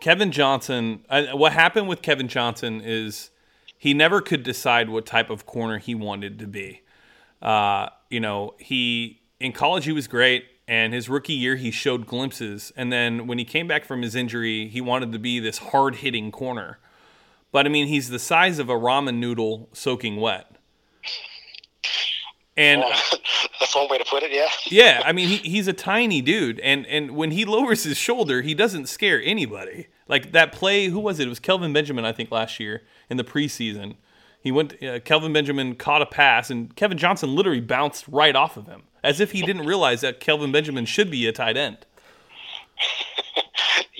Kevin 0.00 0.32
Johnson. 0.32 1.04
Uh, 1.08 1.26
what 1.32 1.52
happened 1.52 1.88
with 1.88 2.00
Kevin 2.00 2.26
Johnson 2.26 2.80
is 2.82 3.30
he 3.76 3.92
never 3.92 4.20
could 4.20 4.42
decide 4.42 4.88
what 4.88 5.04
type 5.04 5.28
of 5.28 5.44
corner 5.44 5.78
he 5.78 5.94
wanted 5.94 6.38
to 6.38 6.46
be. 6.46 6.82
Uh, 7.42 7.88
you 8.08 8.20
know, 8.20 8.54
he 8.58 9.20
in 9.40 9.52
college 9.52 9.84
he 9.84 9.92
was 9.92 10.06
great, 10.06 10.44
and 10.66 10.92
his 10.92 11.08
rookie 11.08 11.32
year 11.32 11.56
he 11.56 11.70
showed 11.70 12.06
glimpses, 12.06 12.72
and 12.76 12.92
then 12.92 13.26
when 13.26 13.38
he 13.38 13.44
came 13.44 13.66
back 13.66 13.84
from 13.84 14.02
his 14.02 14.14
injury, 14.14 14.68
he 14.68 14.80
wanted 14.80 15.12
to 15.12 15.18
be 15.18 15.40
this 15.40 15.58
hard 15.58 15.96
hitting 15.96 16.30
corner. 16.30 16.78
But 17.50 17.66
I 17.66 17.68
mean, 17.68 17.88
he's 17.88 18.08
the 18.08 18.18
size 18.18 18.58
of 18.58 18.68
a 18.68 18.74
ramen 18.74 19.16
noodle 19.16 19.68
soaking 19.72 20.16
wet. 20.16 20.56
And 22.56 22.82
That's 23.72 23.76
one 23.76 23.88
way 23.88 23.98
to 23.98 24.04
put 24.04 24.22
it. 24.22 24.32
Yeah. 24.32 24.48
yeah, 24.66 25.02
I 25.04 25.12
mean 25.12 25.28
he, 25.28 25.36
he's 25.36 25.68
a 25.68 25.72
tiny 25.72 26.20
dude, 26.20 26.58
and 26.60 26.84
and 26.86 27.12
when 27.12 27.30
he 27.30 27.44
lowers 27.46 27.84
his 27.84 27.96
shoulder, 27.96 28.42
he 28.42 28.54
doesn't 28.54 28.88
scare 28.88 29.22
anybody. 29.22 29.86
Like 30.08 30.32
that 30.32 30.52
play, 30.52 30.88
who 30.88 30.98
was 30.98 31.20
it? 31.20 31.26
It 31.26 31.30
was 31.30 31.38
Kelvin 31.38 31.72
Benjamin, 31.72 32.04
I 32.04 32.12
think, 32.12 32.30
last 32.30 32.58
year 32.60 32.82
in 33.08 33.16
the 33.16 33.24
preseason. 33.24 33.94
He 34.40 34.50
went. 34.50 34.82
Uh, 34.82 34.98
Kelvin 35.00 35.32
Benjamin 35.32 35.76
caught 35.76 36.02
a 36.02 36.06
pass, 36.06 36.50
and 36.50 36.74
Kevin 36.74 36.98
Johnson 36.98 37.34
literally 37.34 37.60
bounced 37.60 38.06
right 38.08 38.34
off 38.34 38.56
of 38.56 38.66
him, 38.66 38.82
as 39.02 39.20
if 39.20 39.32
he 39.32 39.42
didn't 39.42 39.66
realize 39.66 40.00
that 40.00 40.20
Kelvin 40.20 40.52
Benjamin 40.52 40.84
should 40.86 41.10
be 41.10 41.26
a 41.26 41.32
tight 41.32 41.56
end. 41.56 41.86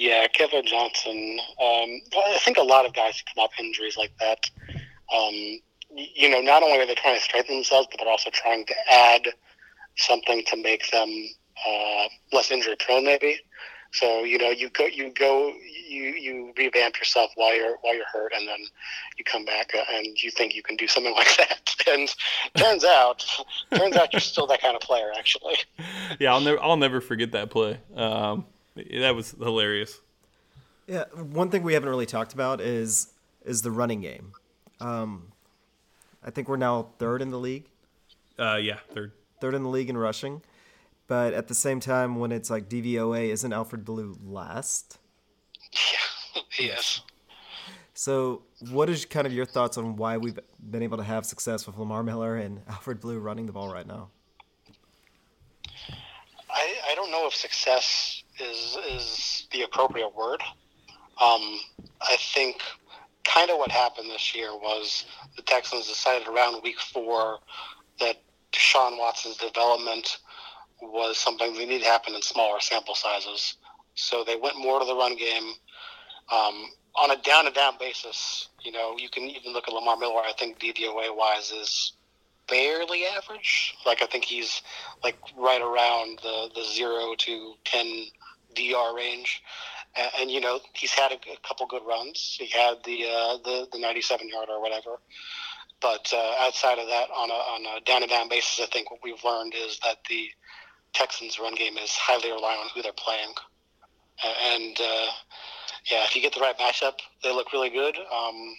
Yeah, 0.02 0.26
Kevin 0.26 0.66
Johnson. 0.66 1.38
Um, 1.62 2.00
I 2.16 2.38
think 2.40 2.56
a 2.56 2.62
lot 2.62 2.84
of 2.84 2.92
guys 2.92 3.18
who 3.18 3.24
come 3.32 3.44
off 3.44 3.52
injuries 3.60 3.96
like 3.96 4.10
that, 4.18 4.50
um, 5.14 5.60
you 5.94 6.28
know, 6.28 6.40
not 6.40 6.64
only 6.64 6.80
are 6.80 6.86
they 6.86 6.96
trying 6.96 7.16
to 7.16 7.22
strengthen 7.22 7.54
themselves, 7.54 7.86
but 7.88 8.00
they're 8.00 8.08
also 8.08 8.30
trying 8.30 8.66
to 8.66 8.74
add 8.90 9.28
something 9.96 10.42
to 10.46 10.56
make 10.56 10.90
them 10.90 11.08
uh, 11.64 12.08
less 12.32 12.50
injury 12.50 12.74
prone, 12.80 13.04
maybe. 13.04 13.38
So 13.92 14.24
you 14.24 14.38
know, 14.38 14.50
you 14.50 14.70
go, 14.70 14.86
you 14.86 15.10
go, 15.10 15.52
you 15.88 16.02
you 16.04 16.52
revamp 16.56 16.98
yourself 16.98 17.30
while 17.34 17.54
you're 17.54 17.76
while 17.82 17.94
you're 17.94 18.06
hurt, 18.12 18.32
and 18.34 18.48
then 18.48 18.58
you 19.18 19.24
come 19.24 19.44
back 19.44 19.72
uh, 19.74 19.84
and 19.92 20.06
you 20.22 20.30
think 20.30 20.54
you 20.54 20.62
can 20.62 20.76
do 20.76 20.86
something 20.86 21.12
like 21.16 21.36
that. 21.36 21.74
And 21.86 22.14
turns 22.54 22.84
out, 22.84 23.24
turns 23.74 23.96
out 23.96 24.12
you're 24.12 24.20
still 24.20 24.46
that 24.46 24.62
kind 24.62 24.74
of 24.76 24.80
player, 24.82 25.10
actually. 25.18 25.56
Yeah, 26.18 26.32
I'll 26.32 26.40
never 26.40 26.62
I'll 26.62 26.76
never 26.76 27.00
forget 27.00 27.32
that 27.32 27.50
play. 27.50 27.78
Um, 27.94 28.46
that 28.76 29.14
was 29.14 29.32
hilarious. 29.32 30.00
Yeah, 30.86 31.04
one 31.14 31.50
thing 31.50 31.62
we 31.62 31.74
haven't 31.74 31.88
really 31.90 32.06
talked 32.06 32.32
about 32.32 32.60
is 32.60 33.08
is 33.44 33.60
the 33.62 33.70
running 33.70 34.00
game. 34.00 34.32
Um, 34.80 35.32
I 36.24 36.30
think 36.30 36.48
we're 36.48 36.56
now 36.56 36.88
third 36.98 37.20
in 37.20 37.30
the 37.30 37.38
league, 37.38 37.66
Uh, 38.38 38.56
yeah, 38.56 38.78
third. 38.94 39.12
third 39.40 39.54
in 39.54 39.62
the 39.64 39.68
league 39.68 39.90
in 39.90 39.96
rushing. 39.98 40.40
But 41.06 41.34
at 41.34 41.48
the 41.48 41.54
same 41.54 41.80
time, 41.80 42.16
when 42.16 42.32
it's 42.32 42.50
like 42.50 42.68
DVOA, 42.68 43.28
isn't 43.28 43.52
Alfred 43.52 43.84
Blue 43.84 44.16
last? 44.22 44.98
Yeah, 45.72 46.42
yes. 46.58 47.00
So, 47.94 48.42
what 48.70 48.88
is 48.88 49.04
kind 49.04 49.26
of 49.26 49.32
your 49.32 49.44
thoughts 49.44 49.76
on 49.76 49.96
why 49.96 50.16
we've 50.16 50.38
been 50.70 50.82
able 50.82 50.96
to 50.96 51.04
have 51.04 51.26
success 51.26 51.66
with 51.66 51.76
Lamar 51.76 52.02
Miller 52.02 52.36
and 52.36 52.62
Alfred 52.68 53.00
Blue 53.00 53.18
running 53.18 53.46
the 53.46 53.52
ball 53.52 53.72
right 53.72 53.86
now? 53.86 54.08
I, 56.50 56.74
I 56.90 56.94
don't 56.94 57.10
know 57.10 57.26
if 57.26 57.34
success 57.34 58.22
is 58.40 58.76
is 58.90 59.46
the 59.52 59.62
appropriate 59.62 60.14
word. 60.16 60.40
Um, 61.20 61.60
I 62.00 62.16
think 62.18 62.62
kind 63.24 63.50
of 63.50 63.58
what 63.58 63.70
happened 63.70 64.10
this 64.10 64.34
year 64.34 64.52
was 64.52 65.04
the 65.36 65.42
Texans 65.42 65.86
decided 65.86 66.26
around 66.26 66.62
week 66.62 66.80
four 66.80 67.38
that 68.00 68.16
Deshaun 68.52 68.98
Watson's 68.98 69.36
development 69.36 70.18
was 70.82 71.18
something 71.18 71.52
that 71.52 71.58
needed 71.58 71.82
to 71.82 71.88
happen 71.88 72.14
in 72.14 72.22
smaller 72.22 72.60
sample 72.60 72.94
sizes. 72.94 73.54
So 73.94 74.24
they 74.24 74.36
went 74.36 74.58
more 74.58 74.80
to 74.80 74.84
the 74.84 74.94
run 74.94 75.16
game. 75.16 75.52
Um, 76.30 76.70
on 76.96 77.10
a 77.10 77.16
down 77.22 77.44
to 77.44 77.50
down 77.50 77.74
basis, 77.78 78.48
you 78.62 78.72
know, 78.72 78.96
you 78.98 79.08
can 79.08 79.24
even 79.24 79.52
look 79.52 79.68
at 79.68 79.74
Lamar 79.74 79.96
Miller. 79.96 80.20
I 80.20 80.32
think 80.38 80.58
DVOA 80.58 81.16
wise 81.16 81.50
is 81.50 81.92
barely 82.48 83.04
average. 83.06 83.74
Like 83.86 84.02
I 84.02 84.06
think 84.06 84.24
he's 84.24 84.62
like 85.02 85.16
right 85.36 85.60
around 85.60 86.20
the 86.22 86.50
the 86.54 86.64
zero 86.64 87.14
to 87.16 87.54
ten 87.64 88.06
DR 88.54 88.94
range, 88.94 89.42
and, 89.96 90.10
and 90.20 90.30
you 90.30 90.40
know 90.40 90.60
he's 90.74 90.92
had 90.92 91.12
a, 91.12 91.14
a 91.14 91.36
couple 91.46 91.66
good 91.66 91.82
runs. 91.86 92.36
He 92.38 92.46
had 92.46 92.76
the 92.84 93.04
uh, 93.04 93.36
the 93.44 93.68
the 93.72 93.78
ninety 93.78 94.02
seven 94.02 94.28
yard 94.28 94.48
or 94.50 94.60
whatever. 94.60 95.00
But 95.80 96.12
uh, 96.14 96.34
outside 96.38 96.78
of 96.78 96.86
that, 96.86 97.08
on 97.10 97.30
a 97.30 97.34
on 97.34 97.76
a 97.76 97.80
down 97.80 98.02
to 98.02 98.06
down 98.06 98.28
basis, 98.28 98.60
I 98.62 98.66
think 98.66 98.90
what 98.90 99.00
we've 99.02 99.22
learned 99.24 99.54
is 99.54 99.80
that 99.80 99.96
the 100.08 100.28
Texans' 100.92 101.38
run 101.38 101.54
game 101.54 101.78
is 101.78 101.92
highly 101.92 102.30
reliant 102.30 102.60
on 102.60 102.68
who 102.74 102.82
they're 102.82 102.92
playing, 102.92 103.32
and 104.54 104.76
uh, 104.80 105.06
yeah, 105.90 106.04
if 106.04 106.14
you 106.14 106.22
get 106.22 106.34
the 106.34 106.40
right 106.40 106.58
matchup, 106.58 106.94
they 107.22 107.32
look 107.32 107.52
really 107.52 107.70
good. 107.70 107.96
Um, 107.96 108.54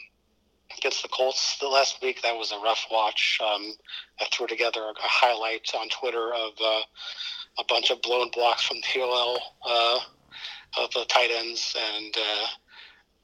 against 0.78 1.02
the 1.02 1.10
Colts 1.10 1.58
the 1.60 1.68
last 1.68 2.02
week. 2.02 2.22
That 2.22 2.36
was 2.36 2.52
a 2.52 2.60
rough 2.60 2.86
watch. 2.92 3.40
Um, 3.44 3.74
I 4.20 4.26
threw 4.32 4.48
together 4.48 4.82
a, 4.82 4.94
highlight 4.98 5.70
on 5.76 5.90
Twitter 5.90 6.34
of 6.34 6.52
uh, 6.64 6.82
a 7.60 7.64
bunch 7.68 7.92
of 7.92 8.02
blown 8.02 8.30
blocks 8.32 8.64
from 8.64 8.78
OL 8.98 9.38
uh, 9.66 10.00
of 10.80 10.92
the 10.92 11.06
tight 11.08 11.30
ends, 11.32 11.76
and 11.96 12.16
uh, 12.18 12.46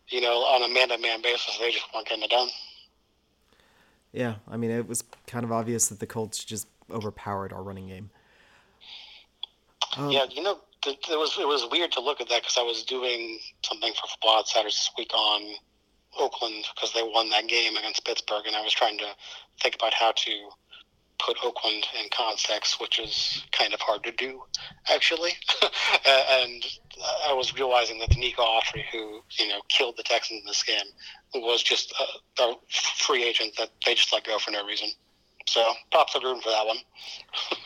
you 0.09 0.21
know, 0.21 0.39
on 0.39 0.69
a 0.69 0.73
man-to-man 0.73 1.21
basis, 1.21 1.57
they 1.59 1.71
just 1.71 1.85
weren't 1.93 2.07
getting 2.07 2.23
it 2.23 2.29
done. 2.29 2.49
Yeah, 4.11 4.35
I 4.47 4.57
mean, 4.57 4.71
it 4.71 4.87
was 4.87 5.03
kind 5.27 5.45
of 5.45 5.51
obvious 5.51 5.87
that 5.89 5.99
the 5.99 6.07
Colts 6.07 6.43
just 6.43 6.67
overpowered 6.91 7.53
our 7.53 7.61
running 7.61 7.87
game. 7.87 8.09
Oh. 9.97 10.09
Yeah, 10.09 10.25
you 10.29 10.43
know, 10.43 10.59
th- 10.81 10.97
it 11.09 11.17
was 11.17 11.37
it 11.39 11.47
was 11.47 11.67
weird 11.71 11.91
to 11.93 12.01
look 12.01 12.21
at 12.21 12.29
that 12.29 12.41
because 12.41 12.57
I 12.57 12.63
was 12.63 12.83
doing 12.83 13.39
something 13.63 13.93
for 13.93 14.07
Football 14.07 14.39
Outsiders 14.39 14.75
this 14.75 14.91
week 14.97 15.13
on 15.13 15.55
Oakland 16.17 16.65
because 16.75 16.93
they 16.93 17.03
won 17.03 17.29
that 17.29 17.47
game 17.47 17.75
against 17.75 18.05
Pittsburgh, 18.05 18.45
and 18.45 18.55
I 18.55 18.61
was 18.61 18.73
trying 18.73 18.97
to 18.99 19.07
think 19.61 19.75
about 19.75 19.93
how 19.93 20.11
to 20.11 20.49
put 21.19 21.37
Oakland 21.43 21.85
in 22.01 22.09
context, 22.11 22.79
which 22.79 22.97
is 22.97 23.43
kind 23.51 23.73
of 23.73 23.81
hard 23.81 24.03
to 24.03 24.11
do, 24.11 24.41
actually. 24.89 25.31
and 25.61 26.65
I 27.27 27.33
was 27.33 27.53
realizing 27.53 27.99
that 27.99 28.15
Nico 28.15 28.41
Autry, 28.41 28.83
who 28.91 29.21
you 29.37 29.47
know 29.47 29.61
killed 29.69 29.95
the 29.97 30.03
Texans 30.03 30.41
in 30.41 30.47
this 30.47 30.63
game, 30.63 30.85
was 31.35 31.61
just 31.61 31.93
a, 32.39 32.43
a 32.43 32.55
free 32.69 33.23
agent 33.23 33.55
that 33.57 33.69
they 33.85 33.95
just 33.95 34.13
let 34.13 34.23
go 34.23 34.37
for 34.39 34.51
no 34.51 34.65
reason. 34.65 34.89
So 35.47 35.65
props 35.91 36.13
to 36.13 36.19
Gruden 36.19 36.41
for 36.41 36.49
that 36.49 36.65
one. 36.65 36.77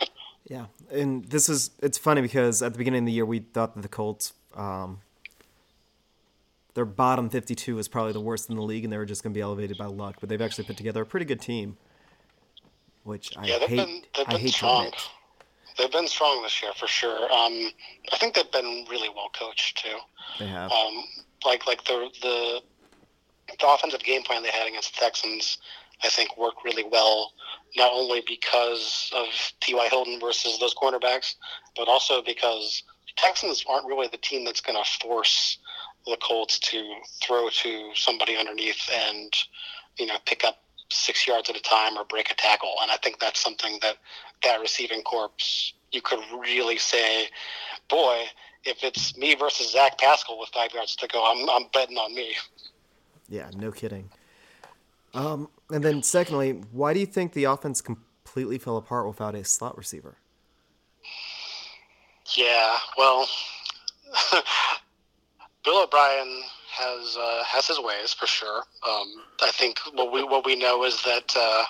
Yeah, 0.49 0.65
and 0.91 1.23
this 1.25 1.47
is 1.49 1.71
it's 1.81 1.97
funny 1.97 2.21
because 2.21 2.61
at 2.61 2.73
the 2.73 2.77
beginning 2.77 3.03
of 3.03 3.05
the 3.05 3.11
year 3.13 3.25
we 3.25 3.39
thought 3.39 3.75
that 3.75 3.81
the 3.81 3.87
Colts, 3.87 4.33
um, 4.55 4.99
their 6.73 6.85
bottom 6.85 7.29
fifty-two 7.29 7.75
was 7.75 7.87
probably 7.87 8.11
the 8.13 8.19
worst 8.19 8.49
in 8.49 8.55
the 8.55 8.61
league, 8.61 8.83
and 8.83 8.91
they 8.91 8.97
were 8.97 9.05
just 9.05 9.23
going 9.23 9.33
to 9.33 9.37
be 9.37 9.41
elevated 9.41 9.77
by 9.77 9.85
luck. 9.85 10.17
But 10.19 10.29
they've 10.29 10.41
actually 10.41 10.65
put 10.65 10.75
together 10.75 11.01
a 11.01 11.05
pretty 11.05 11.25
good 11.25 11.39
team, 11.39 11.77
which 13.03 13.35
I 13.37 13.45
Yeah, 13.45 13.59
they've 13.59 13.69
hate. 13.69 13.75
been 13.77 14.01
they've 14.17 14.27
I 14.27 14.31
been 14.31 14.41
hate 14.41 14.53
strong. 14.53 14.85
admit. 14.87 15.09
They've 15.77 15.91
been 15.91 16.07
strong 16.07 16.43
this 16.43 16.61
year 16.61 16.71
for 16.77 16.87
sure. 16.87 17.23
Um, 17.33 17.71
I 18.11 18.17
think 18.17 18.35
they've 18.35 18.51
been 18.51 18.85
really 18.91 19.09
well 19.09 19.29
coached 19.37 19.77
too. 19.83 19.97
They 20.39 20.47
have. 20.47 20.71
Um, 20.71 21.03
like 21.45 21.65
like 21.65 21.83
the 21.85 22.09
the 22.21 22.61
the 23.59 23.67
offensive 23.67 24.01
game 24.03 24.23
plan 24.23 24.43
they 24.43 24.51
had 24.51 24.67
against 24.67 24.93
the 24.93 24.99
Texans, 24.99 25.57
I 26.03 26.09
think 26.09 26.37
work 26.37 26.63
really 26.63 26.83
well. 26.83 27.33
Not 27.75 27.91
only 27.93 28.23
because 28.27 29.11
of 29.15 29.27
T.Y. 29.61 29.87
Hilton 29.89 30.19
versus 30.19 30.59
those 30.59 30.75
cornerbacks, 30.75 31.35
but 31.75 31.87
also 31.87 32.21
because 32.21 32.83
the 33.07 33.13
Texans 33.15 33.63
aren't 33.69 33.87
really 33.87 34.07
the 34.07 34.17
team 34.17 34.45
that's 34.45 34.61
going 34.61 34.81
to 34.81 34.89
force 34.99 35.57
the 36.05 36.17
Colts 36.17 36.59
to 36.59 36.83
throw 37.21 37.49
to 37.49 37.89
somebody 37.95 38.35
underneath 38.35 38.89
and 38.91 39.33
you 39.97 40.05
know 40.05 40.15
pick 40.25 40.43
up 40.43 40.57
six 40.91 41.25
yards 41.25 41.49
at 41.49 41.55
a 41.55 41.61
time 41.61 41.97
or 41.97 42.03
break 42.05 42.29
a 42.29 42.35
tackle. 42.35 42.73
And 42.81 42.91
I 42.91 42.97
think 42.97 43.19
that's 43.19 43.39
something 43.39 43.79
that 43.81 43.97
that 44.43 44.59
receiving 44.59 45.01
corps 45.01 45.31
you 45.91 46.01
could 46.01 46.19
really 46.37 46.77
say, 46.77 47.27
boy, 47.89 48.23
if 48.65 48.83
it's 48.83 49.15
me 49.17 49.35
versus 49.35 49.71
Zach 49.71 49.97
Pascal 49.97 50.39
with 50.39 50.49
five 50.49 50.73
yards 50.73 50.95
to 50.97 51.07
go, 51.07 51.23
I'm 51.25 51.49
I'm 51.49 51.69
betting 51.73 51.97
on 51.97 52.13
me. 52.13 52.35
Yeah, 53.29 53.49
no 53.55 53.71
kidding. 53.71 54.09
And 55.13 55.83
then, 55.83 56.03
secondly, 56.03 56.51
why 56.71 56.93
do 56.93 56.99
you 56.99 57.05
think 57.05 57.33
the 57.33 57.45
offense 57.45 57.81
completely 57.81 58.57
fell 58.57 58.77
apart 58.77 59.07
without 59.07 59.35
a 59.35 59.43
slot 59.43 59.77
receiver? 59.77 60.17
Yeah, 62.35 62.77
well, 62.97 63.27
Bill 65.65 65.83
O'Brien 65.83 66.41
has 66.71 67.17
uh, 67.19 67.43
has 67.43 67.67
his 67.67 67.79
ways 67.79 68.13
for 68.13 68.25
sure. 68.25 68.63
Um, 68.87 69.07
I 69.41 69.51
think 69.51 69.79
what 69.93 70.11
we 70.11 70.23
what 70.23 70.45
we 70.45 70.55
know 70.55 70.83
is 70.83 71.01
that 71.03 71.33
uh, 71.35 71.65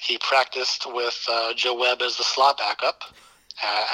he 0.00 0.18
practiced 0.18 0.86
with 0.92 1.18
uh, 1.30 1.52
Joe 1.54 1.78
Webb 1.78 2.02
as 2.02 2.16
the 2.16 2.24
slot 2.24 2.58
backup, 2.58 3.02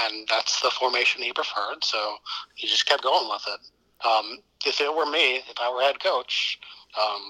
and 0.04 0.26
that's 0.28 0.60
the 0.60 0.70
formation 0.70 1.22
he 1.22 1.32
preferred. 1.32 1.82
So 1.84 2.16
he 2.54 2.66
just 2.66 2.86
kept 2.86 3.02
going 3.02 3.28
with 3.28 3.44
it. 3.48 4.06
Um, 4.06 4.38
if 4.66 4.80
it 4.80 4.94
were 4.94 5.06
me, 5.06 5.36
if 5.36 5.58
I 5.60 5.72
were 5.72 5.82
head 5.82 6.00
coach, 6.00 6.58
um, 7.00 7.22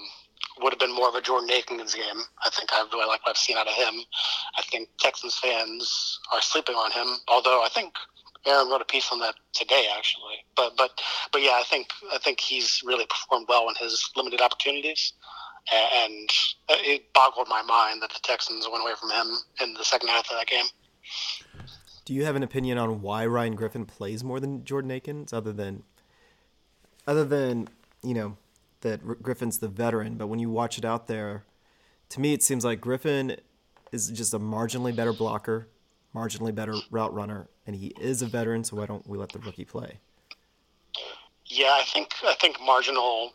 would 0.61 0.73
have 0.73 0.79
been 0.79 0.93
more 0.93 1.09
of 1.09 1.15
a 1.15 1.21
Jordan 1.21 1.49
Akins 1.51 1.95
game. 1.95 2.21
I 2.45 2.49
think 2.49 2.69
I 2.71 2.85
really 2.91 3.07
like 3.07 3.25
what 3.25 3.31
I've 3.31 3.37
seen 3.37 3.57
out 3.57 3.67
of 3.67 3.73
him. 3.73 3.95
I 4.57 4.61
think 4.63 4.89
Texans 4.99 5.37
fans 5.37 6.19
are 6.33 6.41
sleeping 6.41 6.75
on 6.75 6.91
him, 6.91 7.17
although 7.27 7.63
I 7.63 7.69
think 7.69 7.93
Aaron 8.45 8.69
wrote 8.69 8.81
a 8.81 8.85
piece 8.85 9.09
on 9.11 9.19
that 9.19 9.35
today, 9.53 9.87
actually. 9.97 10.45
But 10.55 10.73
but 10.77 11.01
but 11.31 11.41
yeah, 11.41 11.53
I 11.59 11.63
think 11.63 11.87
I 12.13 12.17
think 12.17 12.39
he's 12.39 12.81
really 12.85 13.05
performed 13.05 13.47
well 13.49 13.69
in 13.69 13.75
his 13.79 14.09
limited 14.15 14.41
opportunities, 14.41 15.13
and 15.71 16.29
it 16.69 17.13
boggled 17.13 17.47
my 17.49 17.61
mind 17.61 18.01
that 18.01 18.11
the 18.11 18.19
Texans 18.23 18.67
went 18.69 18.83
away 18.83 18.93
from 18.99 19.11
him 19.11 19.37
in 19.61 19.73
the 19.73 19.83
second 19.83 20.09
half 20.09 20.29
of 20.29 20.37
that 20.37 20.47
game. 20.47 20.65
Do 22.05 22.13
you 22.13 22.25
have 22.25 22.35
an 22.35 22.43
opinion 22.43 22.77
on 22.77 23.01
why 23.01 23.25
Ryan 23.25 23.55
Griffin 23.55 23.85
plays 23.85 24.23
more 24.23 24.41
than 24.41 24.65
Jordan 24.65 24.91
Akins, 24.91 25.31
other 25.31 25.53
than, 25.53 25.83
other 27.07 27.23
than 27.23 27.69
you 28.03 28.13
know, 28.13 28.35
that 28.83 29.21
Griffin's 29.21 29.57
the 29.57 29.67
veteran? 29.67 30.15
But 30.15 30.27
when 30.27 30.39
you 30.39 30.49
watch 30.49 30.77
it 30.77 30.85
out 30.85 31.07
there, 31.07 31.43
to 32.09 32.21
me 32.21 32.33
it 32.33 32.43
seems 32.43 32.63
like 32.63 32.79
Griffin 32.79 33.37
is 33.91 34.09
just 34.09 34.33
a 34.33 34.39
marginally 34.39 34.95
better 34.95 35.13
blocker, 35.13 35.67
marginally 36.15 36.53
better 36.53 36.75
route 36.91 37.13
runner, 37.13 37.49
and 37.65 37.75
he 37.75 37.87
is 37.99 38.21
a 38.21 38.27
veteran. 38.27 38.63
So 38.63 38.77
why 38.77 38.85
don't 38.85 39.07
we 39.07 39.17
let 39.17 39.29
the 39.29 39.39
rookie 39.39 39.65
play? 39.65 39.99
Yeah, 41.45 41.71
I 41.71 41.83
think 41.83 42.11
I 42.23 42.35
think 42.35 42.57
marginal 42.61 43.33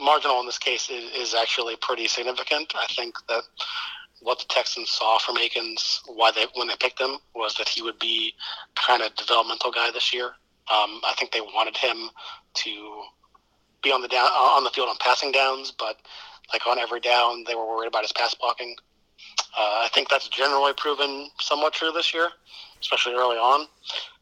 marginal 0.00 0.40
in 0.40 0.46
this 0.46 0.58
case 0.58 0.88
is, 0.90 1.10
is 1.12 1.34
actually 1.34 1.76
pretty 1.80 2.06
significant. 2.08 2.72
I 2.74 2.86
think 2.94 3.16
that 3.28 3.42
what 4.20 4.38
the 4.38 4.44
Texans 4.48 4.90
saw 4.90 5.18
from 5.18 5.38
Akins, 5.38 6.02
why 6.06 6.30
they 6.30 6.46
when 6.54 6.68
they 6.68 6.76
picked 6.78 7.00
him, 7.00 7.16
was 7.34 7.54
that 7.54 7.68
he 7.68 7.82
would 7.82 7.98
be 7.98 8.34
kind 8.74 9.02
of 9.02 9.14
developmental 9.16 9.70
guy 9.70 9.90
this 9.90 10.12
year. 10.12 10.26
Um, 10.26 11.00
I 11.04 11.14
think 11.18 11.32
they 11.32 11.40
wanted 11.40 11.76
him 11.76 12.10
to 12.54 13.02
be 13.82 13.92
on 13.92 14.02
the 14.02 14.08
down 14.08 14.26
on 14.26 14.64
the 14.64 14.70
field 14.70 14.88
on 14.88 14.96
passing 15.00 15.32
downs, 15.32 15.72
but 15.76 15.98
like 16.52 16.66
on 16.66 16.78
every 16.78 17.00
down, 17.00 17.44
they 17.46 17.54
were 17.54 17.66
worried 17.66 17.88
about 17.88 18.02
his 18.02 18.12
pass 18.12 18.34
blocking. 18.34 18.76
Uh, 19.58 19.84
I 19.84 19.88
think 19.92 20.08
that's 20.08 20.28
generally 20.28 20.72
proven 20.76 21.28
somewhat 21.40 21.72
true 21.72 21.92
this 21.92 22.14
year, 22.14 22.28
especially 22.80 23.14
early 23.14 23.36
on. 23.36 23.66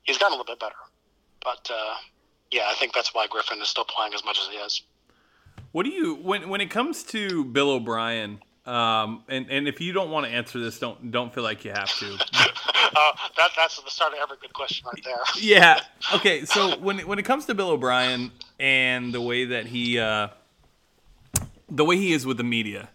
He's 0.02 0.18
gotten 0.18 0.34
a 0.34 0.38
little 0.38 0.52
bit 0.52 0.60
better, 0.60 0.74
but 1.42 1.68
uh, 1.72 1.94
yeah, 2.50 2.64
I 2.68 2.74
think 2.74 2.94
that's 2.94 3.14
why 3.14 3.26
Griffin 3.28 3.60
is 3.60 3.68
still 3.68 3.84
playing 3.84 4.14
as 4.14 4.24
much 4.24 4.38
as 4.40 4.48
he 4.48 4.58
is. 4.58 4.82
What 5.72 5.84
do 5.84 5.90
you 5.90 6.14
when 6.16 6.48
when 6.48 6.60
it 6.60 6.70
comes 6.70 7.02
to 7.04 7.44
Bill 7.44 7.70
O'Brien? 7.70 8.40
Um, 8.68 9.22
and 9.28 9.50
and 9.50 9.66
if 9.66 9.80
you 9.80 9.94
don't 9.94 10.10
want 10.10 10.26
to 10.26 10.32
answer 10.32 10.58
this, 10.58 10.78
don't 10.78 11.10
don't 11.10 11.32
feel 11.32 11.42
like 11.42 11.64
you 11.64 11.70
have 11.70 11.88
to. 12.00 12.12
Uh, 12.12 12.16
that, 13.36 13.50
that's 13.56 13.80
the 13.82 13.90
start 13.90 14.12
of 14.12 14.18
every 14.20 14.36
good 14.42 14.52
question 14.52 14.86
right 14.92 15.02
there. 15.02 15.16
yeah. 15.40 15.80
Okay. 16.14 16.44
So 16.44 16.78
when 16.78 17.00
it, 17.00 17.08
when 17.08 17.18
it 17.18 17.24
comes 17.24 17.46
to 17.46 17.54
Bill 17.54 17.70
O'Brien 17.70 18.30
and 18.60 19.14
the 19.14 19.22
way 19.22 19.46
that 19.46 19.66
he 19.66 19.98
uh, 19.98 20.28
the 21.70 21.84
way 21.84 21.96
he 21.96 22.12
is 22.12 22.26
with 22.26 22.36
the 22.36 22.44
media, 22.44 22.90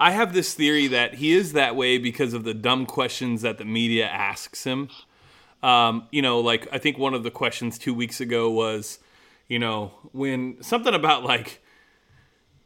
I 0.00 0.10
have 0.10 0.34
this 0.34 0.52
theory 0.54 0.88
that 0.88 1.14
he 1.14 1.32
is 1.32 1.52
that 1.52 1.76
way 1.76 1.98
because 1.98 2.34
of 2.34 2.42
the 2.42 2.54
dumb 2.54 2.84
questions 2.84 3.42
that 3.42 3.58
the 3.58 3.64
media 3.64 4.08
asks 4.08 4.64
him. 4.64 4.88
Um, 5.62 6.08
you 6.10 6.22
know, 6.22 6.40
like 6.40 6.66
I 6.72 6.78
think 6.78 6.98
one 6.98 7.14
of 7.14 7.22
the 7.22 7.30
questions 7.30 7.78
two 7.78 7.94
weeks 7.94 8.20
ago 8.20 8.50
was, 8.50 8.98
you 9.46 9.60
know, 9.60 9.92
when 10.12 10.60
something 10.60 10.92
about 10.92 11.22
like, 11.22 11.62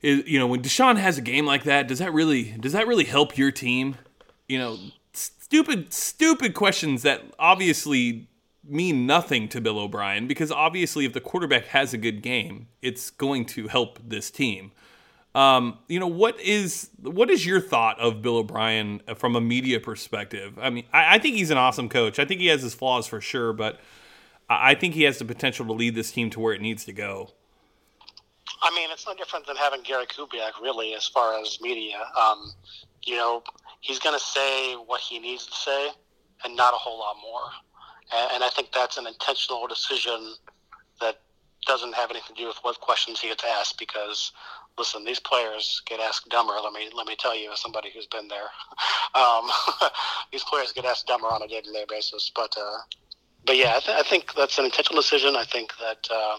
is, 0.02 0.26
you 0.26 0.38
know, 0.38 0.46
when 0.46 0.62
Deshaun 0.62 0.96
has 0.96 1.18
a 1.18 1.22
game 1.22 1.46
like 1.46 1.64
that, 1.64 1.88
does 1.88 1.98
that 1.98 2.12
really 2.12 2.52
does 2.52 2.72
that 2.72 2.86
really 2.86 3.04
help 3.04 3.36
your 3.36 3.50
team? 3.50 3.96
You 4.48 4.58
know, 4.58 4.78
stupid 5.12 5.92
stupid 5.92 6.54
questions 6.54 7.02
that 7.02 7.22
obviously 7.38 8.28
mean 8.64 9.06
nothing 9.06 9.48
to 9.48 9.60
Bill 9.60 9.78
O'Brien 9.78 10.26
because 10.26 10.52
obviously 10.52 11.04
if 11.04 11.12
the 11.12 11.20
quarterback 11.20 11.66
has 11.66 11.94
a 11.94 11.98
good 11.98 12.22
game, 12.22 12.68
it's 12.82 13.10
going 13.10 13.46
to 13.46 13.68
help 13.68 13.98
this 14.06 14.30
team. 14.30 14.72
Um, 15.34 15.78
you 15.88 16.00
know 16.00 16.06
what 16.06 16.40
is 16.40 16.90
what 17.00 17.30
is 17.30 17.44
your 17.44 17.60
thought 17.60 17.98
of 18.00 18.22
Bill 18.22 18.38
O'Brien 18.38 19.00
from 19.16 19.36
a 19.36 19.40
media 19.40 19.78
perspective? 19.78 20.58
I 20.60 20.70
mean, 20.70 20.84
I, 20.92 21.16
I 21.16 21.18
think 21.18 21.36
he's 21.36 21.50
an 21.50 21.58
awesome 21.58 21.88
coach. 21.88 22.18
I 22.18 22.24
think 22.24 22.40
he 22.40 22.46
has 22.48 22.62
his 22.62 22.74
flaws 22.74 23.06
for 23.06 23.20
sure, 23.20 23.52
but 23.52 23.78
I 24.48 24.70
I 24.70 24.74
think 24.74 24.94
he 24.94 25.02
has 25.04 25.18
the 25.18 25.24
potential 25.24 25.66
to 25.66 25.72
lead 25.72 25.94
this 25.94 26.12
team 26.12 26.30
to 26.30 26.40
where 26.40 26.54
it 26.54 26.60
needs 26.60 26.84
to 26.86 26.92
go. 26.92 27.30
I 28.62 28.74
mean, 28.74 28.90
it's 28.90 29.06
no 29.06 29.14
different 29.14 29.46
than 29.46 29.56
having 29.56 29.82
Gary 29.82 30.06
Kubiak, 30.06 30.60
really, 30.60 30.94
as 30.94 31.06
far 31.06 31.40
as 31.40 31.58
media. 31.60 31.98
Um, 32.20 32.52
you 33.04 33.16
know, 33.16 33.42
he's 33.80 33.98
going 33.98 34.18
to 34.18 34.24
say 34.24 34.74
what 34.74 35.00
he 35.00 35.18
needs 35.18 35.46
to 35.46 35.54
say 35.54 35.88
and 36.44 36.56
not 36.56 36.74
a 36.74 36.76
whole 36.76 36.98
lot 36.98 37.16
more. 37.22 37.50
And, 38.14 38.32
and 38.34 38.44
I 38.44 38.48
think 38.48 38.72
that's 38.72 38.96
an 38.96 39.06
intentional 39.06 39.66
decision 39.66 40.34
that 41.00 41.20
doesn't 41.66 41.94
have 41.94 42.10
anything 42.10 42.34
to 42.36 42.42
do 42.42 42.48
with 42.48 42.58
what 42.62 42.80
questions 42.80 43.20
he 43.20 43.28
gets 43.28 43.44
asked 43.44 43.78
because, 43.78 44.32
listen, 44.78 45.04
these 45.04 45.20
players 45.20 45.82
get 45.86 46.00
asked 46.00 46.28
dumber. 46.28 46.54
Let 46.62 46.72
me 46.72 46.88
let 46.94 47.06
me 47.06 47.16
tell 47.18 47.36
you, 47.36 47.52
as 47.52 47.60
somebody 47.60 47.90
who's 47.92 48.06
been 48.06 48.28
there, 48.28 48.48
um, 49.14 49.50
these 50.32 50.44
players 50.44 50.72
get 50.72 50.84
asked 50.84 51.06
dumber 51.06 51.26
on 51.28 51.42
a 51.42 51.48
day 51.48 51.60
to 51.60 51.72
day 51.72 51.84
basis. 51.88 52.30
But 52.34 52.54
uh, 52.58 52.78
but 53.44 53.56
yeah, 53.56 53.74
I, 53.76 53.80
th- 53.80 53.98
I 53.98 54.02
think 54.02 54.34
that's 54.34 54.58
an 54.58 54.64
intentional 54.64 55.00
decision. 55.00 55.36
I 55.36 55.44
think 55.44 55.72
that 55.80 56.08
uh, 56.10 56.38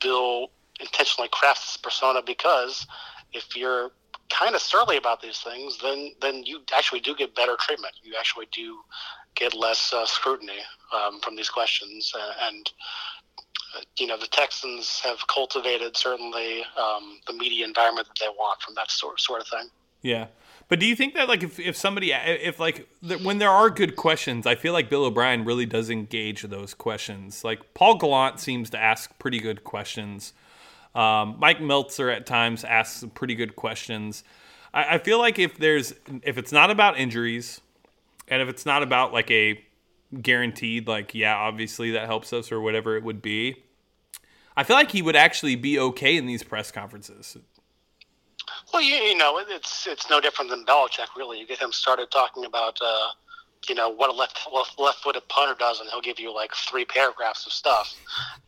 Bill 0.00 0.50
intentionally 0.84 1.28
craft 1.32 1.60
this 1.62 1.76
persona 1.76 2.20
because 2.24 2.86
if 3.32 3.56
you're 3.56 3.90
kind 4.30 4.54
of 4.54 4.60
surly 4.60 4.96
about 4.96 5.20
these 5.20 5.38
things, 5.38 5.78
then 5.82 6.12
then 6.20 6.44
you 6.44 6.60
actually 6.74 7.00
do 7.00 7.14
get 7.14 7.34
better 7.34 7.56
treatment. 7.60 7.94
You 8.02 8.14
actually 8.18 8.48
do 8.52 8.78
get 9.34 9.54
less 9.54 9.92
uh, 9.92 10.06
scrutiny 10.06 10.60
um, 10.92 11.20
from 11.20 11.36
these 11.36 11.50
questions, 11.50 12.12
and, 12.14 12.56
and 12.56 12.70
uh, 13.76 13.80
you 13.98 14.06
know 14.06 14.18
the 14.18 14.28
Texans 14.28 15.00
have 15.00 15.26
cultivated 15.26 15.96
certainly 15.96 16.62
um, 16.78 17.20
the 17.26 17.32
media 17.32 17.66
environment 17.66 18.08
that 18.08 18.18
they 18.20 18.28
want 18.28 18.60
from 18.62 18.74
that 18.74 18.90
sort 18.90 19.20
sort 19.20 19.40
of 19.40 19.48
thing. 19.48 19.68
Yeah. 20.02 20.26
But 20.68 20.80
do 20.80 20.86
you 20.86 20.96
think 20.96 21.14
that 21.14 21.28
like 21.28 21.42
if, 21.42 21.60
if 21.60 21.76
somebody 21.76 22.12
if 22.12 22.58
like 22.58 22.88
when 23.22 23.38
there 23.38 23.50
are 23.50 23.68
good 23.68 23.96
questions, 23.96 24.46
I 24.46 24.54
feel 24.54 24.72
like 24.72 24.88
Bill 24.88 25.04
O'Brien 25.04 25.44
really 25.44 25.66
does 25.66 25.90
engage 25.90 26.42
those 26.42 26.72
questions. 26.72 27.44
Like 27.44 27.74
Paul 27.74 27.96
Gallant 27.98 28.40
seems 28.40 28.70
to 28.70 28.78
ask 28.78 29.18
pretty 29.18 29.40
good 29.40 29.62
questions. 29.62 30.32
Um, 30.94 31.36
Mike 31.38 31.60
Meltzer 31.60 32.10
at 32.10 32.26
times 32.26 32.64
asks 32.64 33.00
some 33.00 33.10
pretty 33.10 33.34
good 33.34 33.56
questions. 33.56 34.24
I, 34.72 34.94
I 34.94 34.98
feel 34.98 35.18
like 35.18 35.38
if 35.38 35.58
there's 35.58 35.94
if 36.22 36.38
it's 36.38 36.52
not 36.52 36.70
about 36.70 36.98
injuries, 36.98 37.60
and 38.28 38.40
if 38.40 38.48
it's 38.48 38.64
not 38.64 38.82
about 38.82 39.12
like 39.12 39.30
a 39.30 39.60
guaranteed 40.22 40.86
like 40.86 41.12
yeah 41.12 41.34
obviously 41.34 41.90
that 41.90 42.06
helps 42.06 42.32
us 42.32 42.52
or 42.52 42.60
whatever 42.60 42.96
it 42.96 43.02
would 43.02 43.20
be, 43.20 43.56
I 44.56 44.62
feel 44.62 44.76
like 44.76 44.92
he 44.92 45.02
would 45.02 45.16
actually 45.16 45.56
be 45.56 45.78
okay 45.78 46.16
in 46.16 46.26
these 46.26 46.42
press 46.42 46.70
conferences. 46.70 47.36
Well, 48.72 48.82
you, 48.82 48.96
you 48.96 49.16
know, 49.16 49.38
it's 49.38 49.86
it's 49.86 50.10
no 50.10 50.20
different 50.20 50.50
than 50.50 50.64
Belichick, 50.64 51.16
really. 51.16 51.38
You 51.38 51.46
get 51.46 51.60
him 51.60 51.72
started 51.72 52.10
talking 52.10 52.44
about, 52.44 52.78
uh, 52.82 53.08
you 53.68 53.74
know, 53.74 53.88
what 53.88 54.10
a 54.10 54.12
left 54.12 54.38
left 54.52 54.78
left-footed 54.78 55.28
punter 55.28 55.56
does, 55.58 55.80
and 55.80 55.88
he'll 55.90 56.00
give 56.00 56.18
you 56.18 56.34
like 56.34 56.54
three 56.54 56.84
paragraphs 56.84 57.46
of 57.46 57.52
stuff. 57.52 57.94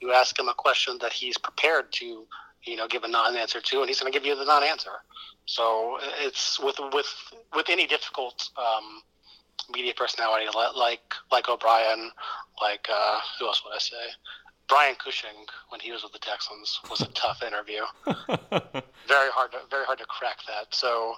You 0.01 0.13
ask 0.13 0.39
him 0.39 0.49
a 0.49 0.55
question 0.55 0.99
that 1.01 1.13
he's 1.13 1.39
prepared 1.39 1.93
to, 1.93 2.27
you 2.65 2.77
know, 2.77 2.87
give 2.87 3.05
a 3.05 3.09
non-answer 3.09 3.61
to, 3.61 3.81
and 3.81 3.89
he's 3.89 4.01
going 4.01 4.13
to 4.13 4.19
give 4.19 4.27
you 4.27 4.37
the 4.37 4.45
non-answer. 4.45 4.91
So 5.47 5.99
it's 6.21 6.59
with 6.61 6.77
with 6.93 7.07
with 7.55 7.69
any 7.69 7.87
difficult 7.87 8.51
um, 8.57 9.03
media 9.73 9.95
personality 9.97 10.47
like 10.55 11.15
like 11.31 11.49
O'Brien, 11.49 12.11
like 12.61 12.87
uh, 12.93 13.21
who 13.39 13.47
else 13.47 13.63
would 13.65 13.75
I 13.75 13.79
say? 13.79 13.97
Brian 14.69 14.97
Cushing, 14.97 15.47
when 15.69 15.81
he 15.81 15.93
was 15.93 16.03
with 16.03 16.13
the 16.13 16.19
Texans, 16.19 16.81
was 16.91 17.01
a 17.01 17.07
tough 17.07 17.43
interview 17.45 17.83
very 19.07 19.31
hard 19.31 19.53
to 19.53 19.59
very 19.71 19.85
hard 19.85 19.99
to 19.99 20.05
crack 20.07 20.39
that. 20.47 20.75
So, 20.75 21.15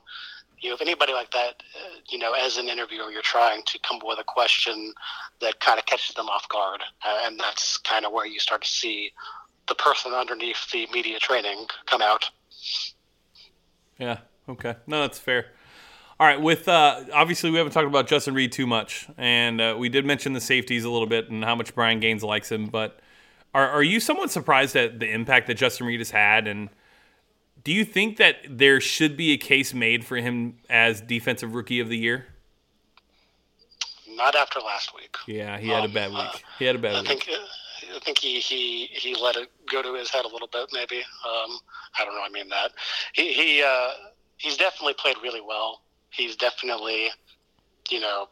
you 0.60 0.68
know, 0.68 0.74
if 0.74 0.80
anybody 0.80 1.12
like 1.12 1.30
that, 1.32 1.62
uh, 1.76 1.96
you 2.08 2.18
know, 2.18 2.32
as 2.32 2.56
an 2.56 2.68
interviewer, 2.68 3.10
you're 3.10 3.22
trying 3.22 3.62
to 3.66 3.78
come 3.86 3.98
up 3.98 4.02
with 4.06 4.18
a 4.18 4.24
question 4.24 4.92
that 5.40 5.60
kind 5.60 5.78
of 5.78 5.86
catches 5.86 6.14
them 6.14 6.28
off 6.28 6.48
guard, 6.48 6.82
uh, 7.06 7.20
and 7.24 7.38
that's 7.38 7.78
kind 7.78 8.04
of 8.04 8.12
where 8.12 8.26
you 8.26 8.40
start 8.40 8.62
to 8.62 8.68
see 8.68 9.12
the 9.68 9.74
person 9.74 10.12
underneath 10.12 10.70
the 10.72 10.86
media 10.92 11.18
training 11.18 11.66
come 11.86 12.02
out. 12.02 12.30
Yeah. 13.98 14.18
Okay. 14.48 14.76
No, 14.86 15.02
that's 15.02 15.18
fair. 15.18 15.46
All 16.18 16.26
right. 16.26 16.40
With 16.40 16.66
uh, 16.68 17.04
obviously 17.12 17.50
we 17.50 17.58
haven't 17.58 17.72
talked 17.72 17.86
about 17.86 18.08
Justin 18.08 18.34
Reid 18.34 18.52
too 18.52 18.66
much, 18.66 19.08
and 19.16 19.60
uh, 19.60 19.76
we 19.78 19.88
did 19.88 20.04
mention 20.04 20.32
the 20.32 20.40
safeties 20.40 20.84
a 20.84 20.90
little 20.90 21.06
bit 21.06 21.30
and 21.30 21.44
how 21.44 21.54
much 21.54 21.74
Brian 21.74 22.00
Gaines 22.00 22.24
likes 22.24 22.50
him. 22.50 22.66
But 22.66 22.98
are 23.54 23.68
are 23.68 23.82
you 23.82 24.00
somewhat 24.00 24.30
surprised 24.30 24.74
at 24.74 24.98
the 24.98 25.08
impact 25.08 25.46
that 25.46 25.54
Justin 25.54 25.86
Reid 25.86 26.00
has 26.00 26.10
had? 26.10 26.48
And 26.48 26.70
do 27.64 27.72
you 27.72 27.84
think 27.84 28.16
that 28.18 28.36
there 28.48 28.80
should 28.80 29.16
be 29.16 29.32
a 29.32 29.36
case 29.36 29.74
made 29.74 30.04
for 30.04 30.16
him 30.16 30.58
as 30.70 31.00
defensive 31.00 31.54
rookie 31.54 31.80
of 31.80 31.88
the 31.88 31.98
year? 31.98 32.26
Not 34.08 34.34
after 34.34 34.60
last 34.60 34.94
week. 34.94 35.16
Yeah, 35.26 35.58
he 35.58 35.68
had 35.68 35.82
a 35.82 35.84
Um, 35.86 35.92
bad 35.92 36.10
uh, 36.12 36.30
week. 36.32 36.44
He 36.58 36.64
had 36.64 36.76
a 36.76 36.78
bad 36.78 36.94
I 36.96 37.00
week. 37.00 37.08
think 37.08 37.28
uh, 37.28 37.96
I 37.96 37.98
think 38.00 38.18
he, 38.18 38.40
he 38.40 38.86
he 38.86 39.14
let 39.14 39.36
it 39.36 39.48
go 39.70 39.80
to 39.82 39.94
his 39.94 40.10
head 40.10 40.24
a 40.24 40.28
little 40.28 40.48
bit. 40.48 40.68
Maybe 40.72 40.98
um, 40.98 41.58
I 41.98 42.04
don't 42.04 42.14
know. 42.14 42.22
I 42.24 42.28
mean 42.30 42.48
that 42.48 42.72
he 43.12 43.32
he 43.32 43.62
uh, 43.62 43.90
he's 44.38 44.56
definitely 44.56 44.94
played 44.94 45.16
really 45.22 45.40
well. 45.40 45.82
He's 46.10 46.36
definitely 46.36 47.08
you 47.90 48.00
know 48.00 48.28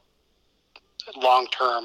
long 1.17 1.47
term. 1.49 1.85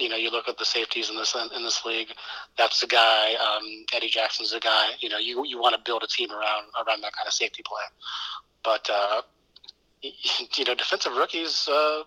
You 0.00 0.08
know, 0.08 0.16
you 0.16 0.30
look 0.30 0.48
at 0.48 0.58
the 0.58 0.64
safeties 0.64 1.10
in 1.10 1.16
this 1.16 1.34
in 1.34 1.62
this 1.62 1.84
league. 1.84 2.08
That's 2.56 2.80
the 2.80 2.86
guy. 2.86 3.34
Um, 3.34 3.84
Eddie 3.92 4.08
Jackson's 4.08 4.52
the 4.52 4.60
guy. 4.60 4.90
You 5.00 5.08
know, 5.08 5.18
you 5.18 5.44
you 5.46 5.60
want 5.60 5.74
to 5.76 5.82
build 5.84 6.02
a 6.02 6.06
team 6.06 6.30
around 6.30 6.66
around 6.74 7.02
that 7.02 7.12
kind 7.12 7.26
of 7.26 7.32
safety 7.32 7.62
play. 7.64 7.82
But 8.64 8.88
uh, 8.90 9.22
you 10.02 10.64
know, 10.64 10.74
defensive 10.74 11.12
rookies. 11.16 11.68
Uh, 11.68 12.04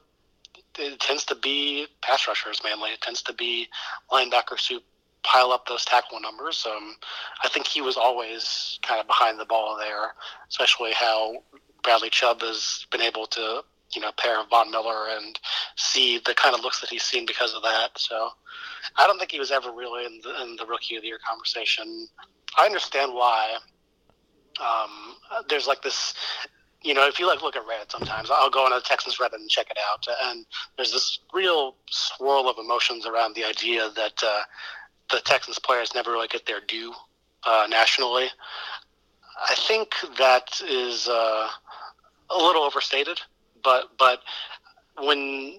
it 0.78 1.00
tends 1.00 1.24
to 1.26 1.36
be 1.36 1.88
pass 2.02 2.28
rushers 2.28 2.62
mainly. 2.64 2.92
It 2.92 3.02
tends 3.02 3.22
to 3.24 3.34
be 3.34 3.68
linebackers 4.12 4.68
who 4.68 4.80
pile 5.24 5.52
up 5.52 5.68
those 5.68 5.86
tackle 5.86 6.20
numbers. 6.20 6.66
Um, 6.70 6.96
I 7.44 7.50
think 7.50 7.68
he 7.68 7.82
was 7.82 7.98
always 7.98 8.80
kind 8.82 9.00
of 9.00 9.08
behind 9.08 9.40
the 9.40 9.46
ball 9.46 9.78
there, 9.78 10.14
especially 10.50 10.92
how 10.94 11.44
Bradley 11.84 12.10
Chubb 12.10 12.42
has 12.42 12.86
been 12.92 13.02
able 13.02 13.26
to, 13.28 13.64
you 13.96 14.02
know, 14.02 14.12
pair 14.18 14.40
of 14.40 14.50
Von 14.50 14.72
Miller 14.72 15.08
and 15.10 15.40
see 15.76 16.20
the 16.26 16.34
kind 16.34 16.56
of 16.56 16.62
looks 16.62 16.82
that 16.82 16.90
he's 16.90 17.04
seen 17.04 17.26
because 17.26 17.54
of 17.54 17.62
that. 17.64 17.92
So 17.98 18.30
I 18.98 19.08
don't 19.08 19.18
think 19.18 19.32
he 19.32 19.40
was 19.40 19.52
ever 19.52 19.72
really 19.72 20.06
in 20.06 20.20
the, 20.24 20.44
in 20.44 20.56
the 20.56 20.66
rookie 20.66 20.96
of 20.96 21.02
the 21.02 21.08
year 21.08 21.20
conversation. 21.28 22.08
I 22.58 22.66
understand 22.66 23.14
why. 23.14 23.58
Um, 24.60 25.16
there's 25.50 25.66
like 25.66 25.82
this 25.82 26.14
you 26.84 26.94
know, 26.94 27.08
if 27.08 27.18
you 27.18 27.28
like 27.28 27.42
look 27.42 27.56
at 27.56 27.64
Reddit 27.64 27.90
sometimes, 27.90 28.30
I'll 28.30 28.50
go 28.50 28.66
on 28.66 28.72
the 28.72 28.82
Texans 28.82 29.18
Reddit 29.18 29.36
and 29.36 29.50
check 29.50 29.68
it 29.72 29.78
out, 29.90 30.06
and 30.24 30.46
there's 30.76 30.92
this 30.92 31.20
real 31.34 31.76
swirl 31.90 32.50
of 32.50 32.58
emotions 32.58 33.06
around 33.06 33.36
the 33.36 33.46
idea 33.46 33.90
that 33.96 34.22
uh, 34.22 34.42
the 35.10 35.22
Texans 35.22 35.60
players 35.60 35.96
never 35.96 36.12
really 36.12 36.28
get 36.28 36.46
their 36.46 36.60
due 36.60 36.94
uh, 37.46 37.68
nationally. 37.70 38.28
I 39.50 39.56
think 39.56 39.94
that 40.18 40.62
is 40.68 41.08
uh, 41.08 41.48
a 42.30 42.38
little 42.38 42.64
overstated, 42.64 43.22
but 43.64 43.92
but 43.98 44.22
when 44.98 45.58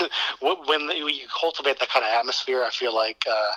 when 0.40 0.88
you 0.90 1.26
cultivate 1.38 1.78
that 1.80 1.88
kind 1.88 2.04
of 2.04 2.10
atmosphere, 2.10 2.64
I 2.64 2.70
feel 2.70 2.94
like 2.94 3.24
uh, 3.28 3.52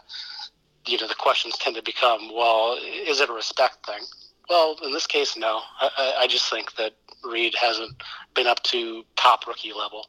you 0.86 0.97
know 0.97 1.08
the 1.08 1.16
questions 1.16 1.58
tend 1.58 1.76
to 1.76 1.84
become, 1.84 2.34
well, 2.34 2.78
is 2.82 3.20
it 3.20 3.30
a 3.30 3.34
respect 3.34 3.86
thing? 3.86 4.02
Well, 4.50 4.76
in 4.84 4.91
this 4.91 5.06
case, 5.08 5.38
no. 5.38 5.62
I, 5.80 6.16
I- 6.22 6.28
just 6.28 6.50
think 6.50 6.76
that 6.76 6.93
Reid 7.24 7.54
hasn't 7.60 8.02
been 8.34 8.47
up 8.47 8.64
to 8.64 9.04
top 9.16 9.45
rookie 9.47 9.74
level. 9.74 10.08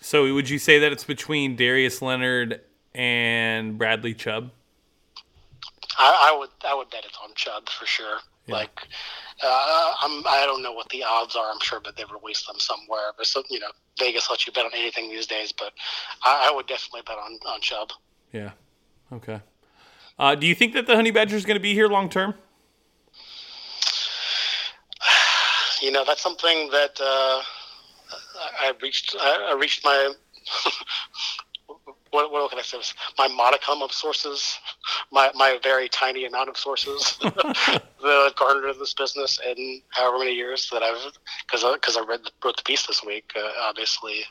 So 0.00 0.32
would 0.34 0.48
you 0.48 0.58
say 0.58 0.78
that 0.80 0.90
it's 0.92 1.04
between 1.04 1.54
Darius 1.56 2.02
Leonard 2.02 2.60
and 2.94 3.78
Bradley 3.78 4.14
Chubb? 4.14 4.50
I, 5.98 6.30
I 6.32 6.38
would 6.38 6.50
I 6.64 6.74
would 6.74 6.90
bet 6.90 7.04
it's 7.04 7.18
on 7.22 7.30
Chubb 7.34 7.68
for 7.68 7.86
sure. 7.86 8.18
Yeah. 8.46 8.54
Like, 8.54 8.88
uh, 9.42 9.94
I'm 10.00 10.26
I 10.26 10.42
don't 10.46 10.62
know 10.62 10.72
what 10.72 10.88
the 10.88 11.04
odds 11.04 11.36
are. 11.36 11.50
I'm 11.50 11.60
sure, 11.60 11.80
but 11.80 11.96
they've 11.96 12.10
released 12.10 12.46
them 12.46 12.58
somewhere. 12.58 13.12
But 13.16 13.26
so, 13.26 13.42
you 13.48 13.60
know, 13.60 13.68
Vegas 13.98 14.28
lets 14.30 14.46
you 14.46 14.52
bet 14.52 14.64
on 14.64 14.72
anything 14.74 15.10
these 15.10 15.26
days. 15.26 15.52
But 15.52 15.72
I, 16.24 16.48
I 16.50 16.54
would 16.54 16.66
definitely 16.66 17.02
bet 17.06 17.18
on 17.18 17.38
on 17.46 17.60
Chubb. 17.60 17.90
Yeah. 18.32 18.50
Okay. 19.12 19.40
Uh, 20.18 20.34
do 20.34 20.46
you 20.46 20.54
think 20.54 20.72
that 20.74 20.86
the 20.86 20.94
Honey 20.94 21.10
Badger 21.10 21.36
is 21.36 21.44
going 21.44 21.56
to 21.56 21.62
be 21.62 21.74
here 21.74 21.88
long 21.88 22.08
term? 22.08 22.34
You 25.80 25.90
know, 25.90 26.04
that's 26.04 26.22
something 26.22 26.70
that 26.70 27.00
uh, 27.00 27.42
I, 28.60 28.72
reached. 28.80 29.16
I, 29.18 29.50
I 29.50 29.58
reached 29.58 29.84
my. 29.84 30.12
What, 32.10 32.30
what 32.30 32.50
can 32.50 32.58
I 32.58 32.62
say? 32.62 32.76
My 33.16 33.26
modicum 33.26 33.80
of 33.80 33.90
sources, 33.90 34.58
my, 35.10 35.30
my 35.34 35.58
very 35.62 35.88
tiny 35.88 36.24
amount 36.26 36.48
of 36.48 36.56
sources 36.56 37.18
that 37.22 37.86
I've 38.04 38.36
garnered 38.36 38.70
in 38.70 38.78
this 38.78 38.94
business 38.94 39.38
in 39.46 39.82
however 39.90 40.18
many 40.18 40.34
years 40.34 40.68
that 40.72 40.82
I've, 40.82 41.12
because 41.46 41.64
because 41.74 41.96
I, 41.96 42.04
read 42.04 42.20
wrote 42.44 42.56
the 42.56 42.62
piece 42.64 42.86
this 42.86 43.02
week. 43.04 43.30
Uh, 43.36 43.48
obviously, 43.68 44.24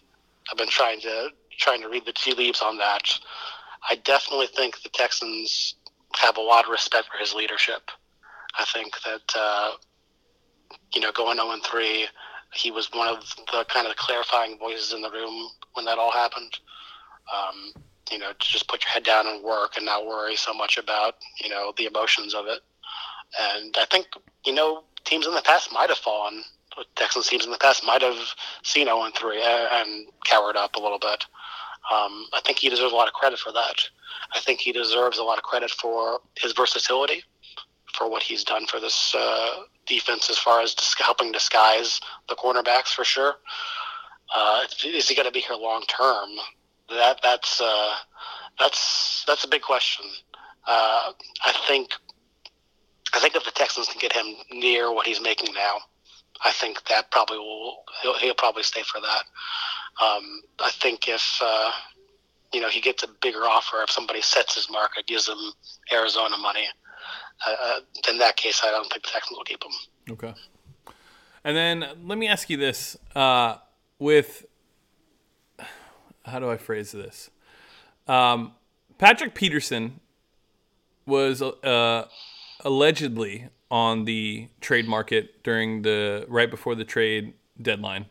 I've 0.52 0.58
been 0.58 0.70
trying 0.70 1.00
to 1.02 1.30
trying 1.58 1.82
to 1.82 1.90
read 1.90 2.06
the 2.06 2.14
tea 2.14 2.34
leaves 2.34 2.62
on 2.62 2.78
that. 2.78 3.04
I 3.90 3.96
definitely 3.96 4.48
think 4.48 4.82
the 4.82 4.90
Texans 4.90 5.76
have 6.16 6.38
a 6.38 6.42
lot 6.42 6.66
of 6.66 6.72
respect 6.72 7.08
for 7.12 7.18
his 7.18 7.34
leadership. 7.34 7.90
I 8.60 8.66
think 8.66 8.94
that 9.06 9.34
uh, 9.36 9.72
you 10.94 11.02
know, 11.02 11.12
going 11.12 11.38
0 11.38 11.52
and 11.52 11.64
3, 11.64 12.08
he 12.54 12.72
was 12.72 12.90
one 12.94 13.08
of 13.08 13.24
the 13.52 13.66
kind 13.70 13.88
of 13.88 13.96
clarifying 13.96 14.58
voices 14.58 14.94
in 14.94 15.02
the 15.02 15.10
room 15.10 15.50
when 15.74 15.86
that 15.86 15.98
all 15.98 16.12
happened. 16.12 16.54
Um, 17.32 17.84
you 18.12 18.18
know, 18.18 18.32
just 18.40 18.68
put 18.68 18.84
your 18.84 18.92
head 18.92 19.04
down 19.04 19.28
and 19.28 19.44
work 19.44 19.78
and 19.78 19.86
not 19.86 20.06
worry 20.06 20.36
so 20.36 20.54
much 20.54 20.78
about, 20.78 21.16
you 21.42 21.50
know, 21.50 21.74
the 21.78 21.86
emotions 21.86 22.34
of 22.34 22.46
it. 22.48 22.60
And 23.40 23.76
I 23.80 23.86
think, 23.86 24.08
you 24.46 24.54
know, 24.54 24.84
teams 25.06 25.26
in 25.26 25.34
the 25.34 25.42
past 25.42 25.72
might 25.72 25.90
have 25.90 25.98
fallen. 25.98 26.44
Texans 26.96 27.28
teams 27.28 27.46
in 27.46 27.52
the 27.52 27.58
past 27.58 27.86
might 27.86 28.02
have 28.02 28.18
seen 28.64 28.86
0 28.86 29.04
and 29.04 29.16
3 29.16 29.42
and 29.44 30.08
cowered 30.26 30.56
up 30.56 30.76
a 30.76 30.80
little 30.80 31.00
bit. 31.00 31.26
Um, 31.92 32.28
I 32.34 32.42
think 32.46 32.60
he 32.60 32.70
deserves 32.70 32.94
a 32.94 32.96
lot 32.96 33.08
of 33.08 33.14
credit 33.14 33.40
for 33.40 33.52
that. 33.52 33.76
I 34.34 34.40
think 34.40 34.60
he 34.60 34.72
deserves 34.72 35.18
a 35.18 35.24
lot 35.24 35.38
of 35.38 35.44
credit 35.44 35.72
for 35.72 36.20
his 36.38 36.54
versatility, 36.54 37.24
for 37.94 38.10
what 38.10 38.24
he's 38.24 38.44
done 38.44 38.68
for 38.68 38.80
this 38.80 39.14
uh, 39.16 39.64
defense 39.86 40.30
as 40.30 40.38
far 40.38 40.62
as 40.62 40.74
dis- 40.74 40.96
helping 40.98 41.32
disguise 41.32 42.00
the 42.30 42.36
cornerbacks 42.36 42.90
for 42.90 43.04
sure. 43.04 43.36
Uh, 44.34 44.62
is 44.86 45.10
he 45.10 45.16
going 45.16 45.26
to 45.26 45.32
be 45.32 45.42
here 45.42 45.56
long 45.56 45.84
term? 45.84 46.30
That 46.92 47.20
that's 47.24 47.62
uh, 47.62 47.96
that's 48.60 49.24
that's 49.28 49.44
a 49.44 49.48
big 49.48 49.62
question. 49.62 50.06
Uh, 50.68 51.14
I 51.44 51.54
think 51.68 51.92
I 53.14 53.20
think 53.20 53.36
if 53.36 53.44
the 53.44 53.52
Texans 53.52 53.88
can 53.88 54.00
get 54.00 54.14
him 54.14 54.36
near 54.52 54.94
what 54.94 55.08
he's 55.08 55.22
making 55.22 55.54
now, 55.54 55.78
I 56.44 56.52
think 56.52 56.84
that 56.90 57.12
probably 57.12 57.38
will 57.38 57.84
he'll, 58.02 58.18
he'll 58.18 58.36
probably 58.36 58.64
stay 58.64 58.84
for 58.84 59.00
that. 59.02 59.24
Um, 60.04 60.42
I 60.60 60.72
think 60.72 61.08
if 61.08 61.40
uh, 61.42 61.72
you 62.54 62.62
know 62.62 62.70
he 62.70 62.82
gets 62.82 63.04
a 63.04 63.08
bigger 63.22 63.44
offer, 63.44 63.82
if 63.84 63.90
somebody 63.90 64.22
sets 64.22 64.56
his 64.56 64.70
market, 64.70 65.08
gives 65.08 65.28
him 65.28 65.40
Arizona 65.92 66.38
money, 66.38 66.66
uh, 67.48 67.56
uh, 67.64 67.80
in 68.10 68.18
that 68.20 68.38
case, 68.38 68.62
I 68.64 68.72
don't 68.72 68.90
think 68.90 69.04
the 69.04 69.10
Texans 69.10 69.38
will 69.38 69.46
keep 69.46 69.64
him. 69.64 69.72
Okay. 70.12 70.34
And 71.44 71.58
then 71.58 71.86
let 72.04 72.18
me 72.18 72.28
ask 72.28 72.50
you 72.50 72.58
this: 72.58 72.98
uh, 73.16 73.58
with 74.00 74.46
how 76.26 76.40
do 76.40 76.50
I 76.50 76.58
phrase 76.58 76.92
this? 76.92 77.30
Um, 78.08 78.54
Patrick 78.98 79.36
Peterson 79.36 80.00
was 81.06 81.42
uh, 81.42 82.08
allegedly 82.64 83.50
on 83.70 84.06
the 84.06 84.48
trade 84.60 84.88
market 84.88 85.44
during 85.44 85.82
the 85.82 86.26
right 86.28 86.50
before 86.50 86.76
the 86.76 86.86
trade 86.86 87.34
deadline, 87.62 88.06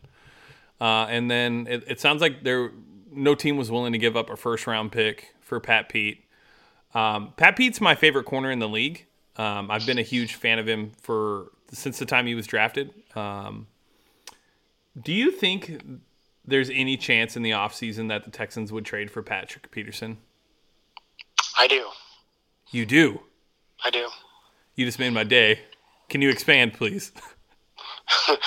uh, 0.81 1.07
and 1.09 1.31
then 1.31 1.67
it, 1.69 1.85
it 1.87 2.01
sounds 2.01 2.21
like 2.21 2.43
there 2.43 2.73
no 3.13 3.35
team 3.35 3.57
was 3.57 3.71
willing 3.71 3.93
to 3.93 3.99
give 3.99 4.17
up 4.17 4.31
a 4.31 4.37
first 4.37 4.67
round 4.67 4.93
pick 4.93 5.35
for 5.41 5.61
Pat 5.61 5.89
Pete. 5.89 6.25
Um, 6.95 7.33
Pat 7.37 7.57
Pete's 7.57 7.81
my 7.81 7.95
favorite 7.95 8.25
corner 8.25 8.51
in 8.51 8.59
the 8.59 8.69
league. 8.69 9.07
Um, 9.37 9.71
I've 9.71 9.87
been 9.87 9.99
a 9.99 10.03
huge 10.03 10.35
fan 10.35 10.59
of 10.59 10.69
him 10.69 10.93
for 11.01 11.51
since 11.73 11.99
the 11.99 12.07
time 12.07 12.27
he 12.27 12.35
was 12.35 12.47
drafted. 12.47 12.93
Um, 13.15 13.67
do 15.01 15.13
you 15.13 15.31
think 15.31 15.83
there's 16.51 16.71
any 16.71 16.97
chance 16.97 17.37
in 17.37 17.43
the 17.43 17.51
offseason 17.53 18.09
that 18.09 18.25
the 18.25 18.31
Texans 18.31 18.73
would 18.73 18.85
trade 18.85 19.11
for 19.11 19.23
Patrick 19.23 19.71
Peterson? 19.71 20.19
I 21.59 21.67
do. 21.67 21.87
You 22.71 22.87
do. 22.87 23.21
I 23.85 23.91
do. 23.91 24.09
You 24.75 24.85
just 24.87 24.99
made 24.99 25.13
my 25.13 25.25
day. 25.25 25.61
Can 26.09 26.23
you 26.23 26.31
expand, 26.31 26.75
please? 26.75 27.13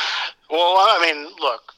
Well, 0.53 0.75
I 0.77 0.99
mean, 1.01 1.23
look, 1.39 1.73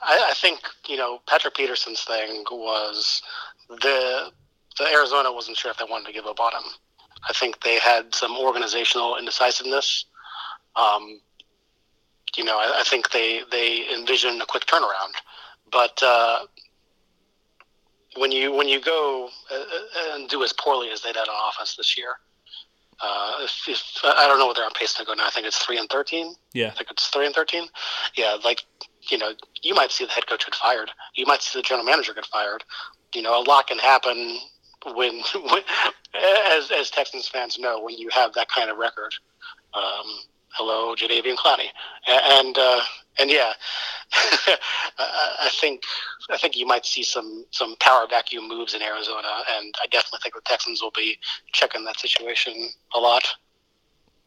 I, 0.00 0.28
I 0.30 0.34
think 0.34 0.60
you 0.88 0.96
know 0.96 1.20
Patrick 1.28 1.54
Peterson's 1.54 2.04
thing 2.04 2.42
was 2.50 3.20
the 3.68 4.32
the 4.78 4.86
Arizona 4.90 5.30
wasn't 5.30 5.58
sure 5.58 5.70
if 5.70 5.76
they 5.76 5.84
wanted 5.84 6.06
to 6.06 6.14
give 6.14 6.24
up 6.24 6.40
on 6.40 6.52
him. 6.52 6.70
I 7.28 7.34
think 7.34 7.62
they 7.62 7.78
had 7.78 8.14
some 8.14 8.34
organizational 8.34 9.18
indecisiveness. 9.18 10.06
Um, 10.74 11.20
you 12.34 12.44
know, 12.44 12.56
I, 12.56 12.80
I 12.80 12.84
think 12.84 13.10
they 13.10 13.42
they 13.50 13.84
envisioned 13.94 14.40
a 14.40 14.46
quick 14.46 14.64
turnaround, 14.64 15.12
but 15.70 16.00
uh, 16.02 16.40
when 18.16 18.32
you 18.32 18.52
when 18.52 18.68
you 18.68 18.80
go 18.80 19.28
uh, 19.50 20.14
and 20.14 20.28
do 20.28 20.42
as 20.42 20.52
poorly 20.52 20.90
as 20.90 21.02
they 21.02 21.12
did 21.12 21.28
on 21.28 21.50
offense 21.50 21.76
this 21.76 21.96
year, 21.96 22.16
uh, 23.00 23.34
if, 23.40 23.68
if 23.68 23.82
I 24.04 24.26
don't 24.26 24.38
know 24.38 24.46
what 24.46 24.56
they're 24.56 24.64
on 24.64 24.72
pace 24.74 24.94
to 24.94 25.04
go 25.04 25.14
now. 25.14 25.26
I 25.26 25.30
think 25.30 25.46
it's 25.46 25.58
three 25.58 25.78
and 25.78 25.88
thirteen. 25.88 26.34
Yeah. 26.52 26.68
I 26.68 26.70
think 26.70 26.90
it's 26.90 27.08
three 27.08 27.26
and 27.26 27.34
thirteen. 27.34 27.66
Yeah, 28.16 28.36
like 28.44 28.64
you 29.08 29.18
know, 29.18 29.32
you 29.62 29.74
might 29.74 29.90
see 29.90 30.04
the 30.04 30.10
head 30.10 30.26
coach 30.26 30.44
get 30.44 30.54
fired. 30.54 30.90
You 31.14 31.26
might 31.26 31.42
see 31.42 31.58
the 31.58 31.62
general 31.62 31.84
manager 31.84 32.12
get 32.14 32.26
fired. 32.26 32.64
You 33.14 33.22
know, 33.22 33.40
a 33.40 33.42
lot 33.42 33.68
can 33.68 33.78
happen 33.78 34.38
when, 34.94 35.20
when 35.34 35.62
as 36.14 36.70
as 36.70 36.90
Texans 36.90 37.28
fans 37.28 37.58
know 37.58 37.82
when 37.82 37.96
you 37.96 38.08
have 38.12 38.34
that 38.34 38.48
kind 38.48 38.70
of 38.70 38.78
record. 38.78 39.14
Um, 39.74 40.06
hello, 40.58 40.94
Jadeveon 40.96 41.36
Clowney, 41.36 41.68
and 42.08 42.58
uh, 42.58 42.80
and 43.18 43.30
yeah, 43.30 43.52
I 44.98 45.48
think 45.60 45.82
I 46.30 46.36
think 46.36 46.56
you 46.56 46.66
might 46.66 46.84
see 46.84 47.04
some 47.04 47.44
some 47.50 47.76
power 47.76 48.06
vacuum 48.10 48.48
moves 48.48 48.74
in 48.74 48.82
Arizona, 48.82 49.28
and 49.56 49.74
I 49.82 49.86
definitely 49.86 50.18
think 50.22 50.34
the 50.34 50.40
Texans 50.44 50.82
will 50.82 50.90
be 50.94 51.16
checking 51.52 51.84
that 51.84 51.98
situation 51.98 52.70
a 52.94 52.98
lot. 52.98 53.24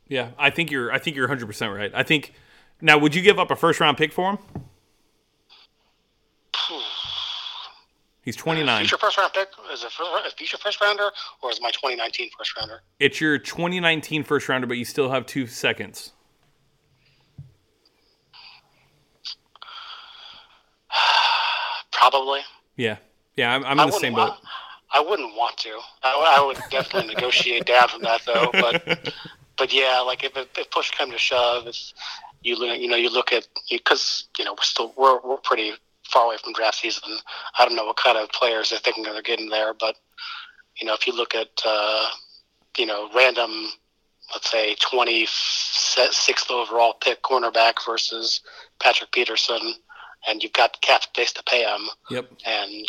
Yeah, 0.08 0.30
I 0.40 0.50
think 0.50 0.72
you're. 0.72 0.92
I 0.92 1.00
think 1.00 1.16
you're 1.16 1.26
100 1.26 1.46
percent 1.46 1.74
right. 1.74 1.92
I 1.94 2.04
think. 2.04 2.34
Now, 2.84 2.98
would 2.98 3.14
you 3.14 3.22
give 3.22 3.38
up 3.38 3.52
a 3.52 3.56
first 3.56 3.80
round 3.80 3.98
pick 3.98 4.12
for 4.12 4.32
him? 4.32 4.40
He's 8.24 8.36
29. 8.36 8.80
Future 8.80 8.98
first 8.98 9.18
round 9.20 9.34
pick 9.34 9.50
is 9.72 9.84
it 9.84 9.92
a 10.00 10.32
future 10.32 10.58
first 10.58 10.82
rounder 10.82 11.12
or 11.44 11.52
is 11.52 11.62
my 11.62 11.70
2019 11.70 12.30
first 12.38 12.58
rounder? 12.58 12.82
It's 13.00 13.22
your 13.22 13.38
2019 13.38 14.24
first 14.24 14.50
rounder, 14.50 14.66
but 14.66 14.78
you 14.78 14.86
still 14.86 15.12
have 15.12 15.28
two 15.28 15.46
seconds. 15.46 16.14
Probably. 21.92 22.42
Yeah, 22.76 22.98
yeah. 23.36 23.54
I'm, 23.54 23.66
I'm 23.66 23.80
I 23.80 23.84
in 23.84 23.90
the 23.90 24.00
same 24.00 24.16
boat. 24.16 24.34
I 24.94 25.00
wouldn't 25.00 25.36
want 25.36 25.58
to. 25.58 25.80
I, 26.04 26.38
I 26.38 26.46
would 26.46 26.58
definitely 26.70 27.14
negotiate 27.14 27.66
down 27.66 27.88
from 27.88 28.02
that 28.02 28.22
though. 28.26 28.50
But 28.52 29.14
but 29.58 29.74
yeah, 29.74 30.00
like 30.00 30.24
if, 30.24 30.36
if 30.36 30.72
push 30.72 30.92
come 30.92 31.12
to 31.12 31.18
shove, 31.18 31.68
if 31.68 31.94
you 32.42 32.58
look, 32.58 32.78
you 32.80 32.88
know, 32.88 32.98
you 32.98 33.10
look 33.10 33.32
at 33.32 33.48
because 33.70 34.28
you 34.38 34.46
know 34.46 34.54
we're 34.54 34.64
still 34.64 34.94
we're 34.98 35.20
we're 35.22 35.38
pretty 35.38 35.74
far 36.12 36.26
away 36.26 36.38
from 36.44 36.54
draft 36.54 36.80
season. 36.80 37.18
I 37.58 37.66
don't 37.66 37.76
know 37.76 37.86
what 37.86 37.98
kind 37.98 38.18
of 38.18 38.30
players 38.32 38.70
they're 38.70 38.80
thinking 38.80 39.04
they're 39.04 39.22
getting 39.22 39.50
there, 39.50 39.74
but 39.74 39.96
you 40.80 40.88
know, 40.88 40.94
if 40.94 41.08
you 41.08 41.16
look 41.16 41.36
at 41.36 41.50
uh, 41.66 42.08
you 42.78 42.86
know 42.86 43.10
random, 43.16 43.70
let's 44.34 44.52
say 44.52 44.76
twenty 44.80 45.26
sixth 45.28 46.52
overall 46.52 46.94
pick 46.94 47.22
cornerback 47.22 47.76
versus 47.86 48.42
Patrick 48.82 49.12
Peterson, 49.12 49.76
and 50.28 50.44
you've 50.44 50.54
got 50.54 50.80
cap 50.82 51.04
space 51.04 51.32
to 51.34 51.44
pay 51.44 51.64
him, 51.64 51.82
Yep. 52.10 52.32
and 52.46 52.88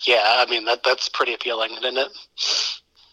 yeah, 0.00 0.22
I 0.46 0.46
mean 0.50 0.64
that 0.66 0.82
that's 0.84 1.08
pretty 1.08 1.34
appealing, 1.34 1.72
isn't 1.72 1.96
it? 1.96 2.08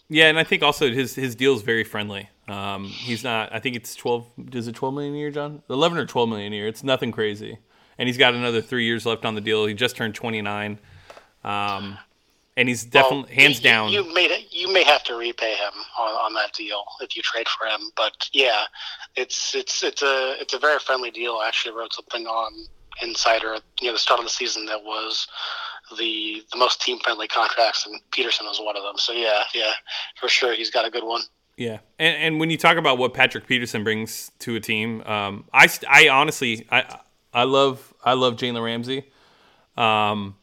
Yeah, 0.10 0.26
and 0.28 0.40
I 0.40 0.44
think 0.44 0.64
also 0.64 0.90
his 0.92 1.14
his 1.16 1.36
deal 1.36 1.54
is 1.56 1.62
very 1.62 1.84
friendly. 1.84 2.30
Um, 2.48 2.86
he's 2.86 3.24
not. 3.24 3.54
I 3.54 3.60
think 3.60 3.76
it's 3.76 3.94
12. 3.96 4.26
Is 4.54 4.68
it 4.68 4.74
12 4.76 4.94
million 4.96 5.14
a 5.14 5.18
year, 5.18 5.30
John? 5.32 5.62
11 5.70 5.98
or 6.00 6.06
12 6.08 6.30
million 6.30 6.52
a 6.52 6.56
year. 6.56 6.68
It's 6.68 6.84
nothing 6.84 7.12
crazy. 7.12 7.60
And 8.00 8.08
he's 8.10 8.18
got 8.18 8.34
another 8.34 8.60
three 8.62 8.86
years 8.86 9.06
left 9.06 9.24
on 9.26 9.36
the 9.36 9.42
deal. 9.42 9.66
He 9.68 9.74
just 9.76 9.96
turned 9.98 10.16
29. 10.16 10.80
Um, 11.44 11.98
and 12.58 12.68
he's 12.68 12.84
definitely 12.86 13.24
Well, 13.36 13.40
hands 13.46 13.58
you- 13.60 13.64
down. 13.64 13.90
You 13.92 14.14
may 14.14 14.48
you 14.50 14.74
may 14.74 14.84
have 14.84 15.04
to 15.04 15.16
repay 15.16 15.54
him 15.56 15.74
on, 15.98 16.10
on 16.12 16.34
that 16.34 16.54
deal 16.54 16.84
if 17.02 17.16
you 17.16 17.22
trade 17.22 17.48
for 17.48 17.68
him. 17.68 17.92
But 17.96 18.28
yeah, 18.34 18.64
it's 19.16 19.54
it's 19.54 19.84
it's 19.84 20.02
a 20.02 20.36
it's 20.42 20.54
a 20.56 20.60
very 20.60 20.80
friendly 20.80 21.12
deal. 21.12 21.36
I 21.44 21.48
actually 21.48 21.76
wrote 21.76 21.94
something 21.94 22.26
on 22.26 22.52
Insider 23.02 23.58
know 23.82 23.94
the 23.94 24.00
start 24.00 24.20
of 24.20 24.26
the 24.26 24.32
season 24.32 24.66
that 24.66 24.84
was 24.84 25.28
the 25.98 26.44
the 26.52 26.58
most 26.58 26.82
team 26.82 27.00
friendly 27.00 27.28
contracts, 27.28 27.86
and 27.86 28.00
Peterson 28.12 28.46
was 28.46 28.60
one 28.60 28.78
of 28.78 28.84
them. 28.84 28.98
So 28.98 29.14
yeah, 29.14 29.44
yeah, 29.54 29.72
for 30.20 30.30
sure, 30.30 30.54
he's 30.54 30.70
got 30.70 30.86
a 30.86 30.90
good 30.90 31.04
one. 31.04 31.22
Yeah, 31.58 31.80
and, 31.98 32.16
and 32.24 32.40
when 32.40 32.50
you 32.50 32.58
talk 32.58 32.78
about 32.78 32.98
what 32.98 33.14
Patrick 33.14 33.48
Peterson 33.48 33.84
brings 33.84 34.32
to 34.40 34.56
a 34.56 34.60
team, 34.60 35.02
um, 35.04 35.46
I, 35.54 35.68
I 35.90 36.10
honestly 36.10 36.68
I 36.72 37.00
I 37.34 37.44
love 37.44 37.94
I 38.04 38.14
love 38.14 38.36
Jalen 38.36 38.64
Ramsey, 38.64 39.06
um, 39.76 40.36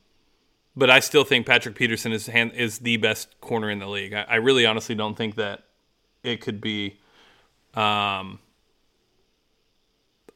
but 0.77 0.91
I 0.91 1.01
still 1.01 1.25
think 1.25 1.47
Patrick 1.47 1.75
Peterson 1.75 2.13
is 2.13 2.27
hand, 2.27 2.53
is 2.55 2.81
the 2.81 2.97
best 2.99 3.41
corner 3.41 3.71
in 3.71 3.79
the 3.79 3.89
league. 3.89 4.13
I, 4.13 4.23
I 4.29 4.35
really 4.37 4.67
honestly 4.67 4.95
don't 4.95 5.17
think 5.17 5.37
that 5.37 5.65
it 6.23 6.41
could 6.41 6.61
be. 6.61 6.99
Um, 7.75 8.39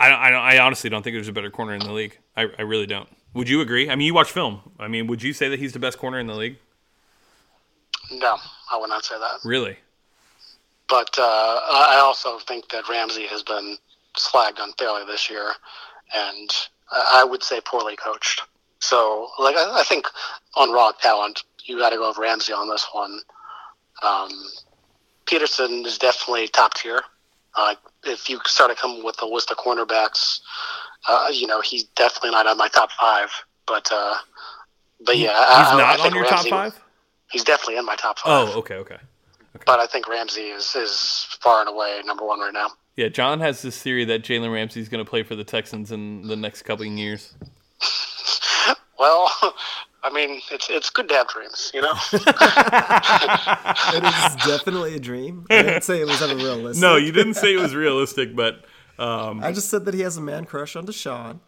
I 0.00 0.08
don't, 0.08 0.18
I 0.18 0.30
don't 0.30 0.40
I 0.40 0.58
honestly 0.58 0.88
don't 0.90 1.02
think 1.02 1.14
there's 1.14 1.28
a 1.28 1.32
better 1.32 1.50
corner 1.50 1.74
in 1.74 1.80
the 1.80 1.92
league. 1.92 2.18
I, 2.36 2.48
I 2.58 2.62
really 2.62 2.86
don't. 2.86 3.08
Would 3.34 3.48
you 3.48 3.60
agree? 3.60 3.90
I 3.90 3.94
mean, 3.94 4.06
you 4.06 4.14
watch 4.14 4.30
film. 4.30 4.60
I 4.78 4.88
mean, 4.88 5.06
would 5.06 5.22
you 5.22 5.32
say 5.32 5.48
that 5.50 5.58
he's 5.58 5.72
the 5.72 5.78
best 5.78 5.98
corner 5.98 6.18
in 6.18 6.26
the 6.26 6.34
league? 6.34 6.56
No, 8.10 8.38
I 8.72 8.78
would 8.78 8.88
not 8.88 9.04
say 9.04 9.16
that. 9.18 9.40
Really? 9.44 9.76
But 10.88 11.16
uh, 11.18 11.22
I 11.22 12.00
also 12.02 12.38
think 12.38 12.70
that 12.70 12.88
Ramsey 12.88 13.26
has 13.26 13.42
been 13.44 13.76
slagged 14.16 14.58
unfairly 14.58 15.04
this 15.04 15.30
year, 15.30 15.52
and 16.14 16.50
I 16.90 17.20
I 17.20 17.24
would 17.24 17.42
say 17.42 17.60
poorly 17.64 17.94
coached. 17.94 18.42
So, 18.80 19.28
like, 19.38 19.54
I, 19.56 19.80
I 19.80 19.84
think 19.84 20.06
on 20.56 20.72
raw 20.72 20.90
talent, 20.92 21.44
you 21.64 21.78
got 21.78 21.90
to 21.90 21.96
go 21.96 22.08
with 22.08 22.18
Ramsey 22.18 22.52
on 22.52 22.68
this 22.68 22.86
one. 22.92 23.20
Um, 24.02 24.30
Peterson 25.26 25.84
is 25.84 25.98
definitely 25.98 26.48
top 26.48 26.74
tier. 26.74 27.02
Uh, 27.56 27.74
if 28.04 28.28
you 28.28 28.40
start 28.46 28.70
to 28.70 28.76
come 28.80 29.02
with 29.04 29.20
a 29.22 29.26
list 29.26 29.50
of 29.50 29.56
cornerbacks, 29.56 30.40
uh, 31.08 31.28
you 31.32 31.46
know 31.46 31.60
he's 31.60 31.84
definitely 31.84 32.30
not 32.30 32.46
on 32.46 32.56
my 32.56 32.68
top 32.68 32.90
five. 32.92 33.28
But 33.66 33.88
uh, 33.92 34.14
but 35.04 35.18
yeah, 35.18 35.28
He's 35.28 35.68
I, 35.68 35.74
I 35.74 35.78
not 35.78 35.96
think 35.96 36.06
on 36.06 36.14
your 36.14 36.24
Ramsey- 36.24 36.50
top 36.50 36.72
five. 36.72 36.80
He's 37.30 37.44
definitely 37.44 37.76
in 37.76 37.86
my 37.86 37.94
top 37.96 38.18
five. 38.18 38.48
Oh, 38.48 38.58
okay, 38.58 38.74
okay. 38.74 38.96
But 39.66 39.78
I 39.78 39.86
think 39.86 40.08
Ramsey 40.08 40.48
is, 40.48 40.74
is 40.74 41.26
far 41.40 41.60
and 41.60 41.68
away 41.68 42.00
number 42.04 42.24
one 42.24 42.40
right 42.40 42.52
now. 42.52 42.68
Yeah, 42.96 43.08
John 43.08 43.38
has 43.40 43.62
this 43.62 43.80
theory 43.80 44.04
that 44.06 44.22
Jalen 44.22 44.52
Ramsey 44.52 44.80
is 44.80 44.88
going 44.88 45.04
to 45.04 45.08
play 45.08 45.22
for 45.22 45.36
the 45.36 45.44
Texans 45.44 45.92
in 45.92 46.22
the 46.26 46.34
next 46.36 46.62
couple 46.62 46.86
of 46.86 46.92
years. 46.92 47.34
Well, 48.98 49.30
I 50.02 50.10
mean, 50.10 50.40
it's 50.50 50.68
it's 50.70 50.90
good 50.90 51.08
to 51.08 51.14
have 51.14 51.28
dreams, 51.28 51.70
you 51.74 51.82
know. 51.82 51.92
It 53.92 54.04
is 54.04 54.46
definitely 54.46 54.94
a 54.94 55.00
dream. 55.00 55.46
I 55.50 55.62
didn't 55.62 55.82
say 55.82 56.00
it 56.00 56.06
was 56.06 56.22
ever 56.22 56.36
realistic. 56.36 56.80
No, 56.80 56.96
you 56.96 57.12
didn't 57.12 57.34
say 57.34 57.52
it 57.54 57.60
was 57.60 57.74
realistic, 57.74 58.34
but 58.36 58.64
um, 58.98 59.42
I 59.42 59.52
just 59.52 59.68
said 59.68 59.84
that 59.86 59.94
he 59.94 60.00
has 60.00 60.16
a 60.16 60.20
man 60.20 60.44
crush 60.44 60.76
on 60.76 60.86
Deshaun, 60.86 61.40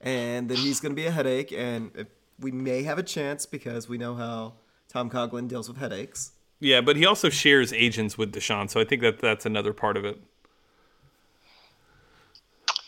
and 0.00 0.48
that 0.48 0.58
he's 0.58 0.80
going 0.80 0.92
to 0.92 0.96
be 0.96 1.06
a 1.06 1.10
headache, 1.10 1.52
and 1.52 1.90
if 1.94 2.06
we 2.38 2.50
may 2.52 2.82
have 2.84 2.98
a 2.98 3.02
chance 3.02 3.46
because 3.46 3.88
we 3.88 3.98
know 3.98 4.14
how 4.14 4.54
Tom 4.88 5.10
Coughlin 5.10 5.48
deals 5.48 5.68
with 5.68 5.78
headaches. 5.78 6.32
yeah, 6.60 6.80
but 6.80 6.96
he 6.96 7.04
also 7.06 7.28
shares 7.28 7.72
agents 7.72 8.16
with 8.16 8.32
Deshaun, 8.32 8.70
so 8.70 8.80
I 8.80 8.84
think 8.84 9.02
that 9.02 9.18
that's 9.20 9.44
another 9.46 9.72
part 9.72 9.96
of 9.96 10.04
it. 10.04 10.18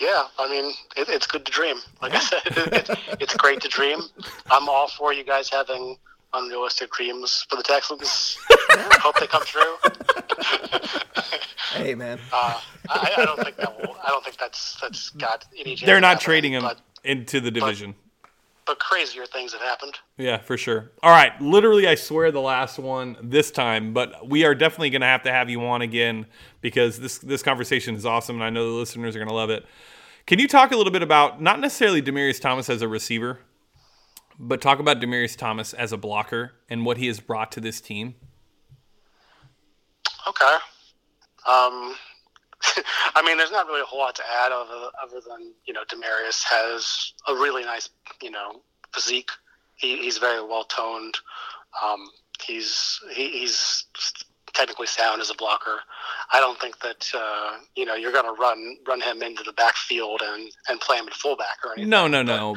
Yeah, 0.01 0.25
I 0.39 0.49
mean, 0.49 0.73
it, 0.97 1.09
it's 1.09 1.27
good 1.27 1.45
to 1.47 1.53
dream. 1.53 1.77
Like 2.01 2.15
I 2.15 2.21
said, 2.21 2.41
it's, 2.47 2.91
it's 3.21 3.37
great 3.37 3.61
to 3.61 3.69
dream. 3.69 4.01
I'm 4.51 4.69
all 4.69 4.89
for 4.89 5.13
you 5.13 5.25
guys 5.25 5.49
having 5.51 5.97
unrealistic 6.33 6.91
dreams 6.93 7.45
for 7.49 7.57
the 7.57 7.63
Texans. 7.63 8.37
Hope 9.01 9.19
they 9.21 9.27
come 9.27 9.45
true. 9.45 9.77
Hey, 11.73 11.95
man. 11.95 12.19
Uh, 12.33 12.61
I, 12.89 13.15
I 13.19 13.25
don't 13.25 13.43
think 13.43 13.57
that 13.57 13.81
will. 13.81 13.97
I 14.05 14.09
don't 14.09 14.25
think 14.25 14.39
that's 14.39 14.77
that's 14.81 15.11
got 15.11 15.45
any. 15.57 15.77
chance 15.77 15.87
They're 15.87 16.01
not 16.01 16.15
happening, 16.15 16.25
trading 16.25 16.53
him 16.55 16.63
but, 16.63 16.81
into 17.05 17.41
the 17.41 17.51
division. 17.51 17.93
but 17.93 18.10
crazier 18.67 19.27
things 19.27 19.53
have 19.53 19.63
happened. 19.63 19.95
Yeah, 20.17 20.39
for 20.39 20.57
sure. 20.57 20.91
All 21.03 21.11
right, 21.11 21.39
literally, 21.41 21.87
I 21.87 21.95
swear 21.95 22.31
the 22.31 22.41
last 22.41 22.79
one 22.79 23.17
this 23.23 23.51
time, 23.51 23.93
but 23.93 24.29
we 24.29 24.45
are 24.45 24.55
definitely 24.55 24.91
going 24.91 25.01
to 25.01 25.07
have 25.07 25.23
to 25.25 25.33
have 25.33 25.51
you 25.51 25.65
on 25.65 25.83
again 25.83 26.27
because 26.61 26.99
this 26.99 27.19
this 27.19 27.43
conversation 27.43 27.95
is 27.95 28.07
awesome, 28.07 28.37
and 28.37 28.45
I 28.45 28.51
know 28.51 28.73
the 28.73 28.79
listeners 28.79 29.17
are 29.17 29.19
going 29.19 29.29
to 29.29 29.35
love 29.35 29.51
it. 29.51 29.65
Can 30.27 30.39
you 30.39 30.47
talk 30.47 30.71
a 30.71 30.77
little 30.77 30.93
bit 30.93 31.03
about 31.03 31.43
not 31.43 31.61
necessarily 31.61 32.01
Demaryius 32.01 32.41
Thomas 32.41 32.71
as 32.71 32.83
a 32.83 32.89
receiver, 32.89 33.41
but 34.39 34.61
talk 34.61 34.79
about 34.79 35.01
Demaryius 35.01 35.37
Thomas 35.37 35.75
as 35.75 35.93
a 35.93 35.97
blocker 35.97 36.53
and 36.69 36.87
what 36.87 36.99
he 36.99 37.07
has 37.09 37.21
brought 37.21 37.51
to 37.53 37.61
this 37.61 37.81
team? 37.81 38.15
Okay. 40.29 40.57
Um, 41.47 41.95
I 43.15 43.23
mean, 43.25 43.37
there's 43.39 43.51
not 43.51 43.67
really 43.67 43.81
a 43.81 43.85
whole 43.85 44.01
lot 44.01 44.15
to 44.17 44.23
add 44.45 44.53
other, 44.53 44.91
other 45.03 45.21
than, 45.27 45.53
you 45.65 45.73
know, 45.73 45.81
Demaryius 45.89 46.43
has 46.45 47.13
a 47.27 47.35
really 47.35 47.65
nice, 47.65 47.89
you 48.23 48.31
know, 48.31 48.63
physique. 48.93 49.31
He, 49.77 49.97
he's 49.97 50.19
very 50.19 50.43
well 50.43 50.65
toned. 50.65 51.17
Um, 51.83 52.11
he's 52.43 53.01
he, 53.15 53.31
he's 53.31 53.87
technically 54.53 54.87
sound 54.87 55.21
as 55.21 55.31
a 55.31 55.35
blocker. 55.35 55.81
I 56.33 56.41
don't 56.41 56.61
think 56.61 56.81
that 56.81 57.11
uh, 57.15 57.59
you 57.77 57.85
know 57.85 57.95
you're 57.95 58.13
going 58.13 58.25
to 58.25 58.41
run 58.41 58.77
run 58.87 59.01
him 59.01 59.23
into 59.23 59.43
the 59.43 59.53
backfield 59.53 60.21
and, 60.23 60.51
and 60.69 60.81
play 60.81 60.99
him 60.99 61.07
at 61.07 61.15
fullback 61.15 61.59
or 61.65 61.73
anything. 61.73 61.89
No, 61.89 62.09
no, 62.09 62.23
no. 62.23 62.57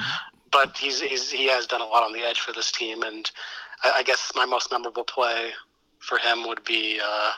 but 0.52 0.78
he's, 0.78 1.02
he's 1.02 1.32
he 1.32 1.48
has 1.48 1.66
done 1.68 1.82
a 1.82 1.86
lot 1.86 2.04
on 2.04 2.14
the 2.14 2.22
edge 2.22 2.40
for 2.40 2.52
this 2.52 2.72
team, 2.72 3.04
and 3.04 3.30
I, 3.84 3.94
I 3.98 4.04
guess 4.04 4.32
my 4.36 4.46
most 4.46 4.72
memorable 4.72 5.04
play 5.04 5.52
for 6.00 6.18
him 6.18 6.48
would 6.48 6.64
be 6.66 7.00
uh, 7.04 7.32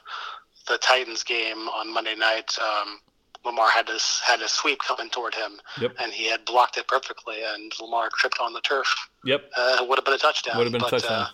the 0.68 0.78
Titans 0.78 1.24
game 1.24 1.68
on 1.70 1.94
Monday 1.94 2.16
night. 2.16 2.58
Um, 2.60 3.00
Lamar 3.46 3.70
had 3.70 3.86
this 3.88 4.20
had 4.26 4.42
a 4.42 4.48
sweep 4.48 4.80
coming 4.80 5.10
toward 5.10 5.36
him, 5.36 5.60
Yep. 5.80 5.96
and 6.00 6.12
he 6.12 6.30
had 6.30 6.44
blocked 6.46 6.78
it 6.78 6.88
perfectly, 6.88 7.44
and 7.44 7.72
Lamar 7.80 8.10
tripped 8.18 8.40
on 8.40 8.54
the 8.54 8.62
turf. 8.62 8.88
Yep. 9.24 9.52
Uh, 9.56 9.78
it 9.82 9.88
would 9.88 9.98
have 10.00 10.06
been 10.06 10.16
a 10.16 10.18
touchdown. 10.18 10.58
Would 10.58 10.64
have 10.66 10.74
been 10.74 10.84
a 10.84 10.90
touchdown. 10.90 11.22
Uh, 11.22 11.28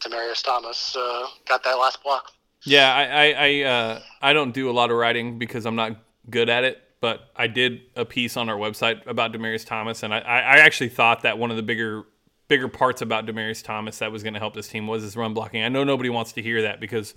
Demaryius 0.00 0.42
Thomas 0.44 0.94
uh, 0.96 1.26
got 1.48 1.64
that 1.64 1.74
last 1.74 2.02
block. 2.04 2.32
Yeah, 2.62 2.94
I 2.94 3.04
I 3.04 3.34
I, 3.48 3.62
uh, 3.68 4.00
I 4.22 4.32
don't 4.32 4.52
do 4.52 4.70
a 4.70 4.72
lot 4.72 4.90
of 4.90 4.96
writing 4.96 5.38
because 5.38 5.66
I'm 5.66 5.76
not 5.76 5.96
good 6.28 6.48
at 6.48 6.64
it. 6.64 6.82
But 7.00 7.30
I 7.34 7.46
did 7.46 7.80
a 7.96 8.04
piece 8.04 8.36
on 8.36 8.50
our 8.50 8.56
website 8.58 9.06
about 9.06 9.32
Demaryius 9.32 9.64
Thomas, 9.66 10.02
and 10.02 10.12
I, 10.14 10.18
I 10.18 10.38
I 10.40 10.56
actually 10.58 10.90
thought 10.90 11.22
that 11.22 11.38
one 11.38 11.50
of 11.50 11.56
the 11.56 11.62
bigger 11.62 12.04
bigger 12.46 12.68
parts 12.68 13.00
about 13.00 13.24
Demaryius 13.26 13.64
Thomas 13.64 13.98
that 14.00 14.12
was 14.12 14.22
going 14.22 14.34
to 14.34 14.38
help 14.40 14.52
this 14.54 14.68
team 14.68 14.86
was 14.86 15.02
his 15.02 15.16
run 15.16 15.32
blocking. 15.32 15.62
I 15.64 15.68
know 15.68 15.82
nobody 15.84 16.10
wants 16.10 16.32
to 16.32 16.42
hear 16.42 16.60
that 16.62 16.78
because 16.80 17.14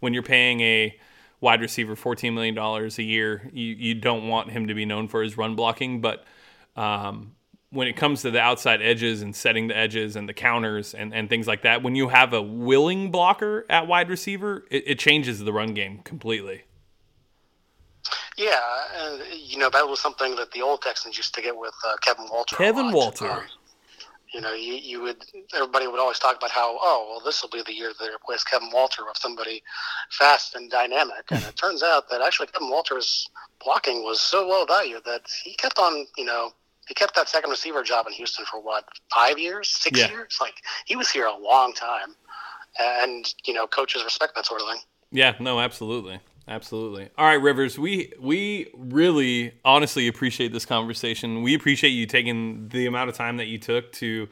when 0.00 0.14
you're 0.14 0.22
paying 0.22 0.60
a 0.60 0.98
wide 1.40 1.60
receiver, 1.60 1.96
fourteen 1.96 2.34
million 2.34 2.54
dollars 2.54 2.98
a 2.98 3.02
year. 3.02 3.50
You 3.52 3.74
you 3.74 3.94
don't 3.94 4.28
want 4.28 4.50
him 4.50 4.68
to 4.68 4.74
be 4.74 4.84
known 4.84 5.08
for 5.08 5.22
his 5.22 5.36
run 5.36 5.54
blocking, 5.54 6.00
but 6.00 6.24
um, 6.76 7.36
when 7.70 7.88
it 7.88 7.96
comes 7.96 8.22
to 8.22 8.30
the 8.30 8.40
outside 8.40 8.80
edges 8.80 9.20
and 9.22 9.34
setting 9.34 9.68
the 9.68 9.76
edges 9.76 10.16
and 10.16 10.28
the 10.28 10.32
counters 10.32 10.94
and, 10.94 11.12
and 11.12 11.28
things 11.28 11.46
like 11.46 11.62
that, 11.62 11.82
when 11.82 11.94
you 11.96 12.08
have 12.08 12.32
a 12.32 12.40
willing 12.40 13.10
blocker 13.10 13.66
at 13.68 13.86
wide 13.86 14.08
receiver, 14.08 14.64
it, 14.70 14.84
it 14.86 14.98
changes 14.98 15.40
the 15.40 15.52
run 15.52 15.74
game 15.74 15.98
completely. 16.04 16.62
Yeah, 18.36 18.60
and 18.96 19.22
you 19.32 19.58
know 19.58 19.70
that 19.70 19.88
was 19.88 20.00
something 20.00 20.36
that 20.36 20.50
the 20.52 20.62
old 20.62 20.82
Texans 20.82 21.16
used 21.16 21.34
to 21.34 21.42
get 21.42 21.56
with 21.56 21.74
uh, 21.86 21.96
Kevin 22.02 22.26
Walter. 22.30 22.56
Kevin. 22.56 22.92
Walter. 22.92 23.30
Um, 23.30 23.42
you 24.34 24.40
know, 24.40 24.52
you, 24.52 24.74
you 24.74 25.00
would 25.02 25.24
everybody 25.54 25.86
would 25.86 26.00
always 26.00 26.18
talk 26.18 26.36
about 26.36 26.50
how 26.50 26.76
oh 26.80 27.06
well 27.08 27.20
this 27.24 27.40
will 27.40 27.50
be 27.50 27.62
the 27.62 27.72
year 27.72 27.88
that 27.88 27.98
they 28.04 28.12
replace 28.12 28.42
Kevin 28.42 28.68
Walter 28.72 29.04
with 29.06 29.16
somebody 29.16 29.62
fast 30.10 30.56
and 30.56 30.70
dynamic, 30.70 31.24
and 31.30 31.44
it 31.44 31.56
turns 31.56 31.82
out 31.82 32.10
that 32.10 32.20
actually 32.20 32.48
Kevin 32.48 32.68
Walter's 32.68 33.28
blocking 33.64 34.02
was 34.02 34.20
so 34.20 34.46
low 34.46 34.64
value 34.64 34.98
that 35.06 35.22
he 35.44 35.54
kept 35.54 35.78
on 35.78 36.06
you 36.18 36.24
know 36.24 36.50
he 36.88 36.94
kept 36.94 37.14
that 37.14 37.28
second 37.28 37.50
receiver 37.50 37.82
job 37.82 38.06
in 38.06 38.12
Houston 38.12 38.44
for 38.44 38.60
what 38.60 38.84
five 39.14 39.38
years, 39.38 39.68
six 39.68 40.00
Yeah. 40.00 40.10
years, 40.10 40.36
like 40.40 40.54
he 40.84 40.96
was 40.96 41.08
here 41.08 41.26
a 41.26 41.36
long 41.36 41.72
time, 41.72 42.16
and 42.80 43.32
you 43.44 43.54
know 43.54 43.66
coaches 43.68 44.02
respect 44.04 44.34
that 44.34 44.46
sort 44.46 44.60
of 44.60 44.68
thing. 44.68 44.80
Yeah, 45.12 45.34
no, 45.38 45.60
absolutely. 45.60 46.18
Absolutely. 46.46 47.08
All 47.16 47.26
right, 47.26 47.40
Rivers, 47.40 47.78
we 47.78 48.12
we 48.20 48.70
really 48.76 49.54
honestly 49.64 50.08
appreciate 50.08 50.52
this 50.52 50.66
conversation. 50.66 51.42
We 51.42 51.54
appreciate 51.54 51.90
you 51.90 52.06
taking 52.06 52.68
the 52.68 52.86
amount 52.86 53.08
of 53.08 53.16
time 53.16 53.38
that 53.38 53.46
you 53.46 53.58
took 53.58 53.92
to 53.92 54.28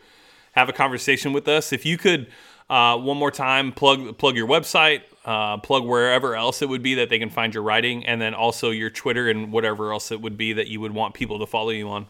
have 0.53 0.69
a 0.69 0.73
conversation 0.73 1.33
with 1.33 1.49
us. 1.49 1.73
If 1.73 1.87
you 1.87 1.97
could 1.97 2.27
uh, 2.69 2.99
one 2.99 3.17
more 3.17 3.31
time 3.31 3.73
plug 3.73 4.19
plug 4.19 4.37
your 4.37 4.47
website, 4.47 5.03
uh, 5.25 5.57
plug 5.59 5.85
wherever 5.85 6.37
else 6.37 6.61
it 6.61 6.69
would 6.69 6.83
be 6.83 6.95
that 6.97 7.09
they 7.09 7.19
can 7.19 7.31
find 7.31 7.55
your 7.55 7.63
writing, 7.63 8.05
and 8.05 8.21
then 8.21 8.35
also 8.35 8.71
your 8.71 8.91
Twitter 8.91 9.31
and 9.31 9.51
whatever 9.51 9.93
else 9.93 10.13
it 10.13 10.21
would 10.21 10.37
be 10.37 10.53
that 10.53 10.69
you 10.69 10.81
would 10.81 10.93
want 10.93 11.15
people 11.15 11.39
to 11.39 11.47
follow 11.47 11.71
you 11.71 11.89
on. 11.89 12.07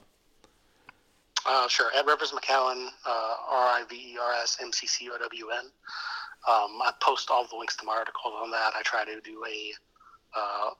Uh, 1.46 1.68
sure. 1.68 1.90
Ed 1.94 2.06
Rivers 2.06 2.32
McCown, 2.32 2.86
uh, 3.06 3.34
R 3.50 3.66
I 3.68 3.84
V 3.88 3.96
E 3.96 4.16
R 4.20 4.32
S 4.42 4.58
M 4.60 4.72
C 4.72 4.86
C 4.86 5.08
O 5.10 5.18
W 5.18 5.46
N. 5.50 5.64
Um, 6.48 6.80
I 6.82 6.92
post 7.00 7.30
all 7.30 7.46
the 7.46 7.56
links 7.56 7.76
to 7.76 7.84
my 7.84 7.94
articles 7.94 8.34
on 8.42 8.50
that. 8.50 8.72
I 8.76 8.82
try 8.82 9.04
to 9.04 9.20
do 9.20 9.44
a, 9.46 9.72
uh, 10.36 10.70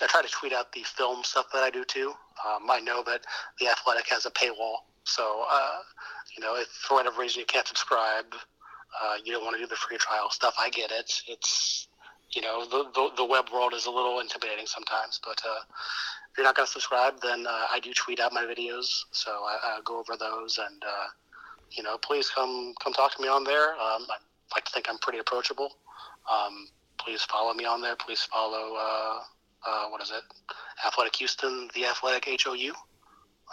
I 0.00 0.06
try 0.06 0.22
to 0.22 0.28
tweet 0.28 0.52
out 0.52 0.72
the 0.72 0.82
film 0.82 1.22
stuff 1.22 1.46
that 1.52 1.62
I 1.62 1.70
do 1.70 1.84
too. 1.84 2.12
Um, 2.46 2.70
I 2.70 2.80
know 2.80 3.02
that 3.04 3.20
the 3.60 3.68
Athletic 3.68 4.08
has 4.08 4.26
a 4.26 4.30
paywall, 4.30 4.78
so 5.04 5.44
uh, 5.50 5.78
you 6.36 6.42
know 6.42 6.56
if 6.56 6.66
for 6.68 6.94
whatever 6.94 7.20
reason 7.20 7.40
you 7.40 7.46
can't 7.46 7.66
subscribe, 7.66 8.34
uh, 9.02 9.14
you 9.24 9.32
don't 9.32 9.44
want 9.44 9.56
to 9.56 9.62
do 9.62 9.68
the 9.68 9.76
free 9.76 9.98
trial 9.98 10.30
stuff. 10.30 10.54
I 10.58 10.70
get 10.70 10.90
it. 10.90 11.12
It's 11.28 11.88
you 12.32 12.42
know 12.42 12.64
the 12.64 12.90
the, 12.94 13.10
the 13.18 13.24
web 13.24 13.46
world 13.52 13.74
is 13.74 13.86
a 13.86 13.90
little 13.90 14.20
intimidating 14.20 14.66
sometimes, 14.66 15.20
but 15.24 15.40
uh, 15.46 15.62
if 16.32 16.38
you're 16.38 16.46
not 16.46 16.56
going 16.56 16.66
to 16.66 16.72
subscribe, 16.72 17.20
then 17.20 17.46
uh, 17.46 17.66
I 17.70 17.78
do 17.80 17.92
tweet 17.92 18.18
out 18.18 18.32
my 18.32 18.44
videos, 18.44 19.04
so 19.10 19.30
I, 19.30 19.58
I 19.62 19.80
go 19.84 19.98
over 19.98 20.16
those, 20.16 20.58
and 20.58 20.82
uh, 20.82 21.06
you 21.70 21.82
know, 21.82 21.98
please 21.98 22.30
come 22.30 22.74
come 22.82 22.92
talk 22.92 23.14
to 23.16 23.22
me 23.22 23.28
on 23.28 23.44
there. 23.44 23.72
Um, 23.72 24.06
I 24.08 24.16
like 24.54 24.64
to 24.64 24.72
think 24.72 24.86
I'm 24.88 24.98
pretty 24.98 25.18
approachable. 25.18 25.70
Um, 26.30 26.68
please 26.98 27.22
follow 27.22 27.54
me 27.54 27.64
on 27.64 27.80
there. 27.80 27.96
Please 27.96 28.22
follow 28.22 28.76
uh, 28.78 29.18
uh, 29.66 29.88
what 29.88 30.02
is 30.02 30.10
it? 30.10 30.22
Athletic 30.86 31.16
Houston, 31.16 31.68
the 31.74 31.86
Athletic 31.86 32.42
HOU. 32.42 32.72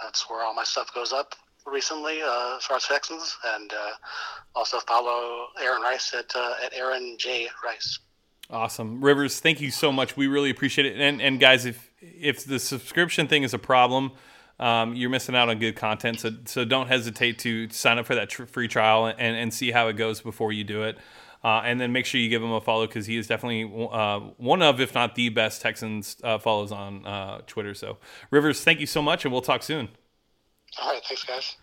That's 0.04 0.30
where 0.30 0.44
all 0.44 0.54
my 0.54 0.64
stuff 0.64 0.94
goes 0.94 1.12
up 1.12 1.36
recently 1.66 2.22
uh, 2.22 2.58
as 2.58 2.66
far 2.66 2.78
as 2.78 2.86
Texans, 2.86 3.38
and 3.46 3.72
uh, 3.74 3.92
also 4.56 4.80
follow 4.80 5.48
Aaron 5.62 5.82
Reiss 5.82 6.14
at 6.14 6.32
uh, 6.36 6.54
at 6.64 6.74
Aaron 6.74 7.16
J 7.18 7.48
Reiss. 7.64 8.00
Awesome, 8.50 9.02
Rivers. 9.02 9.40
Thank 9.40 9.62
you 9.62 9.70
so 9.70 9.92
much. 9.92 10.18
We 10.18 10.28
really 10.28 10.50
appreciate 10.50 10.86
it. 10.86 11.00
And 11.00 11.22
and 11.22 11.40
guys, 11.40 11.66
if 11.66 11.90
if 12.00 12.46
the 12.46 12.60
subscription 12.60 13.28
thing 13.28 13.44
is 13.44 13.54
a 13.54 13.60
problem, 13.60 14.12
um, 14.60 14.96
you're 14.96 15.10
missing 15.10 15.36
out 15.36 15.50
on 15.50 15.60
good 15.60 15.76
content. 15.76 16.20
So 16.22 16.32
so 16.46 16.66
don't 16.66 16.88
hesitate 16.88 17.40
to 17.40 17.70
sign 17.70 18.00
up 18.00 18.06
for 18.06 18.16
that 18.16 18.30
tr- 18.30 18.46
free 18.46 18.68
trial 18.68 19.06
and 19.06 19.36
and 19.36 19.54
see 19.54 19.72
how 19.72 19.88
it 19.90 19.94
goes 19.94 20.22
before 20.22 20.52
you 20.52 20.64
do 20.64 20.84
it. 20.84 20.98
Uh, 21.44 21.62
and 21.64 21.80
then 21.80 21.94
make 21.94 22.06
sure 22.06 22.20
you 22.20 22.30
give 22.30 22.44
him 22.44 22.52
a 22.52 22.60
follow 22.60 22.86
because 22.86 23.06
he 23.06 23.16
is 23.16 23.28
definitely 23.28 23.64
uh, 23.92 24.20
one 24.38 24.62
of, 24.62 24.82
if 24.82 24.94
not 24.94 25.16
the 25.16 25.30
best 25.30 25.62
Texans 25.62 26.18
uh, 26.24 26.38
follows 26.38 26.72
on 26.72 27.06
uh, 27.06 27.40
Twitter. 27.48 27.74
So, 27.74 27.98
Rivers, 28.30 28.62
thank 28.62 28.82
you 28.82 28.86
so 28.86 29.02
much, 29.02 29.24
and 29.24 29.32
we'll 29.32 29.42
talk 29.42 29.64
soon. 29.64 29.88
All 30.82 30.92
right, 30.92 31.02
thanks, 31.08 31.24
guys. 31.24 31.56